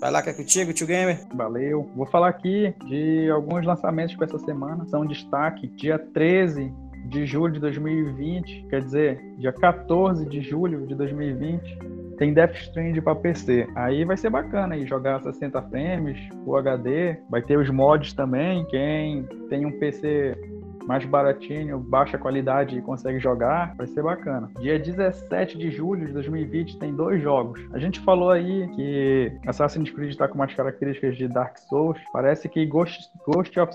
Vai 0.00 0.10
lá 0.10 0.20
que 0.20 0.30
é 0.30 0.32
contigo, 0.32 0.72
tio 0.72 0.84
Gamer. 0.84 1.20
Valeu. 1.32 1.88
Vou 1.94 2.06
falar 2.06 2.28
aqui 2.28 2.74
de 2.88 3.30
alguns 3.30 3.64
lançamentos 3.64 4.16
para 4.16 4.26
essa 4.26 4.38
semana. 4.40 4.84
São 4.86 5.06
destaque. 5.06 5.68
Dia 5.68 5.96
13 5.96 6.72
de 7.06 7.24
julho 7.24 7.52
de 7.52 7.60
2020, 7.60 8.66
quer 8.68 8.82
dizer, 8.82 9.20
dia 9.38 9.52
14 9.52 10.28
de 10.28 10.40
julho 10.40 10.86
de 10.88 10.94
2020, 10.96 11.78
tem 12.18 12.32
Death 12.32 12.54
Stranding 12.56 13.00
para 13.00 13.14
PC. 13.14 13.66
Aí 13.76 14.04
vai 14.04 14.16
ser 14.16 14.30
bacana 14.30 14.74
aí 14.74 14.86
jogar 14.86 15.22
60 15.22 15.62
frames, 15.62 16.18
o 16.44 16.56
HD, 16.56 17.16
vai 17.30 17.42
ter 17.42 17.56
os 17.56 17.70
mods 17.70 18.12
também. 18.12 18.64
Quem 18.66 19.24
tem 19.48 19.66
um 19.66 19.78
PC 19.78 20.36
mais 20.86 21.04
baratinho, 21.04 21.78
baixa 21.78 22.18
qualidade 22.18 22.76
e 22.76 22.82
consegue 22.82 23.18
jogar, 23.18 23.74
vai 23.76 23.86
ser 23.86 24.02
bacana. 24.02 24.50
Dia 24.60 24.78
17 24.78 25.58
de 25.58 25.70
julho 25.70 26.06
de 26.06 26.12
2020 26.12 26.78
tem 26.78 26.94
dois 26.94 27.22
jogos. 27.22 27.60
A 27.72 27.78
gente 27.78 28.00
falou 28.00 28.30
aí 28.30 28.68
que 28.74 29.32
Assassin's 29.46 29.90
Creed 29.90 30.10
está 30.10 30.28
com 30.28 30.34
umas 30.34 30.54
características 30.54 31.16
de 31.16 31.28
Dark 31.28 31.58
Souls. 31.58 31.98
Parece 32.12 32.48
que 32.48 32.64
Ghost, 32.66 33.00
Ghost 33.26 33.58
of 33.58 33.72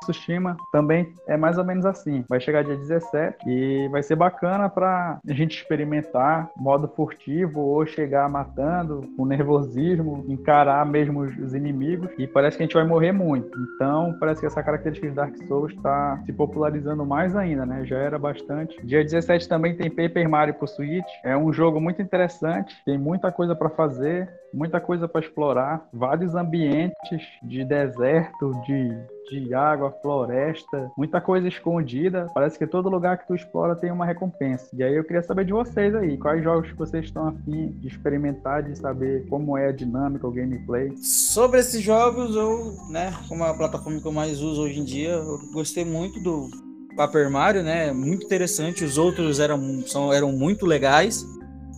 Tsushima 0.00 0.56
também 0.72 1.14
é 1.28 1.36
mais 1.36 1.58
ou 1.58 1.64
menos 1.64 1.84
assim. 1.86 2.24
Vai 2.28 2.40
chegar 2.40 2.64
dia 2.64 2.76
17 2.76 3.36
e 3.46 3.88
vai 3.88 4.02
ser 4.02 4.16
bacana 4.16 4.68
para 4.68 5.18
a 5.26 5.32
gente 5.32 5.56
experimentar 5.56 6.50
modo 6.56 6.88
furtivo 6.88 7.60
ou 7.60 7.86
chegar 7.86 8.28
matando 8.28 9.02
com 9.16 9.24
nervosismo, 9.24 10.24
encarar 10.28 10.84
mesmo 10.86 11.20
os 11.20 11.54
inimigos 11.54 12.10
e 12.18 12.26
parece 12.26 12.56
que 12.56 12.62
a 12.62 12.66
gente 12.66 12.74
vai 12.74 12.84
morrer 12.84 13.12
muito. 13.12 13.56
Então, 13.74 14.16
parece 14.18 14.40
que 14.40 14.46
essa 14.46 14.62
característica 14.62 15.08
de 15.08 15.14
Dark 15.14 15.36
Souls 15.46 15.72
está 15.72 16.20
se 16.24 16.32
popularizando 16.46 17.06
mais 17.06 17.34
ainda, 17.34 17.64
né? 17.64 17.84
Já 17.84 17.96
era 17.96 18.18
bastante. 18.18 18.76
Dia 18.84 19.02
17 19.02 19.48
também 19.48 19.74
tem 19.74 19.90
Paper 19.90 20.28
Mario 20.28 20.54
pro 20.54 20.66
Switch. 20.66 21.04
É 21.24 21.36
um 21.36 21.52
jogo 21.52 21.80
muito 21.80 22.02
interessante, 22.02 22.76
tem 22.84 22.98
muita 22.98 23.32
coisa 23.32 23.54
para 23.54 23.70
fazer, 23.70 24.28
muita 24.52 24.80
coisa 24.80 25.08
para 25.08 25.20
explorar, 25.20 25.88
vários 25.92 26.34
ambientes 26.34 27.22
de 27.42 27.64
deserto, 27.64 28.52
de 28.66 28.94
de 29.30 29.54
água, 29.54 29.90
floresta, 30.02 30.90
muita 30.96 31.20
coisa 31.20 31.48
escondida. 31.48 32.30
Parece 32.34 32.58
que 32.58 32.66
todo 32.66 32.88
lugar 32.88 33.18
que 33.18 33.26
tu 33.26 33.34
explora 33.34 33.74
tem 33.74 33.90
uma 33.90 34.04
recompensa. 34.04 34.68
E 34.72 34.82
aí 34.82 34.94
eu 34.94 35.04
queria 35.04 35.22
saber 35.22 35.44
de 35.44 35.52
vocês 35.52 35.94
aí, 35.94 36.16
quais 36.18 36.42
jogos 36.42 36.70
que 36.70 36.78
vocês 36.78 37.04
estão 37.04 37.28
afim 37.28 37.72
de 37.78 37.88
experimentar, 37.88 38.62
de 38.62 38.76
saber 38.78 39.26
como 39.28 39.56
é 39.56 39.68
a 39.68 39.72
dinâmica, 39.72 40.26
o 40.26 40.32
gameplay. 40.32 40.92
Sobre 40.96 41.60
esses 41.60 41.82
jogos, 41.82 42.36
eu, 42.36 42.76
né, 42.90 43.12
como 43.28 43.44
é 43.44 43.50
a 43.50 43.54
plataforma 43.54 44.00
que 44.00 44.06
eu 44.06 44.12
mais 44.12 44.40
uso 44.40 44.62
hoje 44.62 44.80
em 44.80 44.84
dia, 44.84 45.10
eu 45.10 45.38
gostei 45.52 45.84
muito 45.84 46.20
do 46.20 46.48
Paper 46.96 47.30
Mario, 47.30 47.62
né? 47.62 47.92
Muito 47.92 48.24
interessante. 48.24 48.84
Os 48.84 48.98
outros 48.98 49.40
eram, 49.40 49.82
são, 49.86 50.12
eram 50.12 50.32
muito 50.32 50.66
legais, 50.66 51.24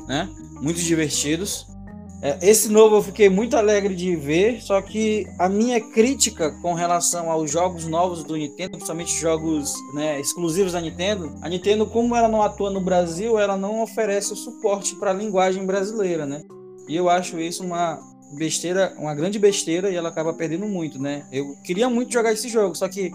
né? 0.06 0.28
Muito 0.60 0.80
divertidos. 0.80 1.66
É, 2.26 2.38
esse 2.42 2.68
novo 2.68 2.96
eu 2.96 3.02
fiquei 3.02 3.28
muito 3.28 3.56
alegre 3.56 3.94
de 3.94 4.16
ver, 4.16 4.60
só 4.60 4.82
que 4.82 5.28
a 5.38 5.48
minha 5.48 5.80
crítica 5.80 6.50
com 6.60 6.74
relação 6.74 7.30
aos 7.30 7.52
jogos 7.52 7.86
novos 7.86 8.24
do 8.24 8.36
Nintendo, 8.36 8.72
principalmente 8.72 9.16
jogos 9.16 9.72
né, 9.94 10.18
exclusivos 10.18 10.72
da 10.72 10.80
Nintendo, 10.80 11.32
a 11.40 11.48
Nintendo, 11.48 11.86
como 11.86 12.16
ela 12.16 12.26
não 12.26 12.42
atua 12.42 12.68
no 12.68 12.80
Brasil, 12.80 13.38
ela 13.38 13.56
não 13.56 13.80
oferece 13.80 14.32
o 14.32 14.36
suporte 14.36 14.96
para 14.96 15.12
a 15.12 15.14
linguagem 15.14 15.64
brasileira, 15.64 16.26
né? 16.26 16.42
E 16.88 16.96
eu 16.96 17.08
acho 17.08 17.38
isso 17.38 17.62
uma 17.62 18.00
besteira, 18.36 18.92
uma 18.98 19.14
grande 19.14 19.38
besteira, 19.38 19.88
e 19.88 19.94
ela 19.94 20.08
acaba 20.08 20.34
perdendo 20.34 20.66
muito, 20.66 21.00
né? 21.00 21.24
Eu 21.30 21.54
queria 21.62 21.88
muito 21.88 22.12
jogar 22.12 22.32
esse 22.32 22.48
jogo, 22.48 22.74
só 22.74 22.88
que 22.88 23.12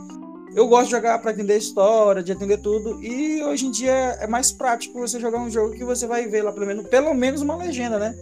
eu 0.55 0.69
gosto 0.69 0.85
de 0.85 0.91
jogar 0.91 1.19
para 1.19 1.31
entender 1.31 1.57
história, 1.57 2.23
de 2.23 2.31
entender 2.31 2.59
tudo, 2.59 3.03
e 3.03 3.43
hoje 3.43 3.65
em 3.65 3.71
dia 3.71 3.91
é 4.21 4.27
mais 4.27 4.53
prático 4.53 4.99
você 4.99 5.19
jogar 5.19 5.39
um 5.39 5.49
jogo 5.49 5.73
que 5.73 5.83
você 5.83 6.07
vai 6.07 6.27
ver 6.27 6.43
lá 6.43 6.53
pelo 6.53 6.65
menos, 6.65 6.87
pelo 6.87 7.13
menos 7.13 7.41
uma 7.41 7.57
legenda, 7.57 7.99
né? 7.99 8.15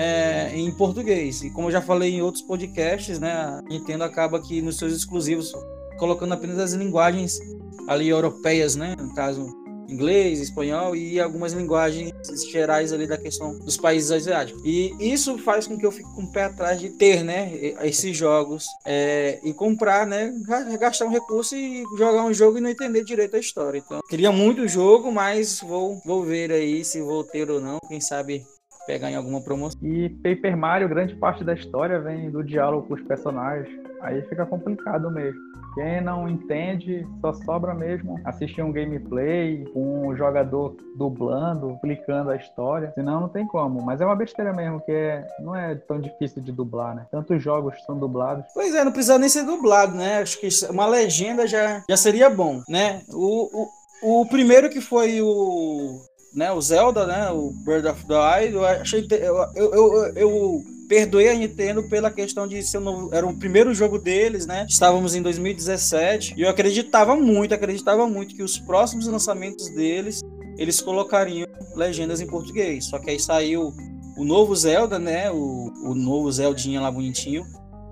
É, 0.00 0.50
em 0.54 0.70
português. 0.70 1.42
E 1.42 1.50
como 1.50 1.68
eu 1.68 1.72
já 1.72 1.82
falei 1.82 2.14
em 2.14 2.22
outros 2.22 2.42
podcasts, 2.42 3.18
né, 3.18 3.30
a 3.30 3.62
Nintendo 3.68 4.02
acaba 4.02 4.40
que 4.40 4.62
nos 4.62 4.78
seus 4.78 4.94
exclusivos 4.94 5.52
colocando 5.98 6.32
apenas 6.32 6.58
as 6.58 6.72
linguagens 6.72 7.38
ali 7.86 8.08
europeias, 8.08 8.76
né, 8.76 8.96
no 8.98 9.14
caso 9.14 9.60
inglês, 9.86 10.40
espanhol 10.40 10.94
e 10.94 11.20
algumas 11.20 11.52
linguagens 11.52 12.12
gerais 12.50 12.92
ali 12.92 13.08
da 13.08 13.18
questão 13.18 13.58
dos 13.58 13.76
países 13.76 14.10
asiáticos. 14.10 14.62
E 14.64 14.94
isso 15.00 15.36
faz 15.36 15.66
com 15.66 15.76
que 15.76 15.84
eu 15.84 15.90
fique 15.90 16.08
com 16.14 16.22
o 16.22 16.32
pé 16.32 16.44
atrás 16.44 16.80
de 16.80 16.90
ter, 16.90 17.22
né, 17.22 17.50
esses 17.82 18.16
jogos 18.16 18.64
é, 18.86 19.38
e 19.42 19.52
comprar, 19.52 20.06
né, 20.06 20.32
gastar 20.78 21.04
um 21.04 21.10
recurso 21.10 21.54
e 21.56 21.82
jogar 21.98 22.24
um 22.24 22.32
jogo 22.32 22.56
e 22.56 22.60
não 22.62 22.70
entender 22.70 23.04
direito 23.04 23.36
a 23.36 23.40
história. 23.40 23.82
Então, 23.84 24.00
queria 24.08 24.32
muito 24.32 24.62
o 24.62 24.68
jogo, 24.68 25.12
mas 25.12 25.60
vou, 25.60 26.00
vou 26.06 26.22
ver 26.22 26.52
aí 26.52 26.84
se 26.84 27.02
vou 27.02 27.22
ter 27.22 27.50
ou 27.50 27.60
não. 27.60 27.78
Quem 27.88 28.00
sabe 28.00 28.46
pegar 28.86 29.10
em 29.10 29.16
alguma 29.16 29.42
promoção. 29.42 29.80
E 29.82 30.08
Paper 30.08 30.56
Mario, 30.56 30.88
grande 30.88 31.14
parte 31.14 31.44
da 31.44 31.54
história 31.54 32.00
vem 32.00 32.30
do 32.30 32.42
diálogo 32.42 32.88
com 32.88 32.94
os 32.94 33.02
personagens. 33.02 33.68
Aí 34.00 34.22
fica 34.22 34.46
complicado 34.46 35.10
mesmo. 35.10 35.50
Quem 35.74 36.00
não 36.00 36.28
entende, 36.28 37.06
só 37.20 37.32
sobra 37.32 37.72
mesmo 37.72 38.18
assistir 38.24 38.62
um 38.62 38.72
gameplay 38.72 39.64
com 39.72 40.08
um 40.08 40.16
jogador 40.16 40.76
dublando, 40.96 41.74
explicando 41.74 42.30
a 42.30 42.36
história. 42.36 42.92
Senão 42.94 43.20
não 43.20 43.28
tem 43.28 43.46
como. 43.46 43.80
Mas 43.82 44.00
é 44.00 44.06
uma 44.06 44.16
besteira 44.16 44.52
mesmo, 44.52 44.80
que 44.80 44.90
é, 44.90 45.26
não 45.38 45.54
é 45.54 45.76
tão 45.76 46.00
difícil 46.00 46.42
de 46.42 46.50
dublar, 46.50 46.94
né? 46.94 47.06
Tantos 47.10 47.40
jogos 47.42 47.74
são 47.84 47.96
dublados. 47.96 48.44
Pois 48.52 48.74
é, 48.74 48.84
não 48.84 48.92
precisa 48.92 49.18
nem 49.18 49.28
ser 49.28 49.44
dublado, 49.44 49.94
né? 49.94 50.18
Acho 50.18 50.40
que 50.40 50.48
uma 50.68 50.86
legenda 50.86 51.46
já, 51.46 51.82
já 51.88 51.96
seria 51.96 52.28
bom, 52.28 52.60
né? 52.68 53.02
O, 53.08 53.68
o, 54.02 54.22
o 54.22 54.26
primeiro 54.26 54.70
que 54.70 54.80
foi 54.80 55.22
o 55.22 56.00
né, 56.34 56.52
o 56.52 56.60
Zelda, 56.60 57.06
né, 57.06 57.30
o 57.30 57.50
Bird 57.50 57.88
of 57.88 58.06
the 58.06 58.14
Eye, 58.14 58.52
eu 58.52 58.64
achei 58.64 59.06
eu, 59.10 59.72
eu, 59.72 60.06
eu, 60.16 60.64
perdoei 60.88 61.28
a 61.28 61.34
Nintendo 61.34 61.88
pela 61.88 62.10
questão 62.10 62.48
de 62.48 62.60
ser 62.64 62.78
um, 62.78 63.08
era 63.12 63.24
o 63.24 63.36
primeiro 63.38 63.72
jogo 63.72 63.96
deles, 63.96 64.44
né? 64.44 64.66
Estávamos 64.68 65.14
em 65.14 65.22
2017 65.22 66.34
e 66.36 66.42
eu 66.42 66.50
acreditava 66.50 67.14
muito, 67.14 67.54
acreditava 67.54 68.08
muito 68.08 68.34
que 68.34 68.42
os 68.42 68.58
próximos 68.58 69.06
lançamentos 69.06 69.68
deles 69.70 70.20
eles 70.58 70.80
colocariam 70.80 71.46
legendas 71.76 72.20
em 72.20 72.26
português. 72.26 72.86
Só 72.86 72.98
que 72.98 73.08
aí 73.08 73.20
saiu 73.20 73.72
o 74.16 74.24
novo 74.24 74.54
Zelda, 74.56 74.98
né? 74.98 75.30
O, 75.30 75.72
o 75.84 75.94
novo 75.94 76.30
Zeldinha 76.30 76.80
lá 76.80 76.90
bonitinho. 76.90 77.44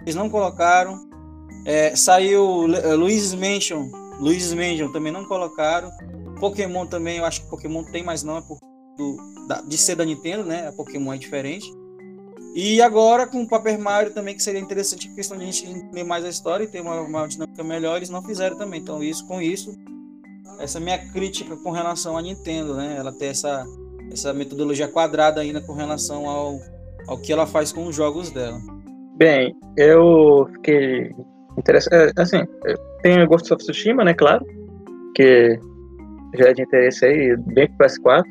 Eles 0.02 0.14
não 0.14 0.28
colocaram. 0.28 0.98
É, 1.64 1.94
saiu 1.94 2.66
Luigi's 2.96 3.34
Mansion, 3.34 3.88
Luigi's 4.20 4.52
Mansion 4.52 4.90
também 4.92 5.12
não 5.12 5.24
colocaram. 5.24 5.90
Pokémon 6.38 6.86
também, 6.86 7.18
eu 7.18 7.24
acho 7.24 7.42
que 7.42 7.50
Pokémon 7.50 7.84
tem, 7.84 8.02
mas 8.02 8.22
não 8.22 8.38
é 8.38 8.40
por, 8.40 8.58
do, 8.96 9.16
da, 9.46 9.60
de 9.60 9.76
ser 9.78 9.96
da 9.96 10.04
Nintendo, 10.04 10.44
né? 10.44 10.68
A 10.68 10.72
Pokémon 10.72 11.12
é 11.12 11.18
diferente. 11.18 11.66
E 12.54 12.80
agora 12.82 13.26
com 13.26 13.42
o 13.42 13.48
Paper 13.48 13.78
Mario 13.78 14.12
também, 14.12 14.34
que 14.34 14.42
seria 14.42 14.60
interessante 14.60 15.08
a 15.08 15.14
questão 15.14 15.36
de 15.36 15.44
a 15.44 15.46
gente 15.46 15.66
entender 15.66 16.02
mais 16.02 16.24
a 16.24 16.28
história 16.28 16.64
e 16.64 16.66
ter 16.66 16.80
uma, 16.80 17.00
uma 17.00 17.26
dinâmica 17.26 17.62
melhor, 17.62 17.96
eles 17.96 18.10
não 18.10 18.22
fizeram 18.22 18.56
também. 18.56 18.80
Então, 18.80 19.02
isso 19.02 19.26
com 19.26 19.40
isso, 19.40 19.76
essa 20.58 20.80
minha 20.80 20.98
crítica 21.12 21.56
com 21.56 21.70
relação 21.70 22.16
à 22.16 22.22
Nintendo, 22.22 22.74
né? 22.74 22.96
Ela 22.98 23.12
tem 23.12 23.28
essa, 23.28 23.64
essa 24.10 24.32
metodologia 24.32 24.88
quadrada 24.88 25.40
ainda 25.40 25.60
com 25.60 25.72
relação 25.72 26.28
ao, 26.28 26.58
ao 27.06 27.18
que 27.18 27.32
ela 27.32 27.46
faz 27.46 27.72
com 27.72 27.86
os 27.86 27.94
jogos 27.94 28.30
dela. 28.30 28.58
Bem, 29.16 29.54
eu 29.76 30.48
fiquei 30.54 31.14
interessado. 31.56 31.92
É, 31.92 32.12
assim, 32.16 32.44
tem 33.02 33.22
o 33.22 33.28
Ghost 33.28 33.52
of 33.52 33.62
Tsushima, 33.62 34.04
né? 34.04 34.14
Claro, 34.14 34.44
que 35.14 35.58
já 36.38 36.50
é 36.50 36.52
de 36.52 36.62
interesse 36.62 37.04
aí, 37.04 37.36
bem 37.36 37.68
pro 37.68 37.86
PS4. 37.86 38.22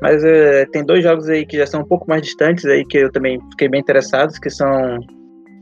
Mas 0.00 0.24
é, 0.24 0.64
tem 0.66 0.84
dois 0.84 1.02
jogos 1.02 1.28
aí 1.28 1.44
que 1.44 1.58
já 1.58 1.66
são 1.66 1.82
um 1.82 1.86
pouco 1.86 2.06
mais 2.08 2.22
distantes 2.22 2.64
aí, 2.64 2.84
que 2.86 2.98
eu 2.98 3.12
também 3.12 3.38
fiquei 3.50 3.68
bem 3.68 3.80
interessado, 3.80 4.32
que 4.40 4.48
são 4.48 4.98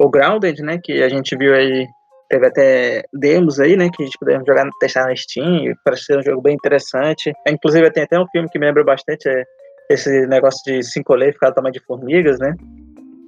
o 0.01 0.09
Grounded, 0.09 0.63
né? 0.63 0.79
Que 0.83 1.03
a 1.03 1.09
gente 1.09 1.37
viu 1.37 1.55
aí, 1.55 1.87
teve 2.29 2.47
até 2.47 3.03
demos 3.13 3.59
aí, 3.59 3.77
né? 3.77 3.91
Que 3.93 4.03
a 4.03 4.07
gente 4.07 4.19
pudemos 4.19 4.47
jogar, 4.47 4.69
testar 4.81 5.09
no 5.09 5.17
Steam, 5.17 5.75
parece 5.85 6.05
ser 6.05 6.19
um 6.19 6.23
jogo 6.23 6.41
bem 6.41 6.55
interessante. 6.55 7.33
Inclusive 7.49 7.91
tem 7.91 8.05
até 8.05 8.19
um 8.19 8.29
filme 8.29 8.49
que 8.49 8.59
me 8.59 8.67
lembra 8.67 8.85
bastante, 8.85 9.29
é 9.29 9.43
esse 9.91 10.27
negócio 10.27 10.61
de 10.65 10.83
cinco 10.83 11.19
ficar 11.19 11.51
do 11.51 11.55
tamanho 11.55 11.73
de 11.73 11.85
formigas, 11.85 12.39
né? 12.39 12.55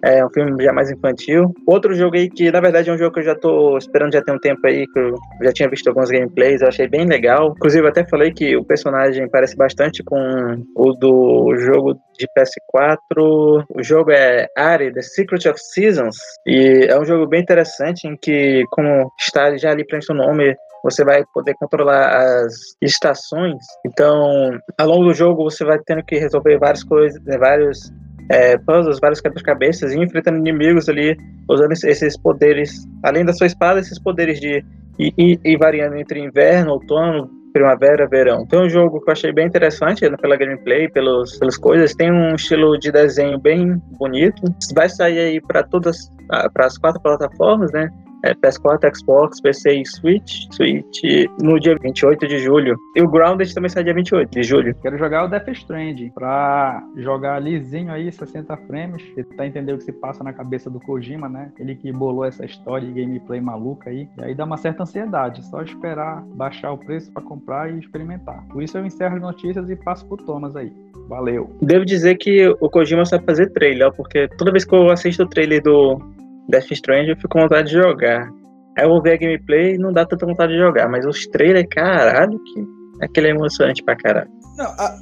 É 0.04 0.24
um 0.24 0.30
filme 0.30 0.62
já 0.62 0.72
mais 0.72 0.90
infantil. 0.90 1.52
Outro 1.66 1.94
jogo 1.94 2.16
aí 2.16 2.28
que, 2.28 2.50
na 2.50 2.60
verdade, 2.60 2.90
é 2.90 2.92
um 2.92 2.98
jogo 2.98 3.12
que 3.12 3.20
eu 3.20 3.24
já 3.24 3.34
tô 3.34 3.76
esperando 3.76 4.12
já 4.12 4.22
tem 4.22 4.34
um 4.34 4.38
tempo 4.38 4.66
aí, 4.66 4.86
que 4.86 4.98
eu 4.98 5.14
já 5.42 5.53
tinha 5.53 5.68
visto 5.68 5.88
alguns 5.88 6.11
gameplays, 6.11 6.62
eu 6.62 6.68
achei 6.68 6.88
bem 6.88 7.07
legal. 7.07 7.55
Inclusive, 7.57 7.84
eu 7.84 7.90
até 7.90 8.07
falei 8.07 8.32
que 8.32 8.57
o 8.57 8.64
personagem 8.64 9.28
parece 9.28 9.57
bastante 9.57 10.03
com 10.03 10.62
o 10.74 10.92
do 10.94 11.55
jogo 11.57 11.94
de 12.18 12.26
PS4. 12.28 13.64
O 13.68 13.82
jogo 13.82 14.11
é 14.11 14.46
Ari, 14.57 14.92
The 14.92 15.03
Secret 15.03 15.48
of 15.48 15.59
Seasons. 15.61 16.16
E 16.46 16.86
é 16.88 16.98
um 16.98 17.05
jogo 17.05 17.26
bem 17.26 17.40
interessante 17.40 18.07
em 18.07 18.16
que, 18.16 18.64
como 18.70 19.11
está 19.18 19.57
já 19.57 19.70
ali 19.70 19.86
preenche 19.86 20.12
o 20.12 20.16
nome, 20.16 20.57
você 20.82 21.05
vai 21.05 21.22
poder 21.34 21.55
controlar 21.55 22.44
as 22.44 22.55
estações. 22.80 23.62
Então, 23.84 24.59
ao 24.78 24.86
longo 24.86 25.05
do 25.05 25.14
jogo, 25.14 25.44
você 25.44 25.64
vai 25.64 25.78
tendo 25.84 26.03
que 26.05 26.18
resolver 26.18 26.59
várias 26.59 26.82
coisas, 26.82 27.22
né, 27.24 27.36
vários 27.38 27.92
é, 28.31 28.57
puzzles, 28.57 29.01
vários 29.01 29.20
quebra-cabeças, 29.20 29.93
e 29.93 29.99
enfrentando 29.99 30.39
inimigos 30.39 30.89
ali, 30.89 31.16
usando 31.49 31.72
esses 31.72 32.16
poderes, 32.16 32.87
além 33.03 33.24
da 33.24 33.33
sua 33.33 33.49
espada, 33.49 33.81
esses 33.81 33.99
poderes 33.99 34.39
de 34.39 34.64
ir, 34.99 35.41
ir 35.45 35.59
variando 35.59 35.97
entre 35.97 36.20
inverno, 36.20 36.72
outono, 36.72 37.28
primavera, 37.53 38.07
verão. 38.09 38.47
É 38.53 38.57
um 38.57 38.68
jogo 38.68 39.01
que 39.01 39.11
eu 39.11 39.12
achei 39.12 39.33
bem 39.33 39.49
interessante 39.49 40.09
né, 40.09 40.16
pela 40.16 40.37
gameplay, 40.37 40.89
pelos, 40.89 41.37
pelas 41.39 41.57
coisas. 41.57 41.93
Tem 41.93 42.12
um 42.12 42.37
estilo 42.37 42.78
de 42.78 42.93
desenho 42.93 43.37
bem 43.37 43.76
bonito. 43.99 44.43
Vai 44.76 44.89
sair 44.89 45.18
aí 45.18 45.41
para 45.41 45.64
todas, 45.64 45.97
para 46.28 46.66
as 46.66 46.78
quatro 46.78 47.03
plataformas, 47.03 47.72
né? 47.72 47.91
É, 48.25 48.35
PS4, 48.35 48.97
Xbox, 48.97 49.41
PC 49.41 49.81
e 49.81 49.87
Switch, 49.87 50.47
Switch 50.53 51.03
no 51.43 51.59
dia 51.59 51.77
28 51.81 52.27
de 52.27 52.39
julho. 52.39 52.77
E 52.97 53.03
o 53.03 53.09
Grounded 53.09 53.53
também 53.55 53.68
sai 53.68 53.85
dia 53.85 53.95
28 53.95 54.31
de 54.31 54.43
julho. 54.43 54.75
Quero 54.83 54.99
jogar 54.99 55.25
o 55.25 55.29
Death 55.29 55.49
Stranding 55.49 56.11
pra 56.11 56.83
jogar 56.97 57.41
lisinho 57.41 57.93
aí, 57.93 58.11
60 58.11 58.57
frames, 58.66 59.03
tentar 59.14 59.47
entender 59.47 59.73
o 59.73 59.79
que 59.79 59.85
se 59.85 59.93
passa 59.93 60.23
na 60.23 60.33
cabeça 60.33 60.71
do 60.71 60.81
Kojima, 60.81 61.29
né? 61.29 61.53
Ele 61.59 61.75
que 61.75 61.91
bolou 61.93 62.25
essa 62.25 62.45
história 62.45 62.87
de 62.87 63.01
gameplay 63.01 63.41
maluca 63.41 63.91
aí. 63.91 64.09
E 64.18 64.25
aí 64.25 64.35
dá 64.35 64.45
uma 64.45 64.57
certa 64.57 64.83
ansiedade, 64.83 65.45
só 65.47 65.62
esperar 65.62 66.23
baixar 66.35 66.73
o 66.73 66.79
preço 66.79 67.12
para 67.12 67.23
comprar 67.23 67.73
e 67.73 67.79
experimentar. 67.79 68.45
Por 68.49 68.62
isso 68.62 68.77
eu 68.77 68.85
encerro 68.85 69.16
as 69.16 69.23
notícias 69.23 69.68
e 69.68 69.77
passo 69.77 70.07
pro 70.07 70.16
Thomas 70.16 70.57
aí. 70.57 70.73
Valeu. 71.09 71.51
Devo 71.61 71.85
dizer 71.85 72.16
que 72.16 72.49
o 72.61 72.71
Kojima 72.71 73.05
sabe 73.05 73.25
fazer 73.25 73.51
trailer, 73.51 73.93
porque 73.93 74.29
toda 74.29 74.53
vez 74.53 74.64
que 74.64 74.75
eu 74.75 74.91
assisto 74.91 75.25
o 75.25 75.29
trailer 75.29 75.62
do 75.62 76.01
Death 76.49 76.70
Stranding 76.72 77.11
eu 77.11 77.16
fico 77.16 77.28
com 77.28 77.41
vontade 77.41 77.68
de 77.68 77.74
jogar. 77.74 78.30
Aí 78.76 78.84
eu 78.84 78.88
vou 78.88 79.03
ver 79.03 79.14
a 79.14 79.16
gameplay 79.16 79.74
e 79.74 79.78
não 79.78 79.93
dá 79.93 80.07
tanta 80.07 80.26
vontade 80.26 80.53
de 80.53 80.59
jogar, 80.59 80.88
mas 80.88 81.05
os 81.05 81.26
trailers, 81.26 81.66
caralho, 81.70 82.38
que 82.45 82.64
aquele 83.03 83.28
é 83.28 83.30
emocionante 83.30 83.82
pra 83.82 83.97
caralho. 83.97 84.30
Não, 84.57 84.66
a... 84.66 84.99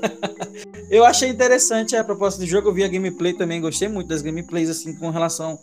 eu 0.90 1.04
achei 1.04 1.28
interessante 1.28 1.94
a 1.94 2.04
proposta 2.04 2.40
do 2.40 2.46
jogo, 2.46 2.68
eu 2.68 2.74
vi 2.74 2.84
a 2.84 2.88
gameplay 2.88 3.34
também, 3.34 3.60
gostei 3.60 3.88
muito 3.88 4.08
das 4.08 4.22
gameplays, 4.22 4.70
assim, 4.70 4.96
com 4.98 5.10
relação 5.10 5.58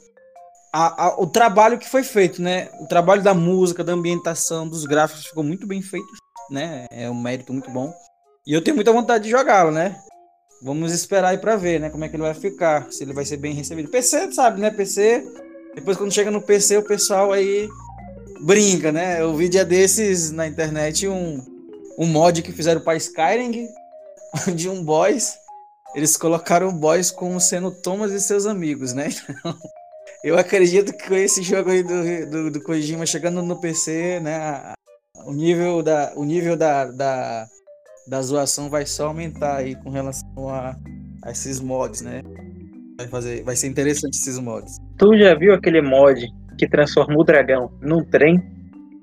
ao 0.72 1.26
trabalho 1.28 1.80
que 1.80 1.90
foi 1.90 2.04
feito, 2.04 2.42
né? 2.42 2.70
O 2.82 2.88
trabalho 2.88 3.24
da 3.24 3.34
música, 3.34 3.84
da 3.84 3.94
ambientação, 3.94 4.68
dos 4.68 4.86
gráficos 4.86 5.26
ficou 5.26 5.44
muito 5.44 5.66
bem 5.66 5.82
feito, 5.82 6.08
né? 6.52 6.86
É 6.92 7.10
um 7.10 7.20
mérito 7.20 7.52
muito 7.52 7.72
bom. 7.72 7.92
E 8.46 8.54
eu 8.54 8.62
tenho 8.62 8.76
muita 8.76 8.94
vontade 8.94 9.24
de 9.24 9.30
jogá-lo, 9.30 9.72
né? 9.72 9.98
Vamos 10.62 10.92
esperar 10.92 11.30
aí 11.30 11.38
para 11.38 11.56
ver, 11.56 11.80
né? 11.80 11.90
Como 11.90 12.04
é 12.04 12.10
que 12.10 12.16
ele 12.16 12.24
vai 12.24 12.34
ficar, 12.34 12.92
se 12.92 13.04
ele 13.04 13.14
vai 13.14 13.26
ser 13.26 13.38
bem 13.38 13.54
recebido. 13.54 13.90
PC, 13.90 14.32
sabe, 14.32 14.60
né? 14.60 14.72
PC. 14.72 15.24
Depois 15.76 15.98
quando 15.98 16.12
chega 16.12 16.32
no 16.32 16.42
PC, 16.42 16.78
o 16.78 16.84
pessoal 16.84 17.32
aí 17.32 17.70
brinca, 18.42 18.92
né? 18.92 19.22
Eu 19.22 19.36
vi 19.36 19.48
dia 19.50 19.64
desses 19.64 20.32
na 20.32 20.48
internet 20.48 21.08
um, 21.08 21.44
um 21.98 22.08
mod 22.08 22.42
que 22.42 22.52
fizeram 22.52 22.82
para 22.82 22.98
Skyrim 22.98 23.68
de 24.56 24.68
um 24.68 24.84
boys. 24.84 25.38
Eles 25.96 26.18
colocaram 26.18 26.70
o 26.70 26.74
boys 26.74 27.12
como 27.12 27.40
sendo 27.40 27.72
Thomas 27.72 28.12
e 28.12 28.20
seus 28.20 28.48
amigos, 28.48 28.94
né? 28.94 29.10
eu 30.24 30.38
acredito 30.38 30.92
que 30.92 31.08
com 31.08 31.16
esse 31.16 31.44
jogo 31.44 31.70
aí 31.70 31.84
do, 31.84 32.30
do, 32.30 32.52
do 32.52 32.64
Kojima 32.64 33.06
chegando 33.06 33.44
no 33.44 33.62
PC, 33.62 34.20
né? 34.20 34.74
O 35.26 35.34
nível 35.34 35.84
da, 35.84 36.14
o 36.16 36.24
nível 36.24 36.56
da, 36.56 36.86
da 36.86 37.48
da 38.08 38.22
zoação 38.22 38.70
vai 38.70 38.86
só 38.86 39.08
aumentar 39.08 39.58
aí 39.58 39.76
com 39.76 39.90
relação 39.90 40.50
a, 40.50 40.76
a 41.24 41.32
esses 41.32 41.60
mods, 41.60 42.02
né? 42.02 42.22
Vai, 42.98 43.08
fazer, 43.08 43.44
vai 43.44 43.56
ser 43.56 43.68
interessante 43.68 44.16
esses 44.16 44.40
mods. 44.40 44.78
Tu 44.98 45.18
já 45.18 45.36
viu 45.36 45.54
aquele 45.54 45.82
mod 45.82 46.28
que 46.58 46.68
transforma 46.68 47.16
o 47.18 47.24
dragão 47.24 47.72
num 47.82 48.04
trem? 48.04 48.42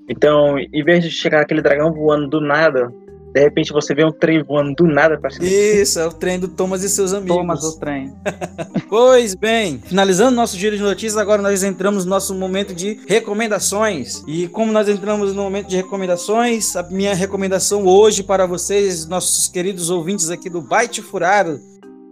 Então, 0.09 0.59
em 0.59 0.84
vez 0.84 1.05
de 1.05 1.11
chegar 1.11 1.42
aquele 1.42 1.62
dragão 1.62 1.92
voando 1.92 2.28
do 2.28 2.40
nada, 2.40 2.92
de 3.35 3.41
repente 3.41 3.72
você 3.72 3.93
vê 3.93 4.05
um 4.05 4.12
trem 4.12 4.45
voando 4.45 4.72
do 4.76 4.87
nada 4.87 5.18
pra 5.18 5.28
cima. 5.28 5.45
Isso, 5.45 5.99
é 5.99 6.07
o 6.07 6.12
trem 6.12 6.39
do 6.39 6.47
Thomas 6.47 6.85
e 6.85 6.89
seus 6.89 7.12
amigos. 7.12 7.37
Thomas, 7.37 7.64
o 7.64 7.80
trem. 7.80 8.14
pois 8.89 9.35
bem, 9.35 9.82
finalizando 9.85 10.37
nosso 10.37 10.57
giro 10.57 10.76
de 10.76 10.82
notícias, 10.82 11.16
agora 11.16 11.43
nós 11.43 11.64
entramos 11.64 12.05
no 12.05 12.11
nosso 12.11 12.32
momento 12.32 12.72
de 12.72 13.01
recomendações. 13.09 14.22
E 14.28 14.47
como 14.47 14.70
nós 14.70 14.89
entramos 14.89 15.35
no 15.35 15.43
momento 15.43 15.66
de 15.66 15.74
recomendações, 15.74 16.76
a 16.76 16.85
minha 16.85 17.12
recomendação 17.12 17.85
hoje 17.85 18.22
para 18.22 18.47
vocês, 18.47 19.05
nossos 19.07 19.49
queridos 19.49 19.91
ouvintes 19.91 20.30
aqui 20.30 20.49
do 20.49 20.62
Byte 20.62 21.03
Furado, 21.03 21.61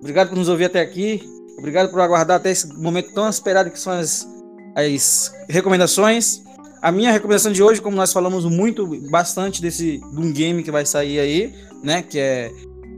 obrigado 0.00 0.30
por 0.30 0.36
nos 0.36 0.48
ouvir 0.48 0.64
até 0.64 0.80
aqui. 0.80 1.22
Obrigado 1.56 1.88
por 1.88 2.00
aguardar 2.00 2.38
até 2.38 2.50
esse 2.50 2.66
momento 2.76 3.12
tão 3.12 3.30
esperado 3.30 3.70
que 3.70 3.78
são 3.78 3.92
as, 3.92 4.26
as 4.74 5.32
recomendações. 5.48 6.42
A 6.82 6.90
minha 6.90 7.12
recomendação 7.12 7.52
de 7.52 7.62
hoje, 7.62 7.80
como 7.80 7.96
nós 7.96 8.12
falamos 8.12 8.44
muito, 8.44 8.84
bastante 9.08 9.62
desse 9.62 9.98
de 9.98 10.18
um 10.18 10.32
game 10.32 10.64
que 10.64 10.70
vai 10.72 10.84
sair 10.84 11.20
aí, 11.20 11.54
né, 11.80 12.02
que 12.02 12.18
é 12.18 12.50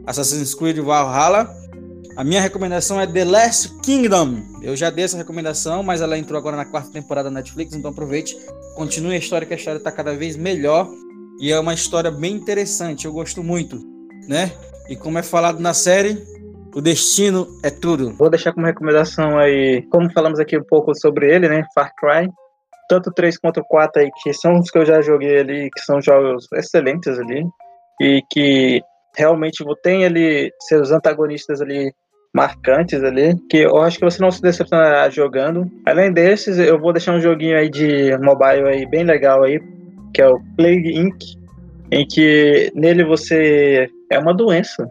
Assassin's 0.06 0.54
Creed 0.54 0.78
Valhalla. 0.78 1.54
A 2.16 2.24
minha 2.24 2.40
recomendação 2.40 2.98
é 2.98 3.06
The 3.06 3.26
Last 3.26 3.78
Kingdom. 3.82 4.40
Eu 4.62 4.74
já 4.74 4.88
dei 4.88 5.04
essa 5.04 5.18
recomendação, 5.18 5.82
mas 5.82 6.00
ela 6.00 6.16
entrou 6.16 6.38
agora 6.38 6.56
na 6.56 6.64
quarta 6.64 6.90
temporada 6.90 7.28
da 7.28 7.34
Netflix, 7.34 7.74
então 7.74 7.90
aproveite, 7.90 8.34
continue 8.74 9.16
a 9.16 9.18
história, 9.18 9.46
que 9.46 9.52
a 9.52 9.56
história 9.56 9.76
está 9.76 9.92
cada 9.92 10.16
vez 10.16 10.34
melhor 10.34 10.88
e 11.38 11.52
é 11.52 11.60
uma 11.60 11.74
história 11.74 12.10
bem 12.10 12.36
interessante. 12.36 13.04
Eu 13.04 13.12
gosto 13.12 13.42
muito, 13.42 13.78
né? 14.26 14.50
E 14.88 14.96
como 14.96 15.18
é 15.18 15.22
falado 15.22 15.60
na 15.60 15.74
série, 15.74 16.16
o 16.74 16.80
destino 16.80 17.46
é 17.62 17.68
tudo. 17.68 18.14
Vou 18.14 18.30
deixar 18.30 18.54
como 18.54 18.64
recomendação 18.64 19.38
aí, 19.38 19.86
como 19.90 20.10
falamos 20.10 20.40
aqui 20.40 20.56
um 20.56 20.64
pouco 20.64 20.94
sobre 20.98 21.30
ele, 21.30 21.50
né? 21.50 21.66
Far 21.74 21.92
Cry 21.96 22.30
tanto 22.88 23.12
3 23.12 23.38
quanto 23.38 23.62
4 23.64 24.02
aí, 24.02 24.10
que 24.22 24.32
são 24.32 24.58
os 24.58 24.70
que 24.70 24.78
eu 24.78 24.86
já 24.86 25.00
joguei 25.00 25.38
ali, 25.38 25.70
que 25.70 25.80
são 25.80 26.00
jogos 26.00 26.46
excelentes 26.54 27.18
ali, 27.18 27.44
e 28.00 28.22
que 28.30 28.82
realmente 29.16 29.64
tem 29.82 30.04
ali 30.04 30.50
seus 30.60 30.90
antagonistas 30.90 31.60
ali 31.60 31.92
marcantes 32.34 33.02
ali, 33.04 33.36
que 33.48 33.58
eu 33.58 33.76
acho 33.78 33.98
que 33.98 34.04
você 34.04 34.20
não 34.20 34.30
se 34.30 34.42
decepcionará 34.42 35.08
jogando. 35.08 35.70
Além 35.86 36.12
desses, 36.12 36.58
eu 36.58 36.78
vou 36.80 36.92
deixar 36.92 37.12
um 37.12 37.20
joguinho 37.20 37.56
aí 37.56 37.70
de 37.70 38.16
mobile 38.18 38.68
aí 38.68 38.86
bem 38.86 39.04
legal 39.04 39.44
aí, 39.44 39.60
que 40.12 40.20
é 40.20 40.28
o 40.28 40.40
Plague 40.56 40.98
Inc., 40.98 41.16
em 41.92 42.04
que 42.04 42.72
nele 42.74 43.04
você 43.04 43.88
é 44.10 44.18
uma 44.18 44.34
doença. 44.34 44.90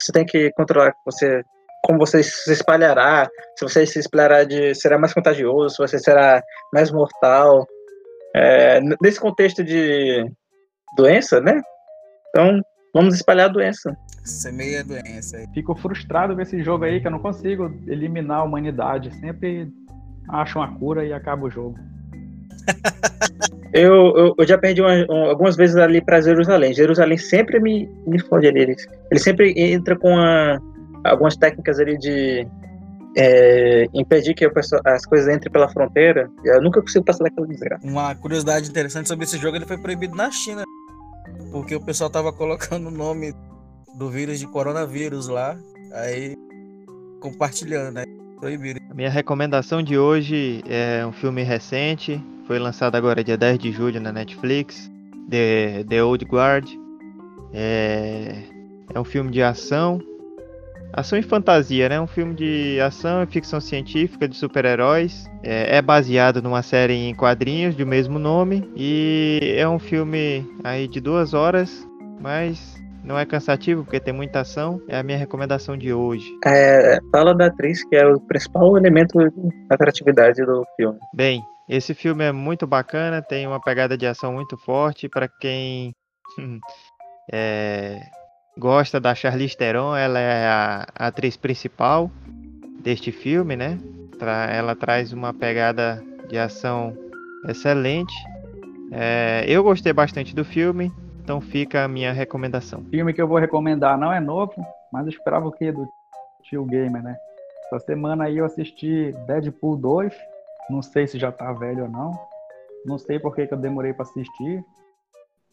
Você 0.00 0.10
tem 0.10 0.26
que 0.26 0.50
controlar, 0.52 0.92
você 1.06 1.44
como 1.84 1.98
você 1.98 2.22
se 2.22 2.50
espalhará, 2.50 3.28
se 3.58 3.64
você 3.64 3.86
se 3.86 3.98
espalhará 3.98 4.42
de 4.42 4.74
será 4.74 4.98
mais 4.98 5.12
contagioso, 5.12 5.76
se 5.76 5.78
você 5.78 5.98
será 5.98 6.42
mais 6.72 6.90
mortal. 6.90 7.66
É, 8.34 8.80
nesse 9.02 9.20
contexto 9.20 9.62
de 9.62 10.24
doença, 10.96 11.40
né? 11.40 11.60
Então, 12.30 12.60
vamos 12.92 13.14
espalhar 13.14 13.46
a 13.46 13.52
doença. 13.52 13.94
Semeia 14.24 14.80
a 14.80 14.82
doença. 14.82 15.38
Fico 15.52 15.74
frustrado 15.76 16.34
com 16.34 16.40
esse 16.40 16.62
jogo 16.62 16.84
aí 16.84 17.00
que 17.00 17.06
eu 17.06 17.12
não 17.12 17.20
consigo 17.20 17.70
eliminar 17.86 18.40
a 18.40 18.44
humanidade. 18.44 19.14
Sempre 19.20 19.70
acho 20.30 20.58
uma 20.58 20.74
cura 20.78 21.04
e 21.04 21.12
acaba 21.12 21.46
o 21.46 21.50
jogo. 21.50 21.78
eu, 23.74 24.16
eu, 24.16 24.34
eu, 24.38 24.46
já 24.46 24.56
perdi 24.56 24.80
uma, 24.80 25.28
algumas 25.28 25.54
vezes 25.54 25.76
ali 25.76 26.00
para 26.02 26.22
Jerusalém. 26.22 26.72
Jerusalém 26.72 27.18
sempre 27.18 27.60
me, 27.60 27.86
me 28.06 28.18
fode 28.18 28.48
ali. 28.48 28.60
Ele, 28.62 28.76
ele 29.10 29.20
sempre 29.20 29.52
entra 29.56 29.96
com 29.96 30.16
a 30.18 30.58
algumas 31.04 31.36
técnicas 31.36 31.78
ali 31.78 31.98
de 31.98 32.46
é, 33.16 33.86
impedir 33.94 34.34
que 34.34 34.48
as 34.84 35.06
coisas 35.06 35.34
entrem 35.34 35.52
pela 35.52 35.68
fronteira. 35.68 36.30
Eu 36.44 36.60
nunca 36.62 36.80
consigo 36.80 37.04
passar 37.04 37.24
daquela 37.24 37.46
desgraça. 37.46 37.86
Uma 37.86 38.14
curiosidade 38.14 38.68
interessante 38.68 39.08
sobre 39.08 39.24
esse 39.24 39.38
jogo, 39.38 39.56
ele 39.56 39.66
foi 39.66 39.78
proibido 39.78 40.16
na 40.16 40.30
China. 40.30 40.64
Porque 41.52 41.74
o 41.76 41.80
pessoal 41.80 42.10
tava 42.10 42.32
colocando 42.32 42.88
o 42.88 42.90
nome 42.90 43.34
do 43.96 44.10
vírus 44.10 44.38
de 44.38 44.46
coronavírus 44.46 45.28
lá. 45.28 45.56
Aí 45.92 46.36
compartilhando, 47.20 47.94
né? 47.94 48.04
Proibido. 48.40 48.80
A 48.90 48.94
minha 48.94 49.10
recomendação 49.10 49.82
de 49.82 49.96
hoje 49.96 50.62
é 50.66 51.06
um 51.06 51.12
filme 51.12 51.42
recente. 51.42 52.22
Foi 52.46 52.58
lançado 52.58 52.96
agora 52.96 53.24
dia 53.24 53.36
10 53.36 53.58
de 53.58 53.72
julho 53.72 54.00
na 54.00 54.12
Netflix. 54.12 54.90
The, 55.30 55.84
The 55.88 56.02
Old 56.02 56.24
Guard. 56.24 56.68
É, 57.52 58.42
é 58.92 59.00
um 59.00 59.04
filme 59.04 59.30
de 59.30 59.40
ação 59.40 60.00
Ação 60.96 61.18
e 61.18 61.22
fantasia, 61.22 61.88
né? 61.88 62.00
Um 62.00 62.06
filme 62.06 62.34
de 62.34 62.80
ação 62.80 63.24
e 63.24 63.26
ficção 63.26 63.60
científica 63.60 64.28
de 64.28 64.36
super-heróis. 64.36 65.28
É, 65.42 65.78
é, 65.78 65.82
baseado 65.82 66.40
numa 66.40 66.62
série 66.62 66.94
em 66.94 67.12
quadrinhos 67.12 67.74
do 67.74 67.84
mesmo 67.84 68.16
nome. 68.16 68.70
E 68.76 69.56
é 69.58 69.68
um 69.68 69.80
filme 69.80 70.48
aí 70.62 70.86
de 70.86 71.00
duas 71.00 71.34
horas, 71.34 71.84
mas 72.20 72.80
não 73.02 73.18
é 73.18 73.26
cansativo 73.26 73.82
porque 73.82 73.98
tem 73.98 74.14
muita 74.14 74.40
ação. 74.40 74.80
É 74.88 74.96
a 74.96 75.02
minha 75.02 75.18
recomendação 75.18 75.76
de 75.76 75.92
hoje. 75.92 76.30
É, 76.46 77.00
fala 77.10 77.34
da 77.34 77.46
atriz, 77.46 77.82
que 77.82 77.96
é 77.96 78.06
o 78.06 78.20
principal 78.20 78.76
elemento 78.76 79.18
de 79.18 79.50
atratividade 79.68 80.46
do 80.46 80.64
filme. 80.76 80.98
Bem, 81.12 81.42
esse 81.68 81.92
filme 81.92 82.22
é 82.22 82.30
muito 82.30 82.68
bacana, 82.68 83.20
tem 83.20 83.48
uma 83.48 83.60
pegada 83.60 83.98
de 83.98 84.06
ação 84.06 84.32
muito 84.34 84.56
forte. 84.56 85.08
Para 85.08 85.26
quem 85.40 85.92
é, 87.32 87.98
gosta 88.56 89.00
da 89.00 89.14
Charlize 89.14 89.56
Theron, 89.56 89.96
ela 89.96 90.18
é 90.18 90.46
a 90.46 90.86
atriz 90.96 91.36
principal 91.36 92.10
deste 92.80 93.10
filme, 93.10 93.56
né? 93.56 93.78
Ela 94.50 94.74
traz 94.74 95.12
uma 95.12 95.34
pegada 95.34 96.02
de 96.28 96.38
ação 96.38 96.96
excelente. 97.46 98.14
É, 98.90 99.44
eu 99.46 99.62
gostei 99.62 99.92
bastante 99.92 100.34
do 100.34 100.44
filme, 100.44 100.92
então 101.22 101.40
fica 101.40 101.84
a 101.84 101.88
minha 101.88 102.12
recomendação. 102.12 102.84
Filme 102.90 103.12
que 103.12 103.20
eu 103.20 103.28
vou 103.28 103.38
recomendar 103.38 103.98
não 103.98 104.12
é 104.12 104.20
novo, 104.20 104.54
mas 104.92 105.04
eu 105.06 105.10
esperava 105.10 105.48
o 105.48 105.52
que 105.52 105.70
do 105.72 105.86
tio 106.42 106.64
Gamer, 106.64 107.02
né? 107.02 107.16
Essa 107.66 107.80
semana 107.80 108.24
aí 108.24 108.38
eu 108.38 108.44
assisti 108.44 109.12
Deadpool 109.26 109.76
2, 109.76 110.14
não 110.70 110.80
sei 110.80 111.06
se 111.06 111.18
já 111.18 111.32
tá 111.32 111.52
velho 111.52 111.84
ou 111.84 111.90
não, 111.90 112.12
não 112.86 112.98
sei 112.98 113.18
por 113.18 113.34
que, 113.34 113.46
que 113.46 113.54
eu 113.54 113.58
demorei 113.58 113.92
para 113.92 114.02
assistir, 114.02 114.64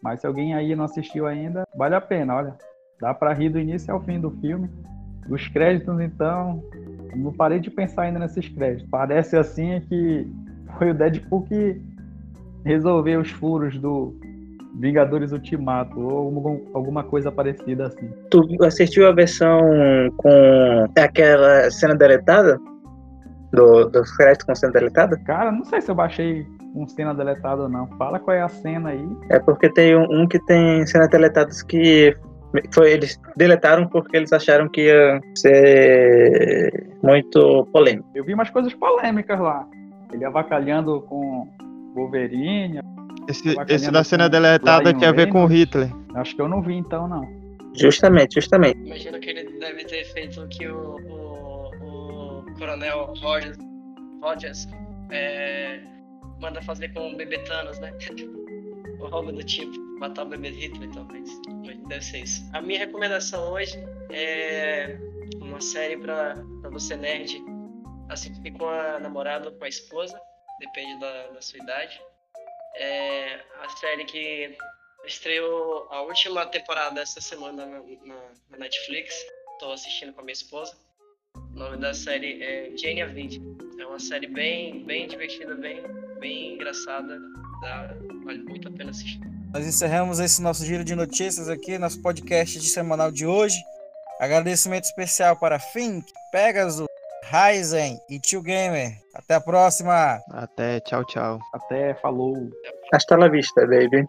mas 0.02 0.22
se 0.22 0.28
alguém 0.28 0.54
aí 0.54 0.76
não 0.76 0.86
assistiu 0.86 1.26
ainda, 1.26 1.68
vale 1.76 1.96
a 1.96 2.02
pena, 2.02 2.36
olha. 2.36 2.71
Dá 3.02 3.14
para 3.14 3.34
rir 3.34 3.50
do 3.50 3.60
início 3.60 3.92
ao 3.92 4.00
fim 4.00 4.20
do 4.20 4.30
filme. 4.30 4.70
Os 5.28 5.48
créditos, 5.48 6.00
então, 6.00 6.64
não 7.16 7.34
parei 7.34 7.60
de 7.60 7.70
pensar 7.72 8.04
ainda 8.04 8.20
nesses 8.20 8.48
créditos. 8.48 8.88
Parece 8.90 9.36
assim 9.36 9.82
que 9.90 10.28
foi 10.78 10.92
o 10.92 10.94
Deadpool 10.94 11.42
que 11.44 11.82
resolveu 12.64 13.22
os 13.22 13.32
furos 13.32 13.78
do 13.80 14.14
Vingadores 14.76 15.32
Ultimato 15.32 16.00
ou 16.00 16.62
alguma 16.74 17.04
coisa 17.04 17.32
parecida 17.32 17.88
assim. 17.88 18.10
Tu 18.30 18.42
assistiu 18.64 19.08
a 19.08 19.12
versão 19.12 19.60
com 20.18 20.86
aquela 20.98 21.70
cena 21.72 21.96
deletada? 21.96 22.60
Do, 23.52 23.90
dos 23.90 24.16
créditos 24.16 24.46
com 24.46 24.56
cena 24.56 24.72
deletada? 24.72 25.18
Cara, 25.26 25.52
não 25.52 25.66
sei 25.66 25.82
se 25.82 25.92
eu 25.92 25.96
baixei 25.96 26.48
um 26.74 26.88
cena 26.88 27.14
deletada 27.14 27.64
ou 27.64 27.70
não. 27.70 27.86
Fala 27.98 28.18
qual 28.18 28.36
é 28.36 28.42
a 28.42 28.48
cena 28.48 28.92
aí. 28.92 29.06
É 29.30 29.40
porque 29.40 29.70
tem 29.74 29.94
um, 29.94 30.06
um 30.10 30.26
que 30.26 30.40
tem 30.46 30.86
cenas 30.86 31.10
deletadas 31.10 31.62
que 31.62 32.16
foi, 32.74 32.92
eles 32.92 33.20
deletaram 33.36 33.88
porque 33.88 34.18
eles 34.18 34.34
acharam 34.34 34.68
que 34.68 34.82
ia 34.82 35.20
ser 35.36 36.90
muito 37.02 37.66
polêmico. 37.72 38.10
Eu 38.14 38.24
vi 38.26 38.34
umas 38.34 38.50
coisas 38.50 38.74
polêmicas 38.74 39.40
lá. 39.40 39.66
Ele 40.12 40.26
avacalhando 40.26 41.02
com 41.02 41.48
Wolverine. 41.96 42.80
Esse, 43.28 43.56
esse 43.70 43.92
da 43.92 44.04
cena 44.04 44.28
deletada 44.28 44.94
tinha 44.94 45.10
a 45.10 45.14
ver 45.14 45.30
com 45.30 45.46
Hitler. 45.46 45.90
Acho 46.16 46.36
que 46.36 46.42
eu 46.42 46.48
não 46.48 46.62
vi 46.62 46.76
então, 46.76 47.08
não. 47.08 47.26
Justamente, 47.74 48.36
justamente. 48.36 48.78
Imagino 48.80 49.20
que 49.20 49.30
ele 49.30 49.58
deve 49.58 49.86
ter 49.86 50.04
feito 50.06 50.42
o 50.42 50.48
que 50.50 50.68
o, 50.68 50.98
o, 51.10 52.40
o 52.40 52.46
Coronel 52.60 53.14
Rogers, 53.22 53.58
Rogers 54.22 54.68
é, 55.10 55.80
manda 56.42 56.62
fazer 56.62 56.90
com 56.90 57.14
o 57.14 57.16
bebê 57.16 57.38
Thanos, 57.40 57.80
né? 57.80 57.94
Ou 59.02 59.14
algo 59.14 59.32
do 59.32 59.44
tipo. 59.44 59.78
Matar 60.00 60.26
o 60.26 60.30
bebê 60.30 60.50
Hitler, 60.50 60.90
talvez. 60.92 61.30
Deve 61.88 62.04
ser 62.04 62.20
isso. 62.20 62.44
A 62.54 62.62
minha 62.62 62.80
recomendação 62.80 63.52
hoje 63.52 63.78
é 64.10 64.98
uma 65.40 65.62
série 65.62 65.98
pra 65.98 66.36
você 66.72 66.96
nerd 66.96 67.44
assistir 68.12 68.52
com 68.58 68.68
a 68.68 69.00
namorada 69.00 69.50
ou 69.50 69.56
com 69.56 69.64
a 69.64 69.70
esposa, 69.70 70.20
depende 70.60 71.00
da, 71.00 71.28
da 71.28 71.42
sua 71.42 71.60
idade. 71.60 72.02
É 72.76 73.40
a 73.62 73.70
série 73.70 74.06
que 74.06 74.56
estreou 75.06 75.88
a 75.90 76.02
última 76.04 76.46
temporada 76.46 77.02
essa 77.02 77.20
semana 77.20 77.66
na, 77.66 77.80
na, 77.80 78.32
na 78.50 78.58
Netflix. 78.58 79.14
Estou 79.54 79.74
assistindo 79.74 80.14
com 80.14 80.22
a 80.22 80.24
minha 80.24 80.34
esposa. 80.34 80.78
O 81.36 81.60
nome 81.60 81.78
da 81.78 81.94
série 81.94 82.42
é 82.42 82.76
Jane 82.78 83.02
a 83.02 83.08
Virgin. 83.08 83.58
É 83.80 83.86
uma 83.86 84.00
série 84.00 84.28
bem, 84.28 84.84
bem 84.84 85.08
divertida, 85.08 85.56
bem, 85.56 85.82
bem 86.20 86.54
engraçada. 86.54 87.20
Dá, 87.62 87.96
vale 88.26 88.44
muito 88.44 88.68
a 88.68 88.72
pena 88.72 88.90
assistir. 88.90 89.22
Nós 89.54 89.66
encerramos 89.66 90.20
esse 90.20 90.42
nosso 90.42 90.66
giro 90.66 90.84
de 90.84 90.96
notícias 90.96 91.48
aqui, 91.48 91.78
nosso 91.78 92.02
podcast 92.02 92.60
de 92.60 92.68
semanal 92.68 93.12
de 93.12 93.26
hoje. 93.26 93.58
Agradecimento 94.20 94.86
especial 94.86 95.36
para 95.36 95.60
Fink, 95.60 96.06
Pegasus, 96.32 96.88
Ryzen 97.24 98.00
e 98.10 98.20
Tio 98.20 98.42
Gamer. 98.42 98.98
Até 99.14 99.36
a 99.36 99.42
próxima. 99.42 100.22
Até, 100.32 100.80
tchau, 100.82 101.06
tchau. 101.06 101.40
Até, 101.54 101.94
falou. 101.96 102.50
Hasta 102.94 103.16
la 103.16 103.28
vista, 103.28 103.62
baby. 103.62 104.06